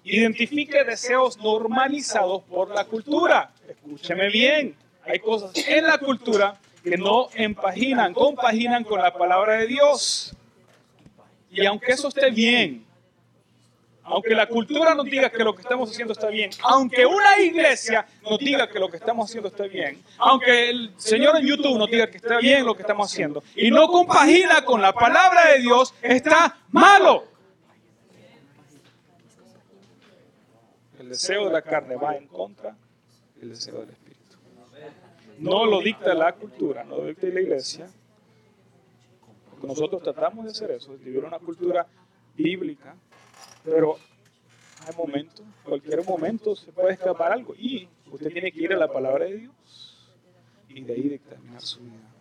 Identifique 0.03 0.83
deseos 0.83 1.37
normalizados 1.37 2.43
por 2.43 2.69
la 2.69 2.85
cultura. 2.85 3.51
Escúcheme 3.67 4.29
bien. 4.29 4.75
Hay 5.05 5.19
cosas 5.19 5.51
en 5.67 5.87
la 5.87 5.97
cultura 5.97 6.59
que 6.83 6.97
no 6.97 7.29
empaginan, 7.33 8.13
compaginan 8.13 8.83
con 8.83 9.01
la 9.01 9.13
palabra 9.13 9.57
de 9.57 9.67
Dios. 9.67 10.35
Y 11.49 11.65
aunque 11.65 11.93
eso 11.93 12.09
esté 12.09 12.31
bien, 12.31 12.85
aunque 14.03 14.35
la 14.35 14.47
cultura 14.47 14.93
nos 14.93 15.05
diga 15.05 15.29
que 15.29 15.43
lo 15.43 15.55
que 15.55 15.61
estamos 15.61 15.89
haciendo 15.89 16.13
está 16.13 16.27
bien, 16.27 16.51
aunque 16.63 17.05
una 17.05 17.39
iglesia 17.39 18.05
nos 18.29 18.37
diga 18.39 18.69
que 18.69 18.79
lo 18.79 18.89
que 18.89 18.97
estamos 18.97 19.29
haciendo 19.29 19.47
está 19.47 19.63
bien, 19.63 20.01
aunque 20.17 20.69
el 20.69 20.91
Señor 20.97 21.37
en 21.37 21.47
YouTube 21.47 21.77
nos 21.77 21.89
diga 21.89 22.09
que 22.09 22.17
está 22.17 22.37
bien 22.39 22.65
lo 22.65 22.75
que 22.75 22.81
estamos 22.81 23.11
haciendo, 23.11 23.43
y 23.55 23.71
no 23.71 23.87
compagina 23.87 24.65
con 24.65 24.81
la 24.81 24.93
palabra 24.93 25.53
de 25.53 25.59
Dios, 25.59 25.93
está 26.01 26.57
malo. 26.71 27.32
El 31.03 31.09
deseo 31.09 31.47
de 31.47 31.51
la 31.51 31.61
carne 31.61 31.97
va 31.97 32.15
en 32.15 32.27
contra 32.27 32.77
del 33.35 33.49
deseo 33.49 33.81
del 33.81 33.89
Espíritu. 33.89 34.37
No 35.37 35.65
lo 35.65 35.81
dicta 35.81 36.13
la 36.13 36.31
cultura, 36.31 36.85
no 36.85 36.95
lo 36.99 37.07
dicta 37.07 37.27
la 37.27 37.41
iglesia. 37.41 37.91
Nosotros 39.61 40.01
tratamos 40.01 40.45
de 40.45 40.51
hacer 40.51 40.71
eso, 40.71 40.93
de 40.93 41.03
vivir 41.03 41.25
una 41.25 41.39
cultura 41.39 41.85
bíblica, 42.37 42.95
pero 43.65 43.97
hay 44.87 44.95
momentos, 44.95 45.45
cualquier 45.65 46.05
momento 46.05 46.55
se 46.55 46.71
puede 46.71 46.93
escapar 46.93 47.33
algo 47.33 47.53
y 47.53 47.89
usted 48.09 48.31
tiene 48.31 48.49
que 48.53 48.61
ir 48.61 48.71
a 48.71 48.77
la 48.77 48.87
palabra 48.87 49.25
de 49.25 49.39
Dios 49.39 50.09
y 50.69 50.81
de 50.83 50.93
ahí 50.93 51.09
determinar 51.09 51.61
su 51.61 51.81
vida. 51.81 52.13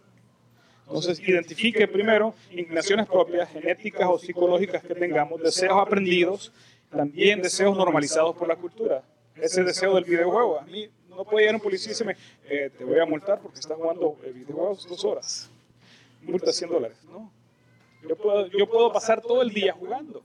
Entonces, 0.87 1.21
identifique 1.21 1.87
primero 1.87 2.35
inclinaciones 2.51 3.07
propias, 3.07 3.49
genéticas 3.49 4.09
o 4.11 4.19
psicológicas 4.19 4.83
que 4.83 4.95
tengamos, 4.97 5.41
deseos 5.41 5.79
aprendidos 5.79 6.53
también 6.93 7.41
deseos 7.41 7.77
normalizados 7.77 8.37
por 8.37 8.47
la 8.47 8.57
cultura. 8.57 9.03
Ese 9.35 9.65
deseo 9.65 9.95
del 9.95 10.05
videojuego, 10.05 10.61
a 10.61 10.63
mí 10.63 10.89
no 11.09 11.25
puede 11.25 11.45
llegar 11.45 11.55
un 11.57 11.61
policía 11.61 11.87
y 11.87 11.91
decirme, 11.91 12.17
eh, 12.45 12.71
te 12.77 12.85
voy 12.85 12.99
a 12.99 13.07
multar 13.07 13.41
porque 13.41 13.59
estás 13.59 13.77
jugando 13.77 14.17
eh, 14.23 14.31
videojuegos 14.33 14.87
dos 14.89 15.05
horas. 15.05 15.51
Multa 16.23 16.53
100 16.53 16.71
dólares. 16.71 16.99
No. 17.11 17.31
Yo 18.09 18.17
puedo, 18.17 18.47
yo 18.47 18.69
puedo 18.69 18.93
pasar 18.93 19.21
todo 19.21 19.43
el 19.43 19.51
día 19.51 19.73
jugando. 19.73 20.23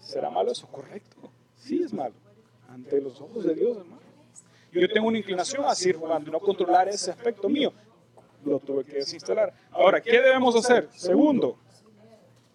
¿Será 0.00 0.30
malo 0.30 0.50
eso? 0.50 0.66
Correcto. 0.66 1.30
Sí 1.56 1.82
es 1.82 1.92
malo. 1.92 2.14
Ante 2.68 3.00
los 3.00 3.20
ojos 3.20 3.44
de 3.44 3.54
Dios 3.54 3.78
es 3.78 3.86
malo. 3.86 4.00
Yo 4.72 4.88
tengo 4.88 5.08
una 5.08 5.18
inclinación 5.18 5.64
a 5.64 5.74
seguir 5.74 5.96
jugando 5.96 6.28
y 6.28 6.32
no 6.32 6.40
controlar 6.40 6.88
ese 6.88 7.10
aspecto 7.10 7.48
mío. 7.48 7.72
Lo 8.44 8.58
tuve 8.58 8.84
que 8.84 8.96
desinstalar. 8.96 9.52
Ahora, 9.70 10.00
¿qué 10.00 10.20
debemos 10.20 10.56
hacer? 10.56 10.88
Segundo, 10.92 11.56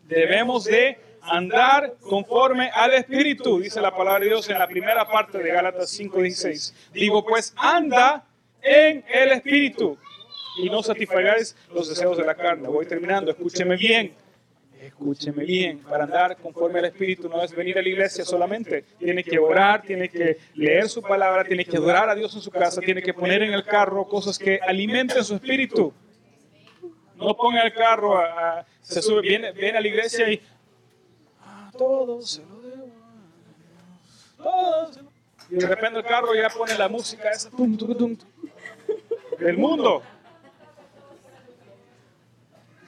debemos 0.07 0.63
de 0.65 0.97
andar 1.30 1.95
conforme 2.01 2.69
al 2.73 2.93
Espíritu, 2.93 3.59
dice 3.59 3.82
la 3.82 3.95
palabra 3.95 4.19
de 4.21 4.28
Dios 4.28 4.49
en 4.49 4.59
la 4.59 4.67
primera 4.67 5.07
parte 5.07 5.39
de 5.39 5.51
Gálatas 5.51 5.89
5:16. 5.89 6.73
Digo, 6.93 7.26
pues 7.26 7.53
anda 7.57 8.26
en 8.61 9.03
el 9.07 9.32
Espíritu 9.32 9.97
y 10.57 10.69
no 10.69 10.82
satisfagáis 10.82 11.55
los 11.73 11.89
deseos 11.89 12.17
de 12.17 12.26
la 12.26 12.36
carne. 12.36 12.67
Voy 12.67 12.86
terminando, 12.86 13.32
escúcheme 13.32 13.76
bien. 13.76 14.13
Escúcheme 14.82 15.43
bien, 15.45 15.80
para 15.80 16.03
andar 16.03 16.38
conforme 16.38 16.78
al 16.78 16.86
Espíritu 16.86 17.28
no 17.28 17.41
es 17.41 17.55
venir 17.55 17.78
a 17.80 17.82
la 17.82 17.89
iglesia 17.89 18.23
solamente. 18.23 18.84
Tiene 18.99 19.23
que 19.23 19.39
orar, 19.39 19.82
tiene 19.82 20.09
que 20.09 20.38
leer 20.53 20.88
su 20.89 21.01
palabra, 21.01 21.43
tiene 21.43 21.65
que 21.65 21.78
adorar 21.78 22.07
a 22.07 22.13
Dios 22.13 22.36
en 22.36 22.41
su 22.41 22.51
casa, 22.51 22.82
tiene 22.82 23.01
que 23.01 23.13
poner 23.13 23.41
en 23.41 23.53
el 23.53 23.63
carro 23.63 24.07
cosas 24.07 24.38
que 24.38 24.59
alimenten 24.61 25.23
su 25.23 25.36
espíritu. 25.36 25.91
No 27.15 27.36
ponga 27.36 27.61
el 27.61 27.73
carro, 27.73 28.21
se 28.82 29.01
sube, 29.01 29.21
viene, 29.21 29.53
viene 29.53 29.80
a 29.80 29.82
la 29.82 29.88
iglesia 29.88 30.30
y 30.30 30.39
todo 31.78 32.21
se 32.21 32.41
lo 32.43 32.61
debo 32.61 32.91
Y 35.49 35.55
de 35.55 35.67
repente 35.67 35.99
el 35.99 36.05
carro 36.05 36.34
ya 36.36 36.49
pone 36.49 36.78
la 36.78 36.89
música 36.89 37.30
esa 37.32 37.49
del 39.39 39.57
mundo. 39.57 40.01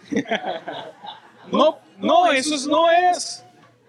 No, 1.51 1.79
no, 1.97 2.31
eso 2.31 2.69
no 2.69 2.91
es. 2.91 3.45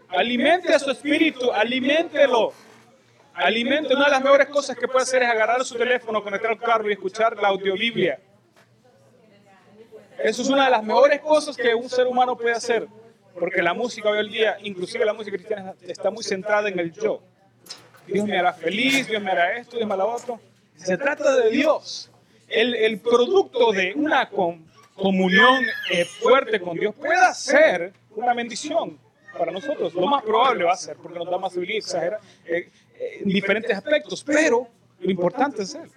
Alimente 0.08 0.72
a 0.72 0.78
su 0.78 0.92
espíritu, 0.92 1.50
aliméntelo. 1.50 2.52
Alimente. 3.34 3.94
Una 3.94 4.04
de 4.04 4.10
las 4.12 4.22
mejores 4.22 4.48
cosas 4.48 4.76
que 4.76 4.86
puede 4.86 5.02
hacer 5.02 5.24
es 5.24 5.28
agarrar 5.28 5.64
su 5.64 5.76
teléfono, 5.76 6.22
conectar 6.22 6.52
al 6.52 6.58
carro 6.58 6.88
y 6.88 6.92
escuchar 6.92 7.36
la 7.36 7.48
audiobiblia. 7.48 8.20
Eso 10.18 10.42
es 10.42 10.48
una 10.48 10.66
de 10.66 10.70
las 10.70 10.82
mejores 10.82 11.20
cosas 11.20 11.56
que 11.56 11.74
un 11.74 11.88
ser 11.88 12.06
humano 12.06 12.36
puede 12.36 12.52
hacer. 12.52 12.88
Porque 13.38 13.62
la 13.62 13.74
música 13.74 14.08
hoy 14.08 14.20
en 14.26 14.32
día, 14.32 14.56
inclusive 14.62 15.04
la 15.04 15.12
música 15.12 15.36
cristiana, 15.36 15.74
está 15.82 16.10
muy 16.10 16.24
centrada 16.24 16.68
en 16.68 16.78
el 16.78 16.92
yo. 16.92 17.22
Dios 18.06 18.26
me 18.26 18.38
hará 18.38 18.52
feliz, 18.52 19.06
Dios 19.06 19.22
me 19.22 19.30
hará 19.30 19.56
esto, 19.58 19.76
Dios 19.76 19.86
me 19.86 19.94
hará 19.94 20.06
otro. 20.06 20.40
Se 20.76 20.96
trata 20.96 21.36
de 21.36 21.50
Dios. 21.50 22.10
El, 22.48 22.74
el 22.74 22.98
producto 23.00 23.72
de 23.72 23.92
una 23.94 24.30
comunión 24.30 25.62
eh, 25.90 26.04
fuerte 26.04 26.60
con 26.60 26.78
Dios 26.78 26.94
puede 26.94 27.34
ser 27.34 27.92
una 28.16 28.32
bendición 28.32 28.98
para 29.36 29.52
nosotros. 29.52 29.92
Lo 29.94 30.06
más 30.06 30.22
probable 30.22 30.64
va 30.64 30.72
a 30.72 30.76
ser, 30.76 30.96
porque 30.96 31.18
nos 31.18 31.30
da 31.30 31.38
más 31.38 31.54
habilidad, 31.56 31.78
exagera 31.78 32.20
eh, 32.46 32.70
eh, 32.94 33.18
en 33.20 33.28
diferentes 33.28 33.76
aspectos. 33.76 34.24
Pero 34.24 34.68
lo 35.00 35.10
importante 35.10 35.62
es 35.62 35.74
Él. 35.74 35.90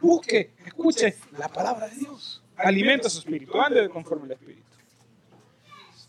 Busque, 0.00 0.50
escuche 0.66 1.16
la 1.38 1.48
palabra 1.48 1.88
de 1.88 1.96
Dios. 1.96 2.42
Alimenta 2.56 3.08
su 3.08 3.20
espíritu, 3.20 3.60
ande 3.60 3.88
conforme 3.88 4.26
al 4.26 4.32
espíritu. 4.32 4.62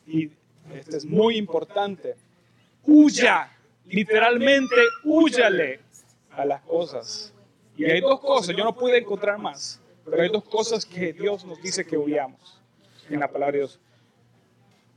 Y 0.07 0.32
este 0.74 0.97
es 0.97 1.05
muy 1.05 1.38
importante. 1.38 2.15
Huya, 2.84 3.51
literalmente 3.86 4.76
huyale 5.03 5.80
a 6.32 6.45
las 6.45 6.61
cosas. 6.61 7.34
Y 7.78 7.86
hay 7.86 8.01
dos 8.01 8.20
cosas, 8.20 8.55
yo 8.55 8.63
no 8.63 8.76
pude 8.76 8.97
encontrar 8.97 9.38
más, 9.38 9.82
pero 10.03 10.22
hay 10.22 10.30
dos 10.30 10.43
cosas 10.43 10.86
que 10.86 11.13
Dios 11.13 11.45
nos 11.45 11.61
dice 11.61 11.86
que 11.86 11.97
huyamos 11.97 12.59
en 13.09 13.20
la 13.20 13.28
palabra 13.32 13.53
de 13.53 13.57
Dios. 13.59 13.80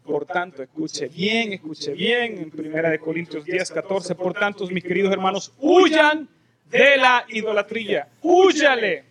Por 0.05 0.27
tanto, 0.27 0.65
escuche 0.65 1.07
bien, 1.07 1.53
escuche 1.53 1.93
bien, 1.93 2.39
en 2.39 2.51
Primera 2.51 2.91
de 2.91 2.99
Corintios 2.99 3.45
10, 3.45 3.71
14, 3.71 4.17
por 4.17 4.35
tanto, 4.35 4.67
mis 4.67 4.83
queridos 4.83 5.13
hermanos, 5.13 5.53
huyan 5.61 6.29
de 6.69 6.97
la 6.97 7.25
idolatría, 7.29 8.09
huyale. 8.21 9.05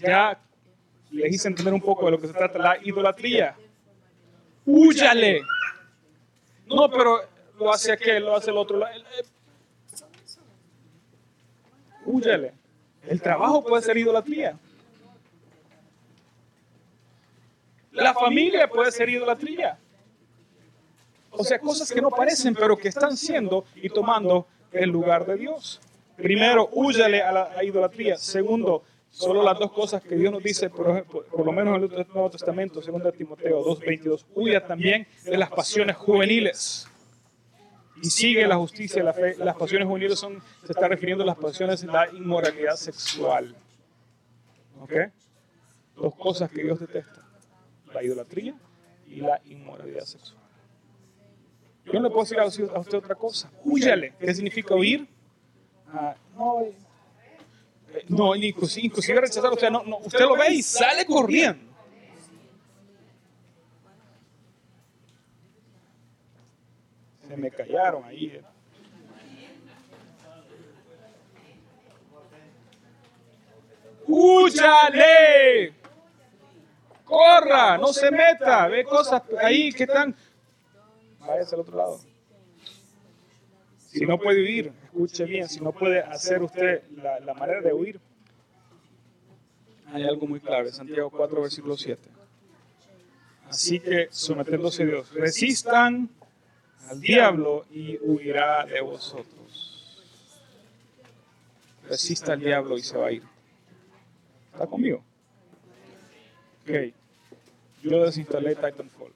Ya 0.00 0.36
les 1.12 1.32
hice 1.32 1.48
entender 1.48 1.72
un 1.72 1.80
poco 1.80 2.06
de 2.06 2.10
lo 2.10 2.20
que 2.20 2.26
se 2.26 2.32
trata 2.32 2.58
la 2.58 2.78
idolatría. 2.82 3.54
Húyale. 4.66 5.42
No, 6.66 6.90
pero 6.90 7.20
lo 7.58 7.72
hace 7.72 7.92
aquel, 7.92 8.24
lo 8.24 8.36
hace 8.36 8.50
el 8.50 8.56
otro. 8.56 8.82
Húyale. 12.04 12.52
El 13.06 13.22
trabajo 13.22 13.64
puede 13.64 13.82
ser 13.82 13.96
idolatría. 13.96 14.58
La 17.92 18.12
familia 18.12 18.68
puede 18.68 18.90
ser 18.90 19.08
idolatría. 19.08 19.78
O 21.30 21.44
sea, 21.44 21.58
cosas 21.58 21.92
que 21.92 22.02
no 22.02 22.10
parecen, 22.10 22.54
pero 22.54 22.76
que 22.76 22.88
están 22.88 23.16
siendo 23.16 23.64
y 23.76 23.88
tomando 23.88 24.46
el 24.72 24.90
lugar 24.90 25.24
de 25.24 25.36
Dios. 25.36 25.80
Primero, 26.16 26.68
húyale 26.72 27.22
a 27.22 27.32
la 27.32 27.64
idolatría. 27.64 28.16
Segundo, 28.16 28.82
Solo 29.16 29.42
las 29.42 29.58
dos 29.58 29.72
cosas 29.72 30.02
que 30.02 30.14
Dios 30.14 30.30
nos 30.30 30.42
dice, 30.42 30.68
por, 30.68 31.06
por 31.06 31.46
lo 31.46 31.50
menos 31.50 31.78
en 31.78 31.84
el 31.84 32.06
Nuevo 32.08 32.28
Testamento, 32.28 32.82
2 32.82 33.14
Timoteo 33.16 33.64
2.22, 33.64 34.26
huya 34.34 34.66
también 34.66 35.08
de 35.24 35.38
las 35.38 35.48
pasiones 35.48 35.96
juveniles. 35.96 36.86
Y 38.02 38.10
sigue 38.10 38.46
la 38.46 38.56
justicia, 38.56 39.02
la 39.02 39.14
fe. 39.14 39.34
Las 39.38 39.56
pasiones 39.56 39.88
juveniles 39.88 40.18
son, 40.18 40.42
se 40.66 40.72
está 40.72 40.86
refiriendo 40.86 41.24
a 41.24 41.26
las 41.28 41.38
pasiones 41.38 41.82
la 41.84 42.10
inmoralidad 42.10 42.76
sexual. 42.76 43.56
¿Ok? 44.80 44.92
Dos 45.96 46.14
cosas 46.16 46.50
que 46.50 46.62
Dios 46.62 46.78
detesta. 46.78 47.26
La 47.94 48.02
idolatría 48.02 48.54
y 49.06 49.22
la 49.22 49.40
inmoralidad 49.46 50.04
sexual. 50.04 50.42
Yo 51.86 51.94
no 51.94 52.02
le 52.02 52.10
puedo 52.10 52.24
decir 52.44 52.68
a 52.70 52.78
usted 52.78 52.98
otra 52.98 53.14
cosa. 53.14 53.50
Huyale. 53.64 54.12
¿Qué 54.20 54.34
significa 54.34 54.74
huir? 54.74 55.08
Ah, 55.88 56.14
no, 56.36 56.66
no, 58.08 58.34
inclusive, 58.34 58.86
inclusive 58.86 59.20
rechazar, 59.20 59.52
usted, 59.52 59.70
no, 59.70 59.82
no, 59.84 59.98
usted 59.98 60.20
lo 60.20 60.36
ve 60.36 60.54
y 60.54 60.62
sale 60.62 61.04
corriendo. 61.06 61.64
Se 67.28 67.36
me 67.36 67.50
callaron 67.50 68.04
ahí. 68.04 68.26
Eh. 68.26 68.42
¡Úchale! 74.06 75.74
Corra, 77.04 77.76
no 77.78 77.92
se 77.92 78.10
meta, 78.10 78.68
ve 78.68 78.84
cosas 78.84 79.22
ahí 79.40 79.72
que 79.72 79.84
están. 79.84 80.14
Vaya 81.20 81.42
al 81.52 81.60
otro 81.60 81.76
lado. 81.76 82.00
Si 83.88 84.04
no 84.04 84.18
puede 84.18 84.40
vivir, 84.40 84.72
escuche 84.96 85.26
bien, 85.26 85.46
si 85.46 85.60
no 85.60 85.72
puede 85.72 86.00
hacer 86.00 86.42
usted 86.42 86.82
la, 86.90 87.34
manera 87.34 87.60
de 87.60 87.70
huir, 87.70 88.00
hay 89.92 90.04
algo 90.04 90.26
muy 90.26 90.40
clave, 90.40 90.72
Santiago 90.72 91.10
4, 91.10 91.42
versículo 91.42 91.76
7. 91.76 92.00
Así 93.46 93.78
que 93.78 94.08
someténdose 94.10 94.84
a 94.84 94.86
Dios, 94.86 95.12
resistan 95.12 96.08
al 96.88 96.98
diablo 96.98 97.66
y 97.70 97.98
huirá 97.98 98.64
de 98.64 98.80
vosotros. 98.80 100.02
Resista 101.90 102.32
al 102.32 102.40
diablo 102.40 102.78
y 102.78 102.82
se 102.82 102.96
va 102.96 103.08
a 103.08 103.12
ir. 103.12 103.22
¿Está 104.52 104.66
conmigo? 104.66 105.04
Ok. 106.62 106.94
Yo 107.82 108.02
desinstalé 108.02 108.54
Titanfall. 108.54 109.12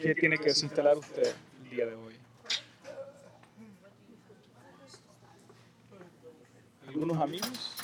¿Qué 0.00 0.14
tiene 0.16 0.38
que 0.38 0.46
desinstalar 0.46 0.98
usted 0.98 1.32
el 1.64 1.70
día 1.70 1.86
de 1.86 1.94
hoy? 1.94 2.17
Algunos 6.88 7.18
amigos, 7.18 7.74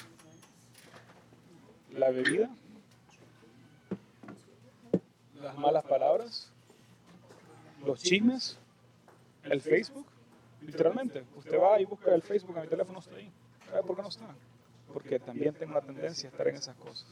la 1.93 2.11
bebida, 2.11 2.49
las 5.43 5.59
malas 5.59 5.85
palabras, 5.85 6.51
los 7.85 8.03
chismes, 8.03 8.59
el 9.43 9.61
Facebook. 9.61 10.07
Literalmente, 10.63 11.23
usted 11.37 11.61
va 11.61 11.79
y 11.79 11.85
busca 11.85 12.15
el 12.15 12.23
Facebook, 12.23 12.59
mi 12.59 12.67
teléfono 12.67 12.99
está 12.99 13.15
ahí. 13.15 13.31
¿Sabe 13.69 13.83
por 13.83 13.97
qué 13.97 14.03
no 14.03 14.09
está? 14.09 14.35
Porque 14.93 15.21
también 15.21 15.55
tengo 15.55 15.75
la 15.75 15.83
tendencia 15.83 16.31
a 16.31 16.33
estar 16.33 16.49
en 16.49 16.57
esas 16.57 16.77
cosas. 16.77 17.07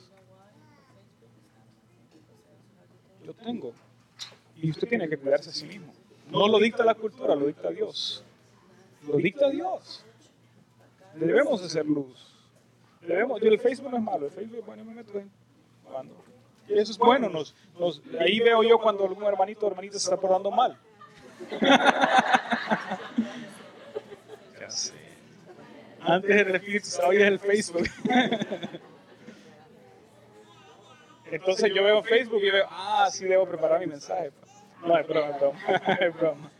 Yo 3.23 3.35
tengo. 3.35 3.75
Y 4.57 4.71
usted 4.71 4.89
tiene 4.89 5.09
que 5.09 5.19
cuidarse 5.19 5.51
a 5.51 5.53
sí 5.53 5.67
mismo. 5.67 5.93
No 6.31 6.49
lo 6.49 6.59
dicta 6.59 6.85
la 6.85 6.95
cultura, 6.95 7.35
lo 7.35 7.47
dicta 7.47 7.69
Dios. 7.69 8.25
Lo 9.07 9.17
dicta 9.17 9.51
Dios. 9.51 10.07
Debemos 11.15 11.63
hacer 11.63 11.87
luz. 11.87 12.29
Debemos, 13.01 13.43
el 13.43 13.59
Facebook 13.59 13.91
no 13.91 13.97
es 13.97 14.03
malo, 14.03 14.27
el 14.27 14.33
Facebook, 14.33 14.65
bueno, 14.65 14.85
me 14.85 14.95
meto 14.95 15.19
en 15.19 15.31
cuando. 15.85 16.15
Y 16.69 16.79
eso 16.79 16.93
es 16.93 16.99
bueno, 16.99 17.29
nos, 17.29 17.55
nos, 17.79 18.01
ahí 18.21 18.39
veo 18.41 18.63
yo 18.63 18.79
cuando 18.79 19.05
algún 19.05 19.25
hermanito 19.25 19.67
o 19.67 19.71
hermanita 19.71 19.99
se 19.99 20.05
está 20.05 20.17
portando 20.17 20.51
mal. 20.51 20.79
Antes 26.05 26.31
el 26.31 26.55
Espíritu, 26.55 26.89
hoy 27.07 27.17
es 27.17 27.23
el 27.23 27.39
Facebook. 27.39 27.89
Entonces 31.31 31.73
yo 31.75 31.85
veo 31.85 32.03
Facebook 32.03 32.43
y 32.43 32.51
veo, 32.51 32.67
ah, 32.69 33.09
sí 33.11 33.25
debo 33.25 33.47
preparar 33.47 33.81
mi 33.81 33.87
mensaje. 33.87 34.33
No, 34.85 34.99
es 34.99 35.07
broma, 35.07 35.31
es 35.31 35.39
broma. 35.41 35.59
es 36.01 36.15
broma. 36.15 36.51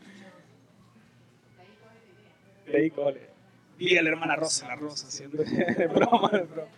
De 2.65 2.77
ahí 2.77 2.89
cole. 2.89 3.32
Y 3.77 3.95
la 3.95 4.09
hermana 4.09 4.35
Rosa, 4.35 4.67
la 4.67 4.75
Rosa, 4.75 5.07
haciendo 5.07 5.43
de 5.43 5.87
broma, 5.87 6.29
de 6.29 6.43
broma. 6.43 6.69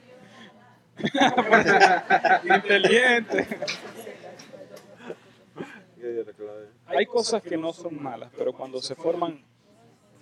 Inteligente. 2.56 3.48
Hay 6.86 7.06
cosas 7.06 7.42
que 7.42 7.58
no 7.58 7.74
son 7.74 8.02
malas, 8.02 8.32
pero 8.38 8.54
cuando 8.54 8.82
se 8.82 8.96
forman 8.96 9.44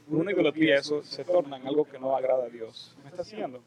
una 0.07 0.31
idolatría, 0.31 0.77
eso 0.77 1.03
se 1.03 1.23
torna 1.23 1.57
en 1.57 1.67
algo 1.67 1.85
que 1.85 1.99
no 1.99 2.15
agrada 2.15 2.45
a 2.45 2.49
Dios. 2.49 2.95
¿Me 3.03 3.09
está 3.09 3.23
siguiendo? 3.23 3.61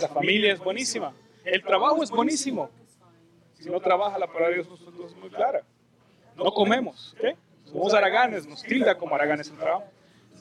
La 0.00 0.08
familia 0.08 0.52
es 0.52 0.60
buenísima. 0.60 1.12
El 1.44 1.62
trabajo 1.62 2.02
es 2.02 2.10
buenísimo. 2.10 2.70
Si 3.54 3.68
no 3.68 3.80
trabaja, 3.80 4.18
la 4.18 4.26
palabra 4.26 4.48
de 4.48 4.54
Dios 4.62 4.68
es 5.06 5.16
muy 5.16 5.30
clara. 5.30 5.62
No 6.36 6.52
comemos. 6.52 7.14
¿okay? 7.18 7.34
Somos 7.64 7.92
araganes, 7.94 8.46
nos 8.46 8.62
tilda 8.62 8.96
como 8.96 9.14
araganes 9.14 9.48
el 9.48 9.56
trabajo. 9.56 9.84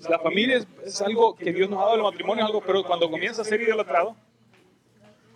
La 0.10 0.20
familia 0.20 0.66
es, 0.86 1.02
algo 1.02 1.36
que 1.36 1.52
Dios 1.52 1.70
nos 1.70 1.80
ha 1.80 1.86
dado, 1.86 1.96
el 1.96 2.04
matrimonio 2.04 2.44
es 2.44 2.48
algo, 2.48 2.62
pero 2.62 2.84
cuando 2.84 3.10
comienza 3.10 3.42
a 3.42 3.46
ser 3.46 3.62
idolatrado, 3.62 4.16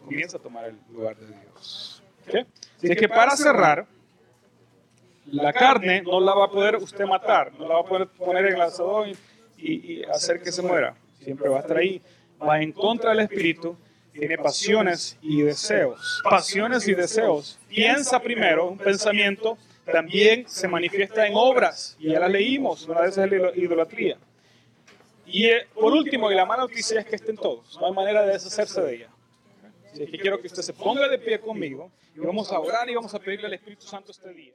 comienza 0.05 0.37
a 0.37 0.39
tomar 0.39 0.65
el 0.65 0.77
lugar 0.91 1.15
de 1.17 1.27
Dios. 1.27 2.03
¿okay? 2.27 2.45
Así 2.77 2.95
que 2.95 3.09
para 3.09 3.35
cerrar, 3.35 3.85
la 5.25 5.53
carne 5.53 6.01
no 6.01 6.19
la 6.19 6.33
va 6.33 6.45
a 6.45 6.49
poder 6.49 6.75
usted 6.77 7.05
matar, 7.05 7.53
no 7.57 7.67
la 7.67 7.75
va 7.75 7.81
a 7.81 7.85
poder 7.85 8.07
poner 8.07 8.45
en 8.45 8.55
el 8.55 8.61
asador 8.61 9.07
y, 9.07 9.15
y 9.57 10.03
hacer 10.05 10.41
que 10.41 10.51
se 10.51 10.61
muera. 10.61 10.95
Siempre 11.19 11.49
va 11.49 11.57
a 11.57 11.61
estar 11.61 11.77
ahí. 11.77 12.01
Va 12.41 12.61
en 12.61 12.71
contra 12.71 13.11
del 13.11 13.21
espíritu 13.21 13.77
tiene 14.11 14.37
pasiones 14.37 15.17
y 15.21 15.41
deseos. 15.41 16.21
Pasiones 16.23 16.87
y 16.87 16.93
deseos. 16.93 17.59
Piensa 17.69 18.19
primero, 18.19 18.67
un 18.67 18.77
pensamiento 18.77 19.57
también 19.85 20.47
se 20.47 20.67
manifiesta 20.67 21.25
en 21.25 21.33
obras, 21.35 21.95
y 21.99 22.11
ya 22.11 22.19
las 22.19 22.31
leímos, 22.31 22.87
una 22.87 23.01
de 23.01 23.09
esas 23.09 23.31
es 23.31 23.41
la 23.41 23.55
idolatría. 23.55 24.17
Y 25.31 25.45
eh, 25.45 25.67
por 25.73 25.93
último, 25.93 26.31
y 26.31 26.35
la 26.35 26.45
mala 26.45 26.63
noticia 26.63 26.99
es 26.99 27.05
que 27.05 27.15
estén 27.15 27.37
todos, 27.37 27.79
no 27.79 27.87
hay 27.87 27.93
manera 27.93 28.23
de 28.23 28.33
deshacerse 28.33 28.81
de 28.81 28.95
ella. 28.95 29.09
Así 29.91 30.05
que 30.05 30.17
quiero 30.19 30.39
que 30.39 30.47
usted 30.47 30.61
se 30.61 30.73
ponga 30.73 31.07
de 31.07 31.19
pie 31.19 31.39
conmigo 31.39 31.91
y 32.15 32.19
vamos 32.19 32.51
a 32.51 32.59
orar 32.59 32.89
y 32.89 32.95
vamos 32.95 33.13
a 33.13 33.19
pedirle 33.19 33.47
al 33.47 33.53
Espíritu 33.53 33.85
Santo 33.85 34.11
este 34.11 34.33
día. 34.33 34.53